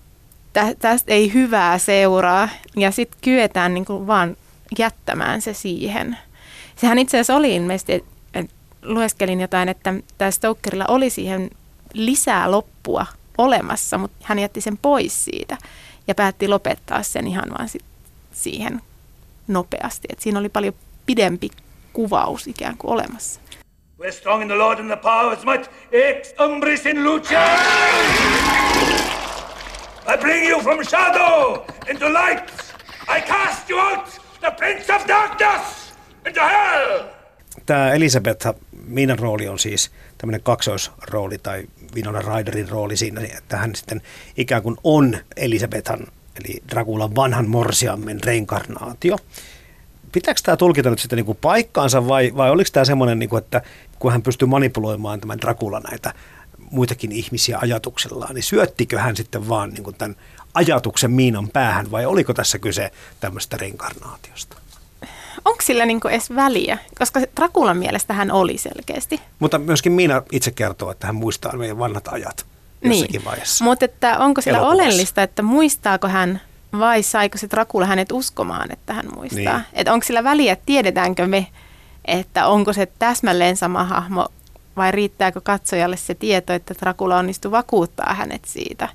tästä 0.78 1.12
ei 1.12 1.32
hyvää 1.32 1.78
seuraa. 1.78 2.48
Ja 2.76 2.90
sitten 2.90 3.20
kyetään 3.24 3.74
niin 3.74 3.84
kuin 3.84 4.06
vaan 4.06 4.36
jättämään 4.78 5.42
se 5.42 5.54
siihen. 5.54 6.18
Sehän 6.76 6.98
itse 6.98 7.16
asiassa 7.16 7.36
oli 7.36 7.54
ilmeisesti, 7.54 7.92
että 7.92 8.54
lueskelin 8.82 9.40
jotain, 9.40 9.68
että 9.68 9.94
tämä 10.18 10.30
Stokerilla 10.30 10.84
oli 10.88 11.10
siihen 11.10 11.50
lisää 11.94 12.50
loppua 12.50 13.06
olemassa, 13.38 13.98
mutta 13.98 14.16
hän 14.22 14.38
jätti 14.38 14.60
sen 14.60 14.78
pois 14.78 15.24
siitä 15.24 15.58
ja 16.08 16.14
päätti 16.14 16.48
lopettaa 16.48 17.02
sen 17.02 17.26
ihan 17.26 17.50
vaan 17.50 17.68
sit 17.68 17.84
siihen 18.32 18.80
nopeasti. 19.48 20.08
Et 20.12 20.20
siinä 20.20 20.38
oli 20.38 20.48
paljon 20.48 20.74
pidempi 21.06 21.50
kuvaus 21.92 22.46
ikään 22.46 22.76
kuin 22.76 22.92
olemassa. 22.92 23.40
We're 24.00 24.12
strong 24.12 24.42
in 24.42 24.48
the 24.48 24.56
Lord 24.56 24.78
and 24.78 24.88
the 24.88 24.96
power 24.96 25.32
of 25.32 25.44
might. 25.44 25.70
Ex 25.92 26.34
umbris 26.40 26.86
in 26.86 27.04
luce! 27.04 27.34
I 30.14 30.16
bring 30.20 30.48
you 30.48 30.60
from 30.60 30.84
shadow 30.84 31.64
into 31.88 32.06
light. 32.08 32.50
I 33.16 33.20
cast 33.20 33.70
you 33.70 33.80
out, 33.80 34.20
the 34.40 34.50
prince 34.50 34.94
of 34.94 35.08
darkness, 35.08 35.94
into 36.26 36.40
hell! 36.40 37.04
Tämä 37.66 37.92
Elisabeth 37.92 38.46
Miinan 38.86 39.18
rooli 39.18 39.48
on 39.48 39.58
siis 39.58 39.90
tämmöinen 40.22 40.42
kaksoisrooli 40.42 41.38
tai 41.38 41.64
Winona 41.94 42.20
Ryderin 42.20 42.68
rooli 42.68 42.96
siinä, 42.96 43.20
että 43.38 43.56
hän 43.56 43.74
sitten 43.74 44.02
ikään 44.36 44.62
kuin 44.62 44.76
on 44.84 45.16
Elisabethan, 45.36 46.06
eli 46.40 46.62
Draculan 46.70 47.14
vanhan 47.14 47.48
morsiammen 47.48 48.24
reinkarnaatio. 48.24 49.16
Pitääkö 50.12 50.40
tämä 50.44 50.56
tulkita 50.56 50.90
nyt 50.90 50.98
sitten 50.98 51.16
niin 51.16 51.26
kuin 51.26 51.38
paikkaansa 51.40 52.08
vai, 52.08 52.32
vai 52.36 52.50
oliko 52.50 52.70
tämä 52.72 52.84
semmoinen, 52.84 53.18
niin 53.18 53.28
kuin, 53.28 53.42
että 53.42 53.62
kun 53.98 54.12
hän 54.12 54.22
pystyy 54.22 54.48
manipuloimaan 54.48 55.20
tämän 55.20 55.40
Dracula 55.40 55.80
näitä 55.80 56.14
muitakin 56.70 57.12
ihmisiä 57.12 57.58
ajatuksellaan, 57.58 58.34
niin 58.34 58.42
syöttikö 58.42 58.98
hän 58.98 59.16
sitten 59.16 59.48
vaan 59.48 59.70
niin 59.70 59.84
kuin 59.84 59.96
tämän 59.96 60.16
ajatuksen 60.54 61.10
Miinan 61.10 61.48
päähän 61.48 61.90
vai 61.90 62.06
oliko 62.06 62.34
tässä 62.34 62.58
kyse 62.58 62.90
tämmöistä 63.20 63.56
reinkarnaatiosta? 63.56 64.56
Onko 65.44 65.62
sillä 65.62 65.86
niin 65.86 66.00
edes 66.10 66.34
väliä? 66.34 66.78
Koska 66.98 67.20
Drakulan 67.36 67.76
mielestä 67.76 68.14
hän 68.14 68.30
oli 68.30 68.58
selkeästi. 68.58 69.20
Mutta 69.38 69.58
myöskin 69.58 69.92
Miina 69.92 70.22
itse 70.32 70.50
kertoo, 70.50 70.90
että 70.90 71.06
hän 71.06 71.16
muistaa 71.16 71.56
meidän 71.56 71.78
vanhat 71.78 72.08
ajat 72.08 72.46
jossakin 72.82 73.18
niin. 73.18 73.24
vaiheessa. 73.24 73.64
Mutta 73.64 73.84
että 73.84 74.18
onko 74.18 74.40
sillä 74.40 74.58
Elokuvassa. 74.58 74.84
oleellista, 74.84 75.22
että 75.22 75.42
muistaako 75.42 76.08
hän 76.08 76.40
vai 76.78 77.02
saiko 77.02 77.38
se 77.38 77.50
Dracula 77.50 77.86
hänet 77.86 78.12
uskomaan, 78.12 78.72
että 78.72 78.92
hän 78.92 79.06
muistaa? 79.14 79.58
Niin. 79.58 79.66
Että 79.72 79.92
onko 79.92 80.06
sillä 80.06 80.24
väliä, 80.24 80.56
tiedetäänkö 80.66 81.26
me, 81.26 81.46
että 82.04 82.46
onko 82.46 82.72
se 82.72 82.86
täsmälleen 82.98 83.56
sama 83.56 83.84
hahmo 83.84 84.28
vai 84.76 84.92
riittääkö 84.92 85.40
katsojalle 85.40 85.96
se 85.96 86.14
tieto, 86.14 86.52
että 86.52 86.74
Dracula 86.80 87.18
onnistuu 87.18 87.50
vakuuttaa 87.50 88.14
hänet 88.14 88.44
siitä? 88.44 88.88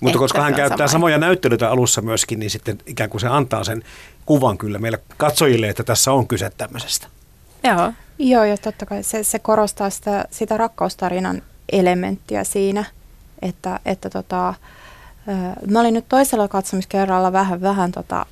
Mutta 0.00 0.18
koska 0.18 0.42
hän 0.42 0.54
käyttää 0.54 0.76
sama. 0.76 0.88
samoja 0.88 1.18
näyttelyitä 1.18 1.70
alussa 1.70 2.02
myöskin, 2.02 2.40
niin 2.40 2.50
sitten 2.50 2.78
ikään 2.86 3.10
kuin 3.10 3.20
se 3.20 3.28
antaa 3.28 3.64
sen 3.64 3.82
kuvan 4.28 4.58
kyllä 4.58 4.78
meille 4.78 4.98
katsojille, 5.16 5.68
että 5.68 5.84
tässä 5.84 6.12
on 6.12 6.28
kyse 6.28 6.50
tämmöisestä. 6.50 7.06
Joo. 7.64 7.92
Joo, 8.18 8.44
ja 8.44 8.56
totta 8.56 8.86
kai 8.86 9.02
se, 9.02 9.24
se 9.24 9.38
korostaa 9.38 9.90
sitä, 9.90 10.24
sitä 10.30 10.56
rakkaustarinan 10.56 11.42
elementtiä 11.72 12.44
siinä, 12.44 12.84
että, 13.42 13.80
että 13.84 14.10
tota, 14.10 14.54
mä 15.70 15.80
olin 15.80 15.94
nyt 15.94 16.08
toisella 16.08 16.48
katsomiskerralla 16.48 17.32
vähän, 17.32 17.60
vähän 17.60 17.92
tota, 17.92 18.26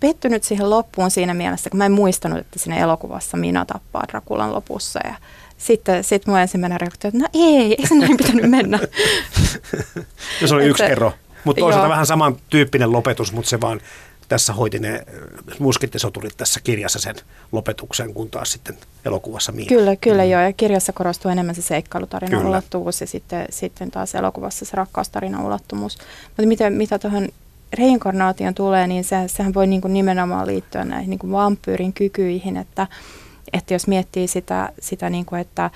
pettynyt 0.00 0.44
siihen 0.44 0.70
loppuun 0.70 1.10
siinä 1.10 1.34
mielessä, 1.34 1.70
kun 1.70 1.78
mä 1.78 1.86
en 1.86 1.92
muistanut, 1.92 2.38
että 2.38 2.58
siinä 2.58 2.76
elokuvassa 2.76 3.36
Mina 3.36 3.64
tappaa 3.64 4.04
Drakulan 4.08 4.54
lopussa 4.54 5.00
ja 5.04 5.14
sitten 5.58 6.04
sit 6.04 6.26
mun 6.26 6.38
ensimmäinen 6.38 6.80
reaktio, 6.80 7.08
että 7.08 7.20
no 7.20 7.28
ei, 7.34 7.76
ei 7.78 7.86
se 7.86 7.94
näin 7.94 8.16
pitänyt 8.16 8.50
mennä. 8.50 8.78
no 10.40 10.46
se 10.46 10.54
oli 10.54 10.64
yksi 10.64 10.84
ero. 10.84 11.12
Mutta 11.44 11.60
toisaalta 11.60 11.86
joo. 11.86 11.90
vähän 11.90 12.06
samantyyppinen 12.06 12.92
lopetus, 12.92 13.32
mutta 13.32 13.48
se 13.48 13.60
vaan 13.60 13.80
tässä 14.28 14.52
hoiti 14.52 14.78
ne 14.78 14.94
äh, 14.94 15.58
muskittisoturit 15.58 16.36
tässä 16.36 16.60
kirjassa 16.60 16.98
sen 16.98 17.14
lopetuksen, 17.52 18.14
kun 18.14 18.30
taas 18.30 18.52
sitten 18.52 18.76
elokuvassa 19.04 19.52
Miina. 19.52 19.68
Kyllä, 19.68 19.96
kyllä 19.96 20.24
mm. 20.24 20.30
joo, 20.30 20.40
ja 20.40 20.52
kirjassa 20.52 20.92
korostuu 20.92 21.30
enemmän 21.30 21.54
se 21.54 21.62
seikkailutarina 21.62 22.36
kyllä. 22.36 22.50
ulottuvuus 22.50 23.00
ja 23.00 23.06
sitten, 23.06 23.46
sitten 23.50 23.90
taas 23.90 24.14
elokuvassa 24.14 24.64
se 24.64 24.76
rakkaustarina 24.76 25.44
ulottuvuus. 25.44 25.98
Mutta 26.26 26.46
mitä, 26.46 26.70
mitä 26.70 26.98
tuohon 26.98 27.28
reinkarnaation 27.72 28.54
tulee, 28.54 28.86
niin 28.86 29.04
se, 29.04 29.16
sehän 29.26 29.54
voi 29.54 29.66
niin 29.66 29.80
kuin 29.80 29.94
nimenomaan 29.94 30.46
liittyä 30.46 30.84
näihin 30.84 31.10
niin 31.10 31.18
kuin 31.18 31.32
vampyyrin 31.32 31.92
kykyihin, 31.92 32.56
että, 32.56 32.86
että 33.52 33.74
jos 33.74 33.86
miettii 33.86 34.28
sitä, 34.28 34.72
sitä 34.80 35.10
niin 35.10 35.24
kuin, 35.24 35.40
että 35.40 35.70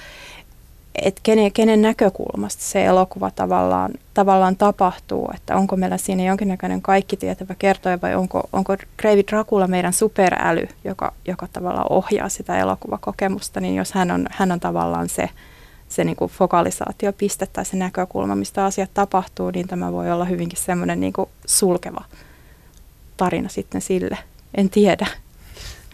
että 0.95 1.21
kenen, 1.23 1.53
kenen 1.53 1.83
näkökulmasta 1.83 2.63
se 2.63 2.85
elokuva 2.85 3.31
tavallaan, 3.31 3.91
tavallaan 4.15 4.57
tapahtuu, 4.57 5.31
että 5.35 5.57
onko 5.57 5.77
meillä 5.77 5.97
siinä 5.97 6.23
jonkinnäköinen 6.23 6.83
kaikki 6.83 7.17
tietävä 7.17 7.55
kertoja 7.59 7.99
vai 8.03 8.15
onko, 8.15 8.49
onko 8.53 8.77
Gravy 8.99 9.23
Dracula 9.31 9.67
meidän 9.67 9.93
superäly, 9.93 10.69
joka, 10.85 11.13
joka 11.29 11.49
tavallaan 11.53 11.87
ohjaa 11.91 12.29
sitä 12.29 12.59
elokuvakokemusta, 12.59 13.61
niin 13.61 13.75
jos 13.75 13.93
hän 13.93 14.11
on, 14.11 14.27
hän 14.31 14.53
on 14.53 14.61
tavallaan 14.61 15.09
se, 15.09 15.29
se 15.89 16.05
niin 16.05 16.17
kuin 16.17 16.31
fokalisaatiopiste 16.31 17.47
tai 17.47 17.65
se 17.65 17.77
näkökulma, 17.77 18.37
mistä 18.37 18.65
asiat 18.65 18.91
tapahtuu, 18.95 19.51
niin 19.51 19.69
tämä 19.69 19.93
voi 19.93 20.13
olla 20.13 20.25
hyvinkin 20.25 20.59
semmoinen 20.59 21.01
niin 21.01 21.13
sulkeva 21.47 22.05
tarina 23.17 23.49
sitten 23.49 23.81
sille. 23.81 24.19
En 24.55 24.71
tiedä. 24.71 25.07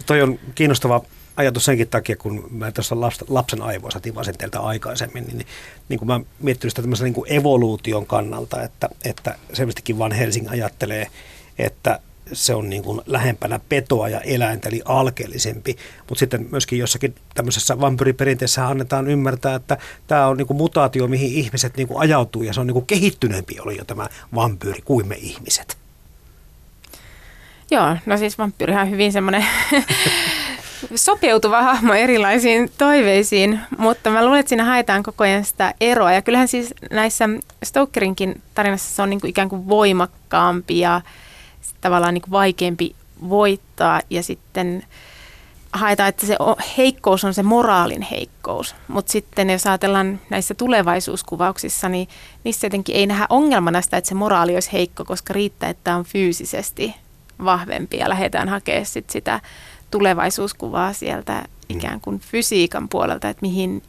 Toi 0.06 0.22
on 0.22 0.38
kiinnostava 0.54 1.00
ajatus 1.36 1.64
senkin 1.64 1.88
takia, 1.88 2.16
kun 2.16 2.48
mä 2.50 2.72
tuossa 2.72 3.00
lapsen 3.28 3.62
aivoissa 3.62 4.00
tivasin 4.00 4.38
teiltä 4.38 4.60
aikaisemmin, 4.60 5.24
niin, 5.24 5.38
niin, 5.38 5.46
niin 5.88 5.98
kuin 5.98 6.06
mä 6.06 6.20
miettinyt 6.40 6.72
sitä 6.72 6.82
tämmöisen 6.82 7.04
niin 7.04 7.14
kuin 7.14 7.32
evoluution 7.32 8.06
kannalta, 8.06 8.62
että, 8.62 8.88
että 9.04 9.38
selvästikin 9.52 9.98
vaan 9.98 10.12
Helsingin 10.12 10.50
ajattelee, 10.50 11.06
että 11.58 12.00
se 12.32 12.54
on 12.54 12.70
niin 12.70 12.82
kuin 12.82 13.00
lähempänä 13.06 13.60
petoa 13.68 14.08
ja 14.08 14.20
eläintä, 14.20 14.68
eli 14.68 14.82
alkeellisempi. 14.84 15.76
Mutta 15.98 16.18
sitten 16.18 16.48
myöskin 16.50 16.78
jossakin 16.78 17.14
tämmöisessä 17.34 17.80
vampyriperinteessä 17.80 18.66
annetaan 18.66 19.08
ymmärtää, 19.08 19.54
että 19.54 19.78
tämä 20.06 20.26
on 20.26 20.36
niin 20.36 20.46
kuin 20.46 20.56
mutaatio, 20.56 21.06
mihin 21.06 21.32
ihmiset 21.32 21.76
niin 21.76 21.88
kuin 21.88 22.00
ajautuu, 22.00 22.42
ja 22.42 22.52
se 22.52 22.60
on 22.60 22.66
niin 22.66 22.72
kuin 22.72 22.86
kehittyneempi 22.86 23.60
oli 23.60 23.76
jo 23.76 23.84
tämä 23.84 24.06
vampyyri 24.34 24.82
kuin 24.84 25.08
me 25.08 25.14
ihmiset. 25.14 25.76
Joo, 27.70 27.96
no 28.06 28.16
siis 28.16 28.38
vampyyrihan 28.38 28.82
on 28.82 28.90
hyvin 28.90 29.12
semmoinen 29.12 29.46
sopeutuva 30.94 31.62
hahmo 31.62 31.94
erilaisiin 31.94 32.72
toiveisiin, 32.78 33.60
mutta 33.78 34.10
mä 34.10 34.24
luulen, 34.24 34.40
että 34.40 34.48
siinä 34.48 34.64
haetaan 34.64 35.02
koko 35.02 35.24
ajan 35.24 35.44
sitä 35.44 35.74
eroa. 35.80 36.12
Ja 36.12 36.22
kyllähän 36.22 36.48
siis 36.48 36.74
näissä 36.90 37.28
Stokerinkin 37.64 38.42
tarinassa 38.54 38.94
se 38.94 39.02
on 39.02 39.10
niin 39.10 39.20
kuin 39.20 39.30
ikään 39.30 39.48
kuin 39.48 39.68
voimakkaampi 39.68 40.78
ja 40.78 41.00
tavallaan 41.80 42.14
niin 42.14 42.22
kuin 42.22 42.30
vaikeampi 42.30 42.96
voittaa 43.28 44.00
ja 44.10 44.22
sitten 44.22 44.82
haetaan, 45.72 46.08
että 46.08 46.26
se 46.26 46.36
heikkous 46.78 47.24
on 47.24 47.34
se 47.34 47.42
moraalin 47.42 48.02
heikkous. 48.02 48.74
Mutta 48.88 49.12
sitten 49.12 49.50
jos 49.50 49.66
ajatellaan 49.66 50.20
näissä 50.30 50.54
tulevaisuuskuvauksissa, 50.54 51.88
niin 51.88 52.08
niissä 52.44 52.66
jotenkin 52.66 52.96
ei 52.96 53.06
nähdä 53.06 53.26
ongelmana 53.28 53.82
sitä, 53.82 53.96
että 53.96 54.08
se 54.08 54.14
moraali 54.14 54.54
olisi 54.54 54.72
heikko, 54.72 55.04
koska 55.04 55.32
riittää, 55.32 55.70
että 55.70 55.96
on 55.96 56.04
fyysisesti 56.04 56.94
vahvempi 57.44 57.96
ja 57.96 58.08
lähdetään 58.08 58.48
hakemaan 58.48 58.86
sit 58.86 59.10
sitä 59.10 59.40
tulevaisuuskuvaa 59.98 60.92
sieltä 60.92 61.32
mm. 61.32 61.76
ikään 61.76 62.00
kuin 62.00 62.18
fysiikan 62.18 62.88
puolelta, 62.88 63.28
että 63.28 63.42
mihin 63.42 63.82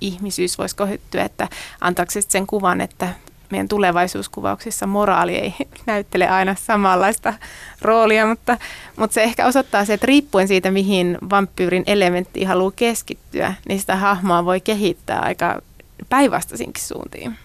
ihmisyys 0.00 0.58
voisi 0.58 0.76
kohittyä, 0.76 1.24
että 1.24 1.48
antaako 1.80 2.12
sen 2.28 2.46
kuvan, 2.46 2.80
että 2.80 3.08
meidän 3.50 3.68
tulevaisuuskuvauksissa 3.68 4.86
moraali 4.86 5.36
ei 5.36 5.54
näyttele 5.86 6.28
aina 6.28 6.54
samanlaista 6.54 7.34
roolia, 7.82 8.26
mutta, 8.26 8.58
mutta 8.96 9.14
se 9.14 9.22
ehkä 9.22 9.46
osoittaa 9.46 9.84
se, 9.84 9.94
että 9.94 10.06
riippuen 10.06 10.48
siitä, 10.48 10.70
mihin 10.70 11.18
vampyyrin 11.30 11.84
elementti 11.86 12.44
haluaa 12.44 12.72
keskittyä, 12.76 13.54
niin 13.68 13.80
sitä 13.80 13.96
hahmoa 13.96 14.44
voi 14.44 14.60
kehittää 14.60 15.20
aika 15.20 15.62
päinvastaisinkin 16.08 16.84
suuntiin. 16.84 17.38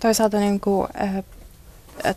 Toisaalta 0.00 0.38
niin 0.38 0.60
kuin, 0.60 0.88
äh, 1.02 1.24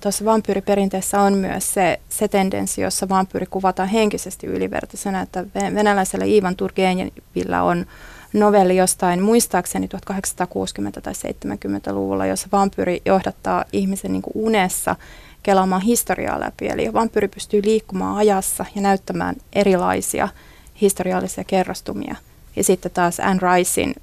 tuossa 0.02 0.26
vampyyriperinteessä 0.26 1.22
on 1.22 1.34
myös 1.34 1.74
se, 1.74 2.00
se 2.10 2.28
tendenssi, 2.28 2.82
jossa 2.82 3.10
vampyyri 3.10 3.46
kuvataan 3.46 3.90
henkisesti 3.90 4.48
ylivertaisena, 4.48 5.22
että 5.22 5.46
venäläisellä 5.56 6.26
Ivan 6.26 6.56
Turgenevillä 6.56 7.64
on 7.64 7.86
novelli 8.34 8.78
jostain, 8.78 9.22
muistaakseni 9.24 9.90
1860- 10.98 11.02
tai 11.02 11.14
70-luvulla, 11.14 12.26
jossa 12.26 12.48
vampyyri 12.52 13.02
johdattaa 13.06 13.66
ihmisen 13.74 14.12
niin 14.12 14.24
unessa 14.34 14.96
kelaamaan 15.44 15.82
historiaa 15.82 16.40
läpi. 16.40 16.68
Eli 16.68 16.94
vampyyri 16.94 17.28
pystyy 17.28 17.62
liikkumaan 17.64 18.18
ajassa 18.18 18.66
ja 18.76 18.82
näyttämään 18.82 19.36
erilaisia 19.54 20.28
historiallisia 20.82 21.44
kerrostumia. 21.44 22.16
Ja 22.56 22.64
sitten 22.64 22.92
taas 22.92 23.20
Anne 23.20 23.40
Ricein 23.56 23.96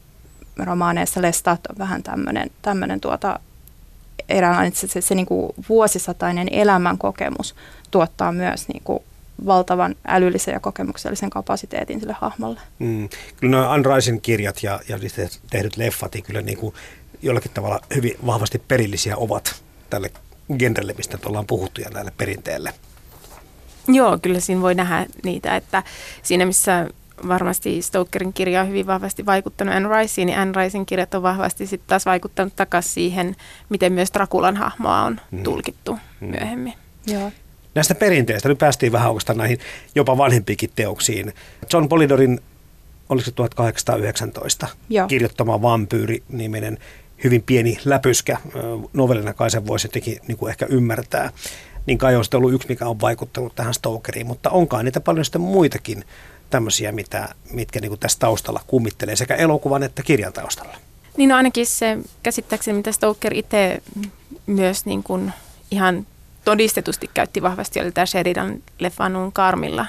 romaaneissa 0.56 1.22
Lestat 1.22 1.66
on 1.66 1.78
vähän 1.78 2.02
tämmöinen 2.62 3.00
tuota, 3.00 3.40
eräänlainen 4.28 4.74
se, 4.74 4.86
se, 4.86 5.00
se 5.00 5.14
niin 5.14 5.26
kuin 5.26 5.52
vuosisatainen 5.68 6.48
elämän 6.50 6.98
kokemus 6.98 7.54
tuottaa 7.90 8.32
myös 8.32 8.68
niin 8.68 8.82
kuin 8.84 9.02
valtavan 9.46 9.94
älyllisen 10.06 10.52
ja 10.52 10.60
kokemuksellisen 10.60 11.30
kapasiteetin 11.30 12.00
sille 12.00 12.16
hahmolle. 12.20 12.60
Mm. 12.78 13.08
Kyllä 13.36 13.56
nuo 13.56 13.68
Anne 13.68 14.20
kirjat 14.22 14.62
ja, 14.62 14.80
ja 14.88 14.98
tehdyt 15.50 15.76
leffat 15.76 16.14
niin 16.14 16.24
kyllä 16.24 16.42
niin 16.42 16.58
kuin 16.58 16.74
jollakin 17.22 17.50
tavalla 17.54 17.80
hyvin 17.94 18.16
vahvasti 18.26 18.58
perillisiä 18.58 19.16
ovat 19.16 19.62
tälle 19.90 20.10
genrelle, 20.58 20.94
mistä 20.96 21.18
ollaan 21.26 21.46
puhuttu 21.46 21.80
ja 21.80 21.90
näille 21.90 22.12
perinteelle. 22.16 22.74
Joo, 23.88 24.18
kyllä 24.18 24.40
siinä 24.40 24.62
voi 24.62 24.74
nähdä 24.74 25.06
niitä, 25.24 25.56
että 25.56 25.82
siinä 26.22 26.46
missä 26.46 26.88
varmasti 27.28 27.82
Stokerin 27.82 28.32
kirja 28.32 28.60
on 28.60 28.68
hyvin 28.68 28.86
vahvasti 28.86 29.26
vaikuttanut 29.26 29.74
Anne 29.74 29.88
Riceen, 29.88 30.26
niin 30.26 30.38
Anne 30.38 30.62
Riceen 30.62 30.86
kirjat 30.86 31.14
on 31.14 31.22
vahvasti 31.22 31.66
sitten 31.66 31.88
taas 31.88 32.06
vaikuttanut 32.06 32.56
takaisin 32.56 32.92
siihen, 32.92 33.36
miten 33.68 33.92
myös 33.92 34.12
Drakulan 34.12 34.56
hahmoa 34.56 35.02
on 35.02 35.20
mm. 35.30 35.42
tulkittu 35.42 35.98
mm. 36.20 36.28
myöhemmin. 36.28 36.74
Joo. 37.06 37.32
Näistä 37.74 37.94
perinteistä 37.94 38.48
nyt 38.48 38.58
päästiin 38.58 38.92
vähän 38.92 39.10
oikeastaan 39.10 39.38
näihin 39.38 39.58
jopa 39.94 40.18
vanhempiinkin 40.18 40.70
teoksiin. 40.76 41.32
John 41.72 41.88
Polidorin, 41.88 42.40
oliko 43.08 43.24
se 43.24 43.30
1819, 43.30 44.66
Joo. 44.88 45.06
kirjoittama 45.06 45.62
Vampyyri-niminen 45.62 46.78
hyvin 47.24 47.42
pieni 47.42 47.78
läpyskä. 47.84 48.38
Novellina 48.92 49.34
kai 49.34 49.50
sen 49.50 49.66
voisi 49.66 49.86
jotenkin 49.86 50.18
niin 50.28 50.38
kuin 50.38 50.50
ehkä 50.50 50.66
ymmärtää. 50.68 51.30
Niin 51.86 51.98
kai 51.98 52.16
on 52.16 52.24
ollut 52.34 52.52
yksi, 52.52 52.68
mikä 52.68 52.88
on 52.88 53.00
vaikuttanut 53.00 53.54
tähän 53.54 53.74
Stokeriin, 53.74 54.26
mutta 54.26 54.50
onkaan 54.50 54.84
niitä 54.84 55.00
paljon 55.00 55.24
sitten 55.24 55.40
muitakin 55.40 56.04
tämmöisiä, 56.54 56.92
mitä, 56.92 57.28
mitkä 57.50 57.80
niin 57.80 57.98
tässä 57.98 58.18
taustalla 58.18 58.60
kummittelee 58.66 59.16
sekä 59.16 59.34
elokuvan 59.34 59.82
että 59.82 60.02
kirjan 60.02 60.32
taustalla? 60.32 60.76
Niin 61.16 61.28
no 61.28 61.36
ainakin 61.36 61.66
se 61.66 61.98
käsittääkseni, 62.22 62.76
mitä 62.76 62.92
Stoker 62.92 63.34
itse 63.34 63.82
myös 64.46 64.86
niin 64.86 65.02
kuin 65.02 65.32
ihan 65.70 66.06
todistetusti 66.44 67.10
käytti 67.14 67.42
vahvasti, 67.42 67.80
oli 67.80 67.92
tämä 67.92 68.06
Sheridan 68.06 68.62
Lefanun 68.78 69.32
Karmilla, 69.32 69.86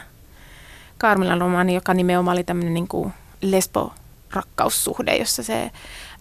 Karmilla 0.98 1.36
romaani, 1.36 1.76
joka 1.76 1.94
nimenomaan 1.94 2.36
oli 2.38 2.44
tämmöinen 2.44 2.74
niin 2.74 2.88
kuin 2.88 3.14
lesbo-rakkaussuhde, 3.42 5.18
jossa 5.18 5.44
se 5.44 5.72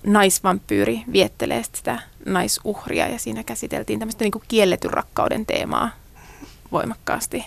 naisvampyyri 0.06 1.02
viettelee 1.12 1.62
sitä 1.62 2.00
naisuhria 2.26 3.08
ja 3.08 3.18
siinä 3.18 3.42
käsiteltiin 3.42 3.98
tämmöistä 3.98 4.24
niin 4.24 4.32
kuin 4.32 4.44
kielletyn 4.48 4.90
rakkauden 4.90 5.46
teemaa 5.46 5.90
voimakkaasti. 6.72 7.44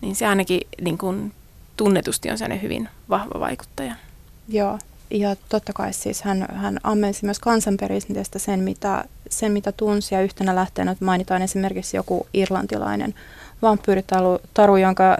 Niin 0.00 0.16
se 0.16 0.26
ainakin 0.26 0.60
niin 0.80 0.98
kuin 0.98 1.32
tunnetusti 1.76 2.30
on 2.30 2.38
sellainen 2.38 2.62
hyvin 2.62 2.88
vahva 3.08 3.40
vaikuttaja. 3.40 3.94
Joo, 4.48 4.78
ja 5.10 5.36
totta 5.48 5.72
kai 5.72 5.92
siis 5.92 6.22
hän, 6.22 6.46
hän 6.54 6.78
ammensi 6.82 7.24
myös 7.24 7.38
kansanperinteestä 7.38 8.38
sen 8.38 8.60
mitä, 8.60 9.04
sen, 9.30 9.52
mitä 9.52 9.72
tunsi. 9.72 10.14
Ja 10.14 10.22
yhtenä 10.22 10.54
lähteenä 10.54 10.96
mainitaan 11.00 11.42
esimerkiksi 11.42 11.96
joku 11.96 12.26
irlantilainen 12.34 13.14
vampyyritaru, 13.62 14.76
jonka 14.76 15.16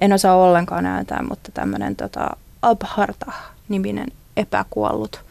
en 0.00 0.12
osaa 0.12 0.36
ollenkaan 0.36 0.86
ääntää, 0.86 1.22
mutta 1.22 1.52
tämmöinen 1.52 1.96
tota, 1.96 2.30
Abharta-niminen 2.62 4.08
epäkuollut 4.36 5.24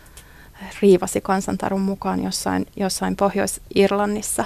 riivasi 0.82 1.22
kansantarun 1.22 1.82
mukaan 1.82 2.24
jossain, 2.24 2.66
jossain 2.76 3.16
Pohjois-Irlannissa 3.16 4.46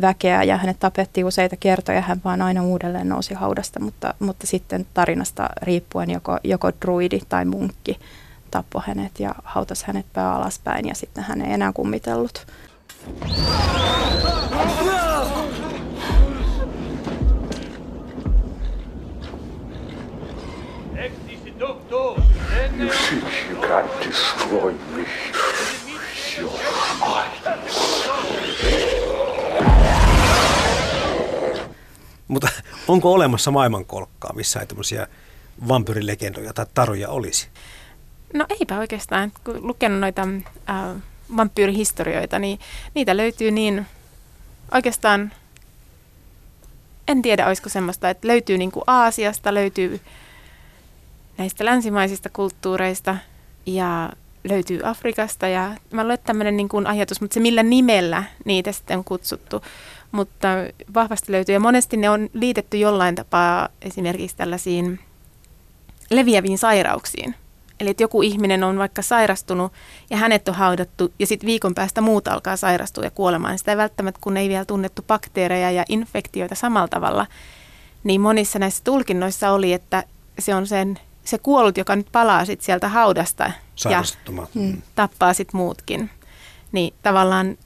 väkeä 0.00 0.42
ja 0.42 0.56
hänet 0.56 0.80
tapettiin 0.80 1.26
useita 1.26 1.56
kertoja, 1.56 2.00
hän 2.00 2.20
vaan 2.24 2.42
aina 2.42 2.62
uudelleen 2.62 3.08
nousi 3.08 3.34
haudasta, 3.34 3.80
mutta, 3.80 4.14
mutta 4.18 4.46
sitten 4.46 4.86
tarinasta 4.94 5.48
riippuen 5.62 6.10
joko, 6.10 6.38
joko 6.44 6.72
druidi 6.82 7.20
tai 7.28 7.44
munkki 7.44 7.98
tappoi 8.50 8.82
hänet 8.86 9.20
ja 9.20 9.34
hautasi 9.44 9.86
hänet 9.86 10.06
pää 10.12 10.34
alaspäin 10.34 10.88
ja 10.88 10.94
sitten 10.94 11.24
hän 11.24 11.42
ei 11.42 11.52
enää 11.52 11.72
kummitellut. 11.72 12.46
You 22.80 22.88
think 22.88 23.24
you 23.50 23.60
can 23.60 23.84
destroy 24.00 24.72
me? 24.96 25.04
Mutta 32.30 32.48
onko 32.88 33.12
olemassa 33.12 33.50
maailmankolkkaa, 33.50 34.32
missä 34.32 34.60
ei 34.60 34.66
tämmöisiä 34.66 35.06
vampyyrilegendoja 35.68 36.52
tai 36.52 36.66
taruja 36.74 37.08
olisi? 37.08 37.48
No 38.34 38.46
eipä 38.60 38.78
oikeastaan. 38.78 39.32
Kun 39.44 39.66
lukenut 39.66 40.00
noita 40.00 40.22
äh, 40.70 41.02
vampyyrihistorioita, 41.36 42.38
niin 42.38 42.58
niitä 42.94 43.16
löytyy 43.16 43.50
niin 43.50 43.86
oikeastaan, 44.74 45.32
en 47.08 47.22
tiedä 47.22 47.46
olisiko 47.46 47.68
semmoista, 47.68 48.10
että 48.10 48.28
löytyy 48.28 48.58
niin 48.58 48.72
kuin 48.72 48.84
Aasiasta, 48.86 49.54
löytyy 49.54 50.00
näistä 51.38 51.64
länsimaisista 51.64 52.28
kulttuureista 52.28 53.16
ja 53.66 54.12
löytyy 54.44 54.80
Afrikasta 54.84 55.48
ja 55.48 55.76
mä 55.90 56.02
luulen, 56.02 56.14
että 56.14 56.26
tämmöinen 56.26 56.56
niin 56.56 56.68
kuin 56.68 56.86
ajatus, 56.86 57.20
mutta 57.20 57.34
se 57.34 57.40
millä 57.40 57.62
nimellä 57.62 58.24
niitä 58.44 58.72
sitten 58.72 58.98
on 58.98 59.04
kutsuttu, 59.04 59.62
mutta 60.12 60.48
vahvasti 60.94 61.32
löytyy 61.32 61.52
ja 61.52 61.60
monesti 61.60 61.96
ne 61.96 62.10
on 62.10 62.28
liitetty 62.32 62.76
jollain 62.76 63.14
tapaa 63.14 63.68
esimerkiksi 63.82 64.36
tällaisiin 64.36 65.00
leviäviin 66.10 66.58
sairauksiin. 66.58 67.34
Eli 67.80 67.90
että 67.90 68.02
joku 68.02 68.22
ihminen 68.22 68.64
on 68.64 68.78
vaikka 68.78 69.02
sairastunut 69.02 69.72
ja 70.10 70.16
hänet 70.16 70.48
on 70.48 70.54
haudattu 70.54 71.12
ja 71.18 71.26
sitten 71.26 71.46
viikon 71.46 71.74
päästä 71.74 72.00
muut 72.00 72.28
alkaa 72.28 72.56
sairastua 72.56 73.04
ja 73.04 73.10
kuolemaan. 73.10 73.58
Sitä 73.58 73.70
ei 73.70 73.76
välttämättä, 73.76 74.20
kun 74.22 74.36
ei 74.36 74.48
vielä 74.48 74.64
tunnettu 74.64 75.02
bakteereja 75.02 75.70
ja 75.70 75.84
infektioita 75.88 76.54
samalla 76.54 76.88
tavalla, 76.88 77.26
niin 78.04 78.20
monissa 78.20 78.58
näissä 78.58 78.84
tulkinnoissa 78.84 79.50
oli, 79.50 79.72
että 79.72 80.04
se 80.38 80.54
on 80.54 80.66
sen 80.66 80.98
se 81.24 81.38
kuollut, 81.38 81.76
joka 81.76 81.96
nyt 81.96 82.06
palaa 82.12 82.44
sit 82.44 82.60
sieltä 82.60 82.88
haudasta 82.88 83.52
ja 83.90 84.02
mm. 84.54 84.82
tappaa 84.94 85.34
sitten 85.34 85.56
muutkin. 85.56 86.10
Niin 86.72 86.94
tavallaan 87.02 87.58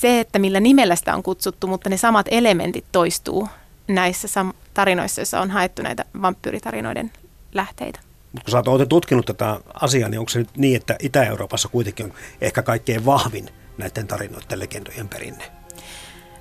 se, 0.00 0.20
että 0.20 0.38
millä 0.38 0.60
nimellä 0.60 0.96
sitä 0.96 1.14
on 1.14 1.22
kutsuttu, 1.22 1.66
mutta 1.66 1.90
ne 1.90 1.96
samat 1.96 2.26
elementit 2.30 2.84
toistuu 2.92 3.48
näissä 3.88 4.28
sam- 4.28 4.54
tarinoissa, 4.74 5.20
joissa 5.20 5.40
on 5.40 5.50
haettu 5.50 5.82
näitä 5.82 6.04
vampyyritarinoiden 6.22 7.12
lähteitä. 7.54 8.00
Kun 8.32 8.50
sä 8.50 8.62
oot 8.66 8.88
tutkinut 8.88 9.26
tätä 9.26 9.60
asiaa, 9.74 10.08
niin 10.08 10.18
onko 10.18 10.28
se 10.28 10.38
nyt 10.38 10.56
niin, 10.56 10.76
että 10.76 10.96
Itä-Euroopassa 11.00 11.68
kuitenkin 11.68 12.06
on 12.06 12.12
ehkä 12.40 12.62
kaikkein 12.62 13.04
vahvin 13.04 13.48
näiden 13.78 14.06
tarinoiden 14.06 14.58
legendojen 14.58 15.08
perinne? 15.08 15.44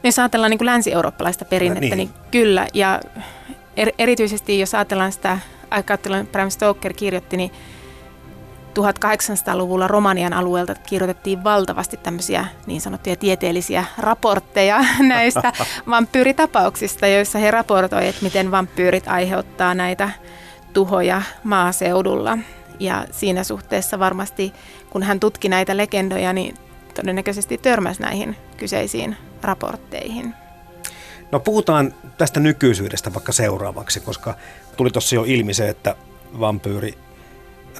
Jos 0.04 0.20
ajatellaan 0.20 0.50
niin 0.50 0.58
kuin 0.58 0.66
länsi-eurooppalaista 0.66 1.46
perinnettä, 1.46 1.96
niin. 1.96 1.98
niin 1.98 2.10
kyllä. 2.32 2.68
Ja 2.74 3.02
er, 3.78 3.92
erityisesti 3.98 4.60
jos 4.60 4.76
ajatellaan 4.76 5.12
sitä 5.12 5.40
aikaa, 5.72 5.98
Bram 6.32 6.50
Stoker 6.50 6.94
kirjoitti, 6.94 7.38
niin 7.38 7.52
1800-luvulla 8.78 9.88
Romanian 9.88 10.34
alueelta 10.34 10.76
kirjoitettiin 10.76 11.44
valtavasti 11.44 11.98
tämmöisiä 11.98 12.46
niin 12.66 12.82
sanottuja 12.82 13.16
tieteellisiä 13.16 13.86
raportteja 13.98 14.86
näistä 15.00 15.54
vampyyritapauksista, 15.90 17.08
joissa 17.08 17.40
he 17.40 17.52
raportoivat, 17.52 18.10
että 18.10 18.24
miten 18.24 18.52
vampyyrit 18.52 19.08
aiheuttaa 19.08 19.74
näitä 19.74 20.10
tuhoja 20.74 21.22
maaseudulla. 21.44 22.38
Ja 22.80 23.06
siinä 23.12 23.44
suhteessa 23.44 24.00
varmasti, 24.00 24.54
kun 24.90 25.04
hän 25.04 25.20
tutki 25.20 25.50
näitä 25.50 25.78
legendoja, 25.78 26.34
niin 26.34 26.56
todennäköisesti 26.94 27.58
törmäsi 27.58 28.02
näihin 28.02 28.36
kyseisiin 28.58 29.18
raportteihin. 29.42 30.34
No 31.32 31.40
puhutaan 31.40 31.94
tästä 32.18 32.40
nykyisyydestä 32.40 33.14
vaikka 33.14 33.32
seuraavaksi, 33.32 34.00
koska 34.00 34.36
tuli 34.78 34.92
tuossa 34.92 35.16
jo 35.16 35.24
ilmi 35.28 35.54
se, 35.54 35.70
että 35.70 35.96
vampyyri 36.40 36.98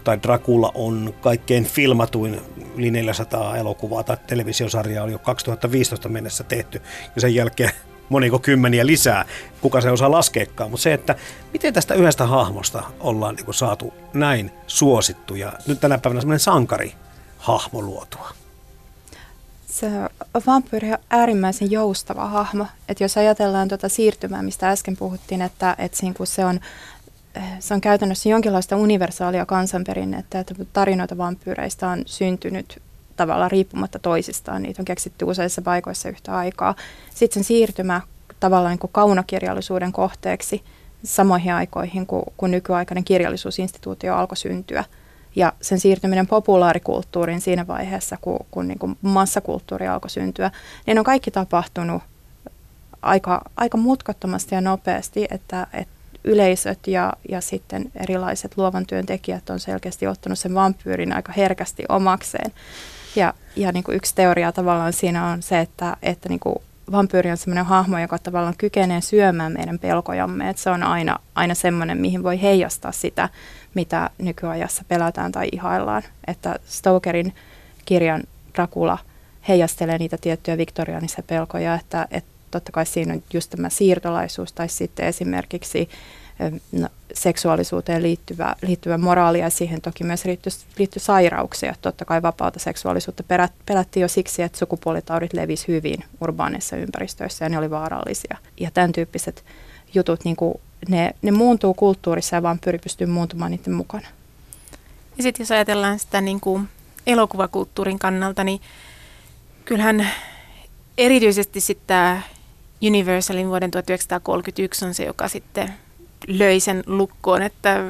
tai 0.08 0.20
Dracula 0.24 0.72
on 0.74 1.14
kaikkein 1.22 1.66
filmatuin 1.66 2.42
yli 2.76 2.92
400 2.92 3.58
elokuvaa 3.58 4.04
tai 4.04 4.18
televisiosarjaa 4.28 5.04
on 5.04 5.12
jo 5.12 5.20
2015 5.20 6.10
mennessä 6.10 6.44
tehty 6.44 6.82
ja 7.16 7.22
sen 7.22 7.36
jälkeen 7.36 7.72
moniko 8.10 8.40
kymmeniä 8.40 8.86
lisää, 8.86 9.26
kuka 9.62 9.82
se 9.82 9.92
osaa 9.92 10.12
laskeekaan. 10.12 10.72
Mutta 10.72 10.84
se, 10.84 10.94
että 10.94 11.16
miten 11.54 11.74
tästä 11.74 11.94
yhdestä 11.94 12.26
hahmosta 12.28 12.84
ollaan 13.00 13.36
niin 13.36 13.54
saatu 13.54 13.94
näin 14.14 14.52
suosittu 14.68 15.36
ja 15.36 15.54
nyt 15.68 15.80
tänä 15.80 15.98
päivänä 15.98 16.22
semmoinen 16.22 16.40
sankari 16.40 16.94
hahmo 17.38 17.82
luotua. 17.82 18.30
Se 19.66 19.88
vampyyri 20.48 20.92
on 20.92 20.98
äärimmäisen 21.10 21.72
joustava 21.72 22.28
hahmo. 22.28 22.66
Että 22.90 23.04
jos 23.04 23.18
ajatellaan 23.18 23.68
tuota 23.68 23.90
siirtymää, 23.90 24.44
mistä 24.44 24.70
äsken 24.70 24.98
puhuttiin, 24.98 25.42
että, 25.42 25.76
että 25.78 25.98
se 26.24 26.46
on 26.46 26.60
se 27.60 27.74
on 27.74 27.82
käytännössä 27.82 28.30
jonkinlaista 28.30 28.76
universaalia 28.76 29.46
kansanperinnettä, 29.46 30.40
että 30.40 30.56
tarinoita 30.74 31.18
vampyyreistä 31.18 31.90
on 31.90 32.04
syntynyt 32.06 32.82
tavallaan 33.16 33.52
riippumatta 33.52 34.00
toisistaan. 34.00 34.62
Niitä 34.62 34.82
on 34.82 34.86
keksitty 34.86 35.26
useissa 35.26 35.62
paikoissa 35.62 36.10
yhtä 36.10 36.38
aikaa. 36.38 36.76
Sitten 37.10 37.34
sen 37.34 37.44
siirtymä 37.44 38.02
tavallaan 38.40 38.72
niin 38.72 38.80
kuin 38.80 38.92
kaunokirjallisuuden 38.94 39.92
kohteeksi 39.92 40.64
samoihin 41.04 41.54
aikoihin, 41.54 42.06
kun, 42.06 42.24
kun 42.38 42.52
nykyaikainen 42.52 43.04
kirjallisuusinstituutio 43.04 44.16
alkoi 44.16 44.38
syntyä– 44.38 44.84
ja 45.38 45.54
sen 45.62 45.80
siirtyminen 45.80 46.28
populaarikulttuuriin 46.28 47.42
siinä 47.42 47.68
vaiheessa, 47.68 48.18
kun, 48.22 48.40
kun 48.52 48.68
niin 48.68 48.80
kuin 48.80 48.98
massakulttuuri 49.02 49.88
alkoi 49.88 50.10
syntyä, 50.10 50.52
niin 50.88 51.00
on 51.00 51.06
kaikki 51.06 51.32
tapahtunut 51.32 52.04
aika, 53.02 53.42
aika 53.58 53.78
mutkattomasti 53.78 54.56
ja 54.56 54.62
nopeasti, 54.62 55.28
että, 55.32 55.68
että 55.74 55.97
yleisöt 56.28 56.88
ja, 56.88 57.14
ja 57.30 57.42
sitten 57.42 57.92
erilaiset 57.96 58.58
luovan 58.58 58.86
työn 58.86 59.06
tekijät 59.06 59.50
on 59.50 59.60
selkeästi 59.60 60.08
ottanut 60.08 60.40
sen 60.40 60.54
vampyyrin 60.54 61.14
aika 61.14 61.32
herkästi 61.38 61.84
omakseen. 61.90 62.52
Ja, 63.16 63.34
ja 63.56 63.72
niin 63.72 63.84
kuin 63.84 63.96
yksi 63.96 64.16
teoria 64.16 64.52
tavallaan 64.52 64.94
siinä 64.94 65.26
on 65.26 65.42
se, 65.42 65.60
että, 65.60 65.98
että 66.02 66.30
niin 66.30 66.40
kuin 66.40 66.56
vampyyri 66.92 67.32
on 67.32 67.38
semmoinen 67.38 67.66
hahmo, 67.66 68.00
joka 68.00 68.18
tavallaan 68.18 68.58
kykenee 68.58 69.02
syömään 69.02 69.54
meidän 69.54 69.80
pelkojamme. 69.80 70.50
Että 70.50 70.62
se 70.62 70.70
on 70.70 70.84
aina, 70.84 71.20
aina 71.36 71.56
semmoinen, 71.56 71.98
mihin 71.98 72.24
voi 72.24 72.42
heijastaa 72.42 72.92
sitä, 72.92 73.30
mitä 73.74 74.10
nykyajassa 74.18 74.84
pelätään 74.88 75.32
tai 75.32 75.50
ihaillaan. 75.52 76.04
Että 76.28 76.56
Stokerin 76.66 77.34
kirjan 77.86 78.24
Dracula 78.56 78.98
heijastelee 79.48 79.98
niitä 79.98 80.18
tiettyjä 80.22 80.58
viktoriaanisia 80.58 81.24
pelkoja, 81.28 81.76
että, 81.76 82.08
että 82.12 82.37
totta 82.52 82.72
kai 82.72 82.86
siinä 82.86 83.14
on 83.14 83.24
just 83.34 83.50
tämä 83.50 83.70
siirtolaisuus 83.70 84.54
tai 84.54 84.70
sitten 84.70 85.06
esimerkiksi 85.06 85.90
no, 86.72 86.90
seksuaalisuuteen 87.14 88.04
liittyvä, 88.04 88.56
liittyvä 88.62 88.98
moraali 88.98 89.40
ja 89.40 89.50
siihen 89.50 89.82
toki 89.82 90.04
myös 90.04 90.26
liittyy, 90.26 90.52
liittyy 90.78 91.00
sairauksia. 91.00 91.76
Totta 91.82 92.06
kai 92.06 92.22
vapaata 92.22 92.60
seksuaalisuutta 92.60 93.24
perät, 93.24 93.52
pelättiin 93.66 94.02
jo 94.02 94.08
siksi, 94.08 94.42
että 94.42 94.58
sukupuolitaudit 94.58 95.34
levisi 95.34 95.68
hyvin 95.68 96.04
urbaaneissa 96.22 96.76
ympäristöissä 96.76 97.46
ja 97.46 97.50
ne 97.50 97.58
oli 97.58 97.70
vaarallisia. 97.70 98.38
Ja 98.60 98.72
tämän 98.72 98.92
tyyppiset 98.92 99.46
jutut 99.94 100.26
niin 100.26 100.36
kuin 100.36 100.54
ne, 100.90 101.16
ne 101.22 101.32
muuntuu 101.32 101.74
kulttuurissa 101.74 102.36
ja 102.36 102.44
vampyyri 102.44 102.80
pystyy 102.80 103.08
muuntumaan 103.08 103.52
niiden 103.52 103.74
mukana. 103.74 104.08
Ja 105.18 105.24
sitten 105.24 105.44
jos 105.44 105.52
ajatellaan 105.52 106.00
sitä 106.00 106.22
niin 106.22 106.40
kuin 106.40 106.70
elokuvakulttuurin 107.08 108.00
kannalta, 108.00 108.44
niin 108.44 108.62
kyllähän 109.66 110.10
erityisesti 110.98 111.62
sitten 111.62 111.88
tämä 111.88 112.22
Universalin 112.82 113.48
vuoden 113.48 113.72
1931 113.72 114.86
on 114.86 114.94
se, 114.94 115.04
joka 115.04 115.28
sitten 115.28 115.74
löi 116.28 116.60
sen 116.60 116.84
lukkoon, 116.86 117.42
että, 117.42 117.84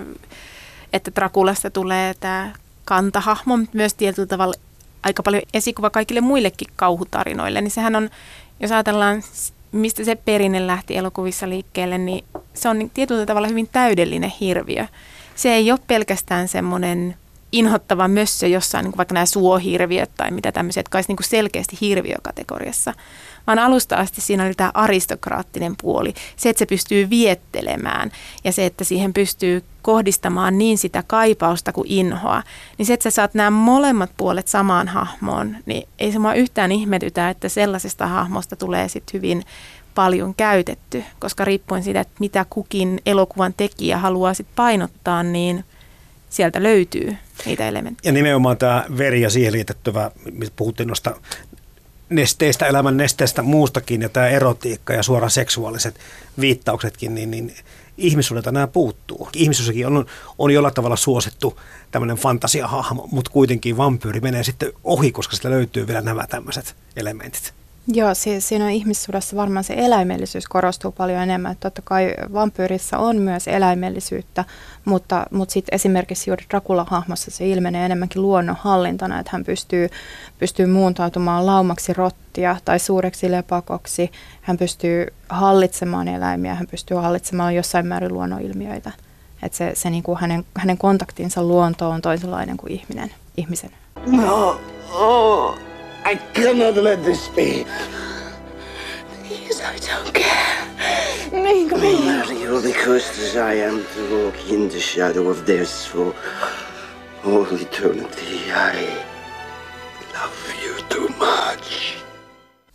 että 0.94 1.12
Drakulasta 1.16 1.70
tulee 1.70 2.14
tämä 2.20 2.54
kantahahmo, 2.86 3.60
myös 3.74 3.94
tietyllä 3.94 4.28
tavalla 4.28 4.54
aika 5.04 5.24
paljon 5.24 5.44
esikuva 5.54 5.90
kaikille 5.90 6.22
muillekin 6.22 6.68
kauhutarinoille. 6.76 7.62
Niin 7.62 7.72
sehän 7.72 7.96
on, 7.96 8.10
jos 8.60 8.72
ajatellaan, 8.72 9.24
mistä 9.72 10.04
se 10.04 10.16
perinne 10.16 10.68
lähti 10.68 10.98
elokuvissa 10.98 11.50
liikkeelle, 11.50 11.98
niin 11.98 12.26
se 12.54 12.70
on 12.70 12.92
tietyllä 12.94 13.26
tavalla 13.26 13.48
hyvin 13.48 13.70
täydellinen 13.72 14.34
hirviö. 14.42 14.86
Se 15.36 15.54
ei 15.54 15.72
ole 15.72 15.80
pelkästään 15.88 16.48
semmoinen 16.48 17.16
inhottava 17.52 18.08
mössö 18.08 18.48
jossain, 18.48 18.84
niin 18.84 18.98
vaikka 18.98 19.14
nämä 19.14 19.26
suohirviöt 19.26 20.12
tai 20.18 20.32
mitä 20.32 20.52
tämmöisiä, 20.52 20.80
jotka 20.80 20.98
olisi 20.98 21.14
niin 21.14 21.24
selkeästi 21.24 21.78
hirviökategoriassa, 21.82 22.94
vaan 23.48 23.60
alusta 23.60 23.96
asti 23.96 24.22
siinä 24.22 24.46
oli 24.46 24.54
tämä 24.54 24.72
aristokraattinen 24.74 25.76
puoli. 25.82 26.14
Se, 26.36 26.50
että 26.50 26.60
se 26.60 26.66
pystyy 26.66 27.10
viettelemään 27.10 28.12
ja 28.44 28.52
se, 28.52 28.66
että 28.66 28.84
siihen 28.84 29.14
pystyy 29.14 29.64
kohdistamaan 29.82 30.58
niin 30.58 30.78
sitä 30.78 31.04
kaipausta 31.08 31.72
kuin 31.72 31.92
inhoa, 31.92 32.44
niin 32.78 32.86
se, 32.86 32.94
että 32.94 33.04
sä 33.04 33.16
saat 33.16 33.34
nämä 33.34 33.50
molemmat 33.50 34.12
puolet 34.18 34.48
samaan 34.48 34.88
hahmoon, 34.88 35.56
niin 35.66 35.88
ei 36.00 36.12
se 36.12 36.20
mua 36.20 36.34
yhtään 36.34 36.72
ihmetytä, 36.72 37.30
että 37.30 37.50
sellaisesta 37.50 38.08
hahmosta 38.08 38.56
tulee 38.56 38.90
sitten 38.90 39.14
hyvin 39.14 39.44
paljon 39.96 40.36
käytetty, 40.36 41.04
koska 41.20 41.46
riippuen 41.46 41.84
siitä, 41.84 42.00
että 42.00 42.14
mitä 42.20 42.46
kukin 42.50 43.02
elokuvan 43.06 43.54
tekijä 43.58 43.98
haluaa 43.98 44.34
sitten 44.34 44.56
painottaa, 44.56 45.24
niin 45.24 45.66
sieltä 46.30 46.64
löytyy 46.64 47.18
niitä 47.46 47.68
elementtejä. 47.68 48.10
Ja 48.10 48.14
nimenomaan 48.14 48.58
tämä 48.58 48.86
veri 48.98 49.22
ja 49.22 49.30
siihen 49.30 49.54
liitettävä, 49.54 50.12
puhuttiin 50.56 50.88
noista 50.88 51.16
nesteistä, 52.10 52.66
elämän 52.66 52.98
nesteistä 52.98 53.42
muustakin 53.42 54.02
ja 54.02 54.10
tämä 54.10 54.28
erotiikka 54.28 54.94
ja 54.94 55.04
suoraan 55.04 55.32
seksuaaliset 55.32 56.00
viittauksetkin, 56.40 57.16
niin, 57.16 57.32
niin 57.32 57.56
ihmissuudelta 57.98 58.52
nämä 58.52 58.68
puuttuu. 58.68 59.30
Ihmissuussakin 59.34 59.88
on, 59.88 60.06
on 60.38 60.52
jollain 60.52 60.74
tavalla 60.74 60.96
suosittu 60.96 61.60
tämmöinen 61.92 62.18
fantasiahahmo, 62.18 63.08
mutta 63.12 63.32
kuitenkin 63.32 63.78
vampyyri 63.78 64.20
menee 64.20 64.44
sitten 64.44 64.74
ohi, 64.84 65.12
koska 65.12 65.36
sitä 65.36 65.50
löytyy 65.50 65.88
vielä 65.88 66.02
nämä 66.02 66.28
tämmöiset 66.28 66.76
elementit. 66.96 67.54
Joo, 67.94 68.14
siis 68.14 68.48
siinä 68.48 68.70
ihmissuudessa 68.70 69.36
varmaan 69.36 69.64
se 69.64 69.74
eläimellisyys 69.78 70.48
korostuu 70.48 70.92
paljon 70.92 71.22
enemmän. 71.22 71.52
Että 71.52 71.70
totta 71.70 71.82
kai 71.82 72.14
vampyyrissä 72.34 72.98
on 72.98 73.18
myös 73.18 73.48
eläimellisyyttä, 73.48 74.46
mutta, 74.86 75.26
mutta 75.32 75.54
sitten 75.54 75.76
esimerkiksi 75.76 76.30
juuri 76.30 76.46
Dracula-hahmossa 76.50 77.32
se 77.32 77.48
ilmenee 77.48 77.86
enemmänkin 77.86 78.22
luonnonhallintana, 78.22 79.20
että 79.20 79.30
hän 79.34 79.44
pystyy, 79.44 79.90
pystyy 80.40 80.66
muuntautumaan 80.66 81.46
laumaksi 81.46 81.94
rottia 81.94 82.58
tai 82.66 82.80
suureksi 82.80 83.32
lepakoksi. 83.32 84.12
Hän 84.42 84.58
pystyy 84.58 85.08
hallitsemaan 85.30 86.08
eläimiä, 86.08 86.56
hän 86.56 86.68
pystyy 86.68 86.98
hallitsemaan 86.98 87.56
jossain 87.56 87.88
määrin 87.88 88.14
luonnonilmiöitä. 88.14 88.92
Että 89.44 89.58
se, 89.58 89.72
se 89.76 89.90
niin 89.90 90.04
kuin 90.04 90.18
hänen, 90.18 90.46
hänen 90.58 90.78
kontaktinsa 90.78 91.44
luontoon 91.44 91.96
on 91.96 92.02
toisenlainen 92.02 92.58
kuin 92.58 92.74
ihminen, 92.74 93.12
ihmisen. 93.38 93.72
No, 94.06 94.62
oh. 94.94 95.67
I 96.10 96.16
cannot 96.34 96.76
let 96.78 97.04
this 97.04 97.30
be. 97.36 97.66
Please, 99.24 99.62
I 99.62 99.78
don't 99.88 100.14
care. 100.14 100.66
Make 101.32 101.76
me. 101.82 102.06
Marry 102.06 102.44
you 102.44 102.62
because 102.62 103.10
as 103.24 103.36
I 103.36 103.54
am 103.56 103.84
to 103.94 104.02
walk 104.16 104.52
in 104.52 104.70
the 104.70 104.80
shadow 104.80 105.30
of 105.30 105.46
death 105.46 105.90
for 105.92 106.14
all 107.26 107.46
eternity. 107.56 108.40
I 108.54 108.88
love 110.14 110.54
you 110.64 110.76
too 110.90 111.08
much. 111.20 111.98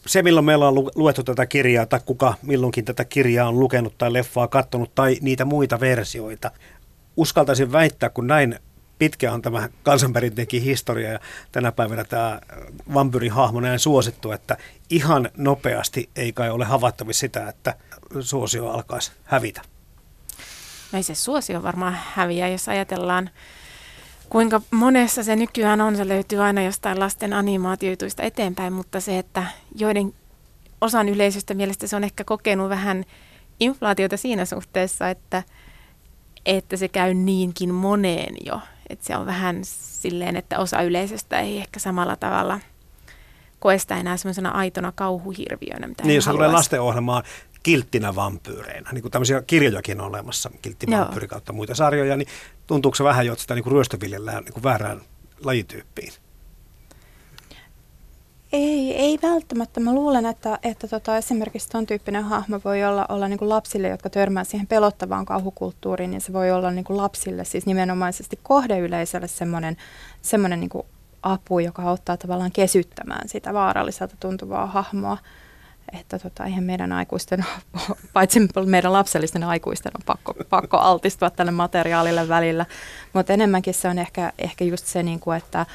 Se, 0.06 0.22
milloin 0.22 0.44
meillä 0.44 0.68
on 0.68 0.74
luettu 0.94 1.22
tätä 1.22 1.46
kirjaa, 1.46 1.86
tai 1.86 2.00
kuka 2.06 2.34
milloinkin 2.42 2.84
tätä 2.84 3.04
kirjaa 3.04 3.48
on 3.48 3.60
lukenut 3.60 3.98
tai 3.98 4.12
leffaa 4.12 4.48
katsonut, 4.48 4.94
tai 4.94 5.16
niitä 5.20 5.44
muita 5.44 5.80
versioita, 5.80 6.50
uskaltaisin 7.16 7.72
väittää, 7.72 8.08
kun 8.08 8.26
näin 8.26 8.58
pitkä 9.02 9.32
on 9.32 9.42
tämä 9.42 9.68
kansanperinteenkin 9.82 10.62
historia 10.62 11.12
ja 11.12 11.18
tänä 11.52 11.72
päivänä 11.72 12.04
tämä 12.04 12.40
vampyyrin 12.94 13.32
hahmo 13.32 13.60
näin 13.60 13.78
suosittu, 13.78 14.32
että 14.32 14.56
ihan 14.90 15.30
nopeasti 15.36 16.10
ei 16.16 16.32
kai 16.32 16.50
ole 16.50 16.64
havaittavissa 16.64 17.20
sitä, 17.20 17.48
että 17.48 17.74
suosio 18.20 18.68
alkaisi 18.68 19.12
hävitä. 19.24 19.62
No 20.92 20.96
ei 20.96 21.02
se 21.02 21.14
suosio 21.14 21.62
varmaan 21.62 21.98
häviä, 22.14 22.48
jos 22.48 22.68
ajatellaan 22.68 23.30
kuinka 24.28 24.60
monessa 24.70 25.22
se 25.22 25.36
nykyään 25.36 25.80
on, 25.80 25.96
se 25.96 26.08
löytyy 26.08 26.42
aina 26.42 26.62
jostain 26.62 27.00
lasten 27.00 27.32
animaatioituista 27.32 28.22
eteenpäin, 28.22 28.72
mutta 28.72 29.00
se, 29.00 29.18
että 29.18 29.44
joiden 29.76 30.14
osan 30.80 31.08
yleisöstä 31.08 31.54
mielestä 31.54 31.86
se 31.86 31.96
on 31.96 32.04
ehkä 32.04 32.24
kokenut 32.24 32.68
vähän 32.68 33.04
inflaatiota 33.60 34.16
siinä 34.16 34.44
suhteessa, 34.44 35.10
että, 35.10 35.42
että 36.46 36.76
se 36.76 36.88
käy 36.88 37.14
niinkin 37.14 37.74
moneen 37.74 38.34
jo 38.46 38.60
että 38.92 39.06
se 39.06 39.16
on 39.16 39.26
vähän 39.26 39.60
silleen, 39.62 40.36
että 40.36 40.58
osa 40.58 40.82
yleisöstä 40.82 41.40
ei 41.40 41.58
ehkä 41.58 41.80
samalla 41.80 42.16
tavalla 42.16 42.60
koe 43.58 43.78
sitä 43.78 43.96
enää 43.96 44.16
semmoisena 44.16 44.50
aitona 44.50 44.92
kauhuhirviönä. 44.92 45.86
Mitä 45.86 46.02
niin, 46.02 46.14
jos 46.14 46.24
tulee 46.24 46.48
lastenohjelmaan 46.48 47.22
kilttinä 47.62 48.14
vampyyreinä, 48.14 48.90
niin 48.92 49.02
kuin 49.02 49.12
tämmöisiä 49.12 49.42
kirjojakin 49.42 50.00
on 50.00 50.06
olemassa, 50.06 50.50
kilttivampyyri 50.62 51.28
kautta 51.28 51.52
muita 51.52 51.74
sarjoja, 51.74 52.16
niin 52.16 52.28
tuntuuko 52.66 52.94
se 52.94 53.04
vähän 53.04 53.26
jo, 53.26 53.32
että 53.32 53.40
sitä 53.42 53.54
niin 53.54 53.66
ryöstöviljellään 53.66 54.44
niin 54.44 54.52
kuin 54.52 54.62
väärään 54.62 55.00
lajityyppiin? 55.44 56.12
Ei, 58.52 58.96
ei 58.96 59.18
välttämättä. 59.22 59.80
Mä 59.80 59.94
luulen, 59.94 60.26
että, 60.26 60.58
että 60.62 60.88
tota, 60.88 61.16
esimerkiksi 61.16 61.68
ton 61.68 61.86
tyyppinen 61.86 62.24
hahmo 62.24 62.60
voi 62.64 62.84
olla, 62.84 63.06
olla 63.08 63.28
niin 63.28 63.38
kuin 63.38 63.48
lapsille, 63.48 63.88
jotka 63.88 64.10
törmää 64.10 64.44
siihen 64.44 64.66
pelottavaan 64.66 65.24
kauhukulttuuriin, 65.24 66.10
niin 66.10 66.20
se 66.20 66.32
voi 66.32 66.50
olla 66.50 66.70
niin 66.70 66.84
kuin 66.84 66.96
lapsille, 66.96 67.44
siis 67.44 67.66
nimenomaisesti 67.66 68.38
kohdeyleisölle 68.42 69.28
semmoinen, 69.28 69.76
semmoinen 70.22 70.60
niin 70.60 70.70
kuin 70.70 70.86
apu, 71.22 71.58
joka 71.58 71.82
auttaa 71.82 72.16
tavallaan 72.16 72.52
kesyttämään 72.52 73.28
sitä 73.28 73.54
vaaralliselta 73.54 74.16
tuntuvaa 74.20 74.66
hahmoa. 74.66 75.18
Että 75.98 76.18
tota, 76.18 76.44
eihän 76.44 76.64
meidän 76.64 76.92
aikuisten, 76.92 77.44
paitsi 78.12 78.40
meidän 78.66 78.92
lapsellisten 78.92 79.44
aikuisten 79.44 79.92
on 79.98 80.02
pakko, 80.06 80.34
pakko 80.50 80.76
altistua 80.76 81.30
tälle 81.30 81.52
materiaalille 81.52 82.28
välillä, 82.28 82.66
mutta 83.12 83.32
enemmänkin 83.32 83.74
se 83.74 83.88
on 83.88 83.98
ehkä, 83.98 84.32
ehkä 84.38 84.64
just 84.64 84.86
se, 84.86 85.02
niin 85.02 85.20
kuin, 85.20 85.36
että 85.36 85.66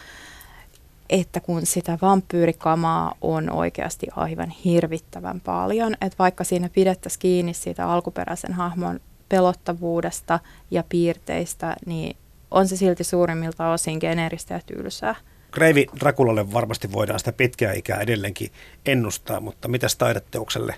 että 1.10 1.40
kun 1.40 1.66
sitä 1.66 1.98
vampyyrikamaa 2.02 3.14
on 3.22 3.50
oikeasti 3.50 4.08
aivan 4.16 4.50
hirvittävän 4.50 5.42
paljon, 5.42 5.94
että 5.94 6.16
vaikka 6.20 6.44
siinä 6.44 6.70
pidettäisiin 6.70 7.20
kiinni 7.20 7.54
siitä 7.54 7.90
alkuperäisen 7.90 8.54
hahmon 8.54 9.00
pelottavuudesta 9.30 10.40
ja 10.72 10.84
piirteistä, 10.90 11.76
niin 11.86 12.18
on 12.52 12.68
se 12.68 12.78
silti 12.78 13.04
suurimmilta 13.04 13.72
osin 13.72 13.98
geneeristä 14.02 14.54
ja 14.54 14.60
tylsää. 14.66 15.16
Kreivi 15.52 15.88
Drakulalle 16.00 16.54
varmasti 16.54 16.92
voidaan 16.92 17.20
sitä 17.20 17.32
pitkää 17.32 17.74
ikää 17.74 18.00
edelleenkin 18.00 18.52
ennustaa, 18.86 19.40
mutta 19.40 19.68
mitäs 19.68 19.96
taideteokselle 19.96 20.76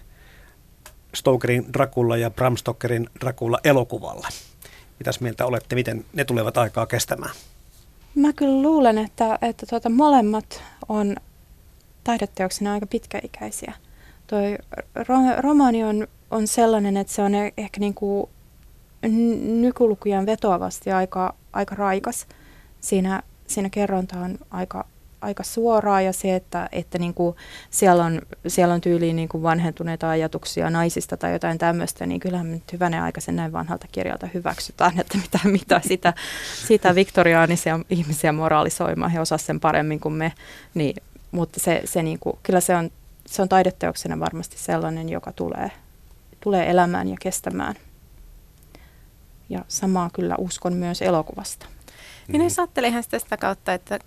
Stokerin 1.16 1.74
Dracula 1.74 2.18
ja 2.18 2.30
Bram 2.30 2.58
Stokerin 2.58 3.10
Dracula 3.20 3.60
elokuvalla? 3.64 4.28
Mitäs 5.00 5.20
mieltä 5.20 5.46
olette, 5.46 5.76
miten 5.76 6.06
ne 6.14 6.26
tulevat 6.26 6.58
aikaa 6.58 6.86
kestämään? 6.86 7.36
Mä 8.16 8.34
kyllä 8.34 8.62
luulen, 8.62 8.98
että, 8.98 9.40
että 9.42 9.66
tuota, 9.66 9.90
molemmat 9.90 10.64
on 10.90 11.16
taideteoksena 12.04 12.74
aika 12.74 12.88
pitkäikäisiä. 12.88 13.74
Toi 14.28 14.58
ro- 14.96 15.42
romaani 15.42 15.84
on, 15.84 16.08
on 16.32 16.48
sellainen, 16.48 16.98
että 16.98 17.14
se 17.14 17.22
on 17.22 17.36
e-, 17.36 17.54
ehkä 17.58 17.80
niin 17.80 17.94
kuin 17.94 18.30
nykylukujen 19.62 20.26
vetoavasti 20.26 20.92
aika, 20.92 21.36
aika 21.54 21.76
raikas. 21.76 22.28
Siinä, 22.82 23.24
siinä 23.48 23.70
kerronta 23.70 24.20
on 24.20 24.38
aika 24.52 24.86
aika 25.22 25.44
suoraa 25.44 26.02
ja 26.02 26.14
se, 26.14 26.36
että, 26.36 26.70
että 26.72 27.00
niin 27.00 27.14
kuin 27.14 27.36
siellä, 27.70 28.04
on, 28.04 28.22
siellä 28.48 28.74
on 28.74 28.82
tyyliin 28.82 29.16
niin 29.16 29.30
kuin 29.30 29.44
vanhentuneita 29.44 30.10
ajatuksia 30.10 30.70
naisista 30.70 31.18
tai 31.18 31.34
jotain 31.34 31.58
tämmöistä, 31.58 32.06
niin 32.06 32.20
kyllähän 32.20 32.52
nyt 32.52 32.74
hyvänen 32.74 33.02
aikaisen 33.02 33.36
näin 33.36 33.52
vanhalta 33.52 33.88
kirjalta 33.92 34.28
hyväksytään, 34.34 35.00
että 35.00 35.18
mitä, 35.18 35.40
mitä 35.44 35.82
sitä, 35.88 36.14
sitä 36.68 36.96
viktoriaanisia 36.96 37.80
ihmisiä 37.90 38.32
moraalisoimaan, 38.32 39.12
he 39.12 39.20
osasivat 39.20 39.48
sen 39.48 39.60
paremmin 39.60 40.00
kuin 40.00 40.14
me, 40.14 40.34
niin, 40.74 40.96
mutta 41.32 41.60
se, 41.60 41.82
se 41.86 42.04
niin 42.04 42.20
kuin, 42.20 42.38
kyllä 42.44 42.60
se 42.60 42.76
on, 42.76 42.92
se 43.26 43.42
on 43.42 43.50
taideteoksena 43.50 44.20
varmasti 44.20 44.58
sellainen, 44.58 45.10
joka 45.10 45.32
tulee, 45.32 45.72
tulee 46.40 46.70
elämään 46.70 47.08
ja 47.08 47.16
kestämään. 47.22 47.76
Ja 49.50 49.66
samaa 49.68 50.10
kyllä 50.14 50.36
uskon 50.38 50.74
myös 50.74 51.02
elokuvasta. 51.02 51.66
Niin 52.28 52.44
jos 52.44 52.60
ajattelee 52.60 52.90
ihan 52.90 53.04
sitä 53.04 53.38
kautta, 53.38 53.74
että 53.74 54.00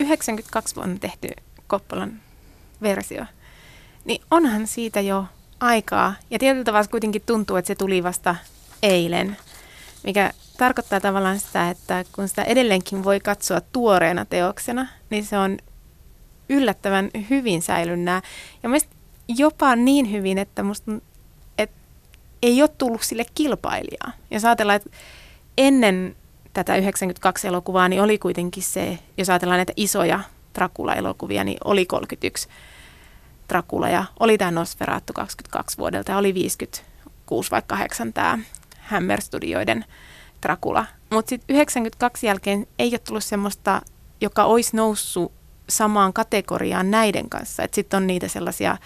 92 0.00 0.76
vuonna 0.76 0.98
tehty 0.98 1.28
Koppolan 1.66 2.20
versio, 2.82 3.24
niin 4.04 4.22
onhan 4.30 4.66
siitä 4.66 5.00
jo 5.00 5.24
aikaa. 5.60 6.14
Ja 6.30 6.38
tietyllä 6.38 6.64
tavalla 6.64 6.88
kuitenkin 6.88 7.22
tuntuu, 7.26 7.56
että 7.56 7.66
se 7.66 7.74
tuli 7.74 8.02
vasta 8.02 8.36
eilen, 8.82 9.36
mikä 10.04 10.32
tarkoittaa 10.58 11.00
tavallaan 11.00 11.40
sitä, 11.40 11.70
että 11.70 12.04
kun 12.12 12.28
sitä 12.28 12.42
edelleenkin 12.42 13.04
voi 13.04 13.20
katsoa 13.20 13.60
tuoreena 13.60 14.24
teoksena, 14.24 14.86
niin 15.10 15.24
se 15.24 15.38
on 15.38 15.58
yllättävän 16.48 17.10
hyvin 17.30 17.62
säilynnää. 17.62 18.22
Ja 18.62 18.68
mielestäni 18.68 18.96
jopa 19.28 19.76
niin 19.76 20.12
hyvin, 20.12 20.38
että 20.38 20.62
musta 20.62 20.92
että 21.58 21.76
ei 22.42 22.62
ole 22.62 22.70
tullut 22.78 23.02
sille 23.02 23.24
kilpailijaa. 23.34 24.12
Jos 24.30 24.44
ajatellaan, 24.44 24.76
että 24.76 24.90
ennen 25.58 26.16
tätä 26.56 26.76
92 26.76 27.48
elokuvaa, 27.48 27.88
niin 27.88 28.02
oli 28.02 28.18
kuitenkin 28.18 28.62
se, 28.62 28.98
jos 29.16 29.30
ajatellaan 29.30 29.58
näitä 29.58 29.72
isoja 29.76 30.20
Dracula-elokuvia, 30.58 31.44
niin 31.44 31.58
oli 31.64 31.86
31 31.86 32.48
Dracula 33.48 33.88
ja 33.88 34.04
oli 34.20 34.38
tämä 34.38 34.50
Nosferatu 34.50 35.12
22 35.12 35.78
vuodelta 35.78 36.12
ja 36.12 36.18
oli 36.18 36.34
56 36.34 37.50
vai 37.50 37.62
8 37.66 38.12
tämä 38.12 38.38
Hammer-studioiden 38.78 39.84
Dracula. 40.42 40.86
Mutta 41.10 41.28
sitten 41.28 41.56
92 41.56 42.26
jälkeen 42.26 42.66
ei 42.78 42.88
ole 42.90 42.98
tullut 42.98 43.24
semmoista, 43.24 43.82
joka 44.20 44.44
olisi 44.44 44.76
noussut 44.76 45.32
samaan 45.68 46.12
kategoriaan 46.12 46.90
näiden 46.90 47.28
kanssa. 47.28 47.62
Sitten 47.72 47.96
on 47.96 48.06
niitä 48.06 48.28
sellaisia, 48.28 48.76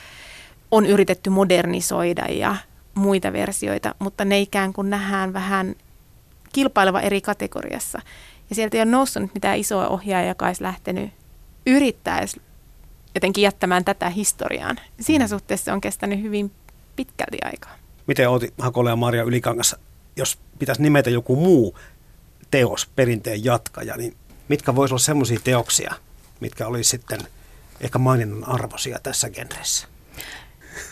on 0.70 0.86
yritetty 0.86 1.30
modernisoida 1.30 2.24
ja 2.24 2.56
muita 2.94 3.32
versioita, 3.32 3.94
mutta 3.98 4.24
ne 4.24 4.40
ikään 4.40 4.72
kuin 4.72 4.90
nähdään 4.90 5.32
vähän 5.32 5.74
kilpaileva 6.52 7.00
eri 7.00 7.20
kategoriassa. 7.20 8.02
Ja 8.50 8.56
sieltä 8.56 8.76
ei 8.76 8.82
ole 8.82 8.90
noussut 8.90 9.34
mitään 9.34 9.58
isoa 9.58 9.88
ohjaajaa, 9.88 10.28
joka 10.28 10.46
olisi 10.46 10.62
lähtenyt 10.62 11.10
yrittää 11.66 12.26
jotenkin 13.14 13.42
jättämään 13.42 13.84
tätä 13.84 14.08
historiaan. 14.08 14.76
Siinä 15.00 15.28
suhteessa 15.28 15.64
se 15.64 15.72
on 15.72 15.80
kestänyt 15.80 16.22
hyvin 16.22 16.52
pitkälti 16.96 17.38
aikaa. 17.44 17.76
Miten 18.06 18.28
Outi 18.28 18.54
Hakola 18.58 18.90
ja 18.90 18.96
Maria 18.96 19.22
Ylikangassa, 19.22 19.78
jos 20.16 20.38
pitäisi 20.58 20.82
nimetä 20.82 21.10
joku 21.10 21.36
muu 21.36 21.78
teos, 22.50 22.88
perinteen 22.96 23.44
jatkaja, 23.44 23.96
niin 23.96 24.16
mitkä 24.48 24.74
voisivat 24.74 24.92
olla 24.92 25.04
sellaisia 25.04 25.38
teoksia, 25.44 25.94
mitkä 26.40 26.66
olisi 26.66 26.90
sitten 26.90 27.20
ehkä 27.80 27.98
maininnan 27.98 28.48
arvoisia 28.48 28.98
tässä 29.02 29.30
genressä? 29.30 29.88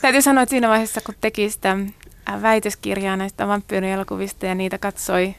Täytyy 0.00 0.22
sanoa, 0.22 0.42
että 0.42 0.50
siinä 0.50 0.68
vaiheessa, 0.68 1.00
kun 1.00 1.14
teki 1.20 1.50
sitä 1.50 1.76
väitöskirjaa 2.42 3.16
näistä 3.16 3.48
vampyyrielokuvista 3.48 4.46
ja 4.46 4.54
niitä 4.54 4.78
katsoi 4.78 5.34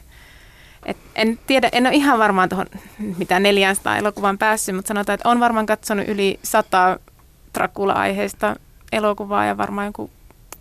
et 0.86 0.96
en 1.14 1.38
tiedä, 1.46 1.68
en 1.72 1.86
ole 1.86 1.94
ihan 1.94 2.18
varmaan 2.18 2.48
tuohon 2.48 2.66
mitään 3.18 3.42
400 3.42 3.96
elokuvan 3.96 4.38
päässyt, 4.38 4.74
mutta 4.74 4.88
sanotaan, 4.88 5.14
että 5.14 5.28
on 5.28 5.40
varmaan 5.40 5.66
katsonut 5.66 6.08
yli 6.08 6.38
sata 6.42 6.98
Dracula-aiheista 7.54 8.56
elokuvaa 8.92 9.44
ja 9.44 9.56
varmaan 9.56 9.86
joku 9.86 10.10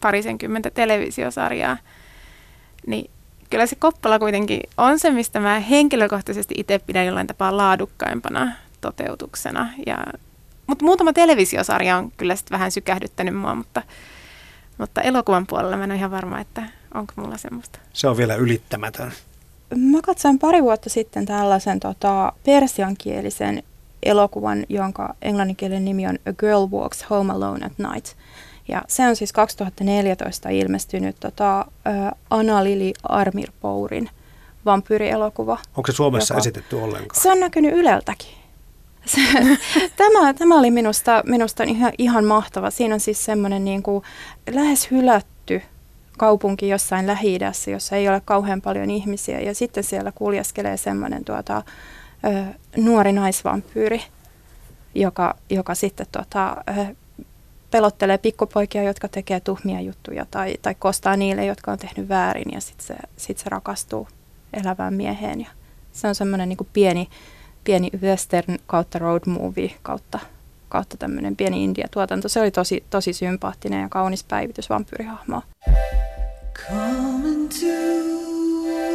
parisenkymmentä 0.02 0.70
televisiosarjaa. 0.70 1.78
Niin 2.88 3.10
kyllä 3.50 3.66
se 3.66 3.76
Koppala 3.76 4.20
kuitenkin 4.20 4.60
on 4.78 5.00
se, 5.00 5.12
mistä 5.12 5.40
mä 5.40 5.60
henkilökohtaisesti 5.60 6.56
itse 6.58 6.80
pidän 6.80 7.06
jollain 7.06 7.28
tapaa 7.28 7.58
laadukkaimpana 7.58 8.52
toteutuksena. 8.82 9.70
Ja, 9.86 9.98
mutta 10.68 10.86
muutama 10.86 11.14
televisiosarja 11.14 11.98
on 11.98 12.12
kyllä 12.18 12.36
sitten 12.36 12.56
vähän 12.56 12.72
sykähdyttänyt 12.72 13.36
mua, 13.36 13.56
mutta, 13.56 13.82
mutta 14.78 15.02
elokuvan 15.02 15.48
puolella 15.48 15.78
mä 15.78 15.84
en 15.84 15.92
ole 15.92 15.98
ihan 15.98 16.12
varma, 16.12 16.40
että 16.40 16.64
onko 16.94 17.14
mulla 17.16 17.38
semmoista. 17.38 17.80
Se 17.94 18.08
on 18.08 18.18
vielä 18.18 18.36
ylittämätön. 18.36 19.12
Mä 19.76 20.02
katsoin 20.04 20.40
pari 20.40 20.64
vuotta 20.64 20.90
sitten 20.90 21.26
tällaisen 21.26 21.80
tota, 21.80 22.34
persiankielisen 22.46 23.64
elokuvan, 24.04 24.66
jonka 24.70 25.16
englanninkielinen 25.22 25.86
nimi 25.86 26.08
on 26.08 26.20
A 26.30 26.34
Girl 26.34 26.68
Walks 26.72 27.06
Home 27.10 27.34
Alone 27.34 27.66
at 27.66 27.74
Night. 27.78 28.08
Ja 28.68 28.82
se 28.88 29.08
on 29.08 29.16
siis 29.16 29.34
2014 29.34 30.50
ilmestynyt 30.50 31.16
tota, 31.20 31.66
Anna-Lili 32.30 32.94
Armirpourin 33.04 34.10
vampyyrielokuva. 34.66 35.58
Onko 35.78 35.92
se 35.92 35.96
Suomessa 35.96 36.34
joka, 36.34 36.40
esitetty 36.40 36.76
ollenkaan? 36.76 37.22
Se 37.22 37.32
on 37.32 37.40
näkynyt 37.40 37.74
Yleltäkin. 37.74 38.30
Se, 39.06 39.22
tämä, 39.98 40.34
tämä 40.34 40.60
oli 40.60 40.72
minusta, 40.72 41.24
minusta 41.26 41.64
ihan, 41.64 41.92
ihan 41.98 42.26
mahtava. 42.26 42.72
Siinä 42.72 42.94
on 42.94 43.00
siis 43.00 43.26
semmoinen 43.26 43.66
niin 43.66 43.84
kuin 43.84 44.04
lähes 44.52 44.92
hylätty 44.92 45.39
kaupunki 46.20 46.70
jossain 46.70 47.08
lähi 47.08 47.40
jossa 47.72 47.96
ei 47.96 48.10
ole 48.10 48.22
kauhean 48.26 48.62
paljon 48.62 48.90
ihmisiä. 48.90 49.40
Ja 49.40 49.56
sitten 49.56 49.84
siellä 49.84 50.12
kuljeskelee 50.12 50.78
semmoinen 50.78 51.26
tuota, 51.26 51.64
nuori 52.78 53.12
naisvampyyri, 53.12 54.02
joka, 54.96 55.36
joka 55.50 55.76
sitten 55.76 56.08
tuota, 56.12 56.64
pelottelee 57.72 58.18
pikkupoikia, 58.18 58.84
jotka 58.84 59.08
tekee 59.08 59.40
tuhmia 59.40 59.82
juttuja 59.82 60.26
tai, 60.32 60.56
tai 60.62 60.76
kostaa 60.76 61.18
niille, 61.18 61.46
jotka 61.46 61.72
on 61.72 61.78
tehnyt 61.78 62.10
väärin 62.10 62.52
ja 62.54 62.62
sitten 62.62 62.88
se, 62.88 62.96
sit 63.18 63.38
se 63.38 63.50
rakastuu 63.50 64.08
elävään 64.54 64.94
mieheen. 64.94 65.40
Ja 65.42 65.48
se 65.92 66.08
on 66.08 66.16
semmoinen 66.16 66.50
niin 66.50 66.68
pieni, 66.74 67.10
pieni 67.64 67.90
western 68.02 68.58
kautta 68.68 69.00
road 69.00 69.22
movie 69.26 69.72
kautta, 69.82 70.20
kautta 70.70 70.98
tämmöinen 70.98 71.36
pieni 71.36 71.64
India-tuotanto. 71.64 72.30
Se 72.30 72.42
oli 72.42 72.52
tosi, 72.52 72.84
tosi 72.90 73.14
sympaattinen 73.14 73.82
ja 73.82 73.90
kaunis 73.90 74.24
päivitys 74.24 74.70
vampyyrihahmoa. 74.70 75.42
Come 76.68 77.30
into 77.30 77.66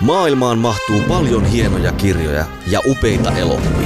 Maailmaan 0.00 0.58
mahtuu 0.58 1.00
paljon 1.08 1.44
hienoja 1.44 1.92
kirjoja 1.92 2.46
ja 2.70 2.80
upeita 2.86 3.36
elokuvia. 3.36 3.85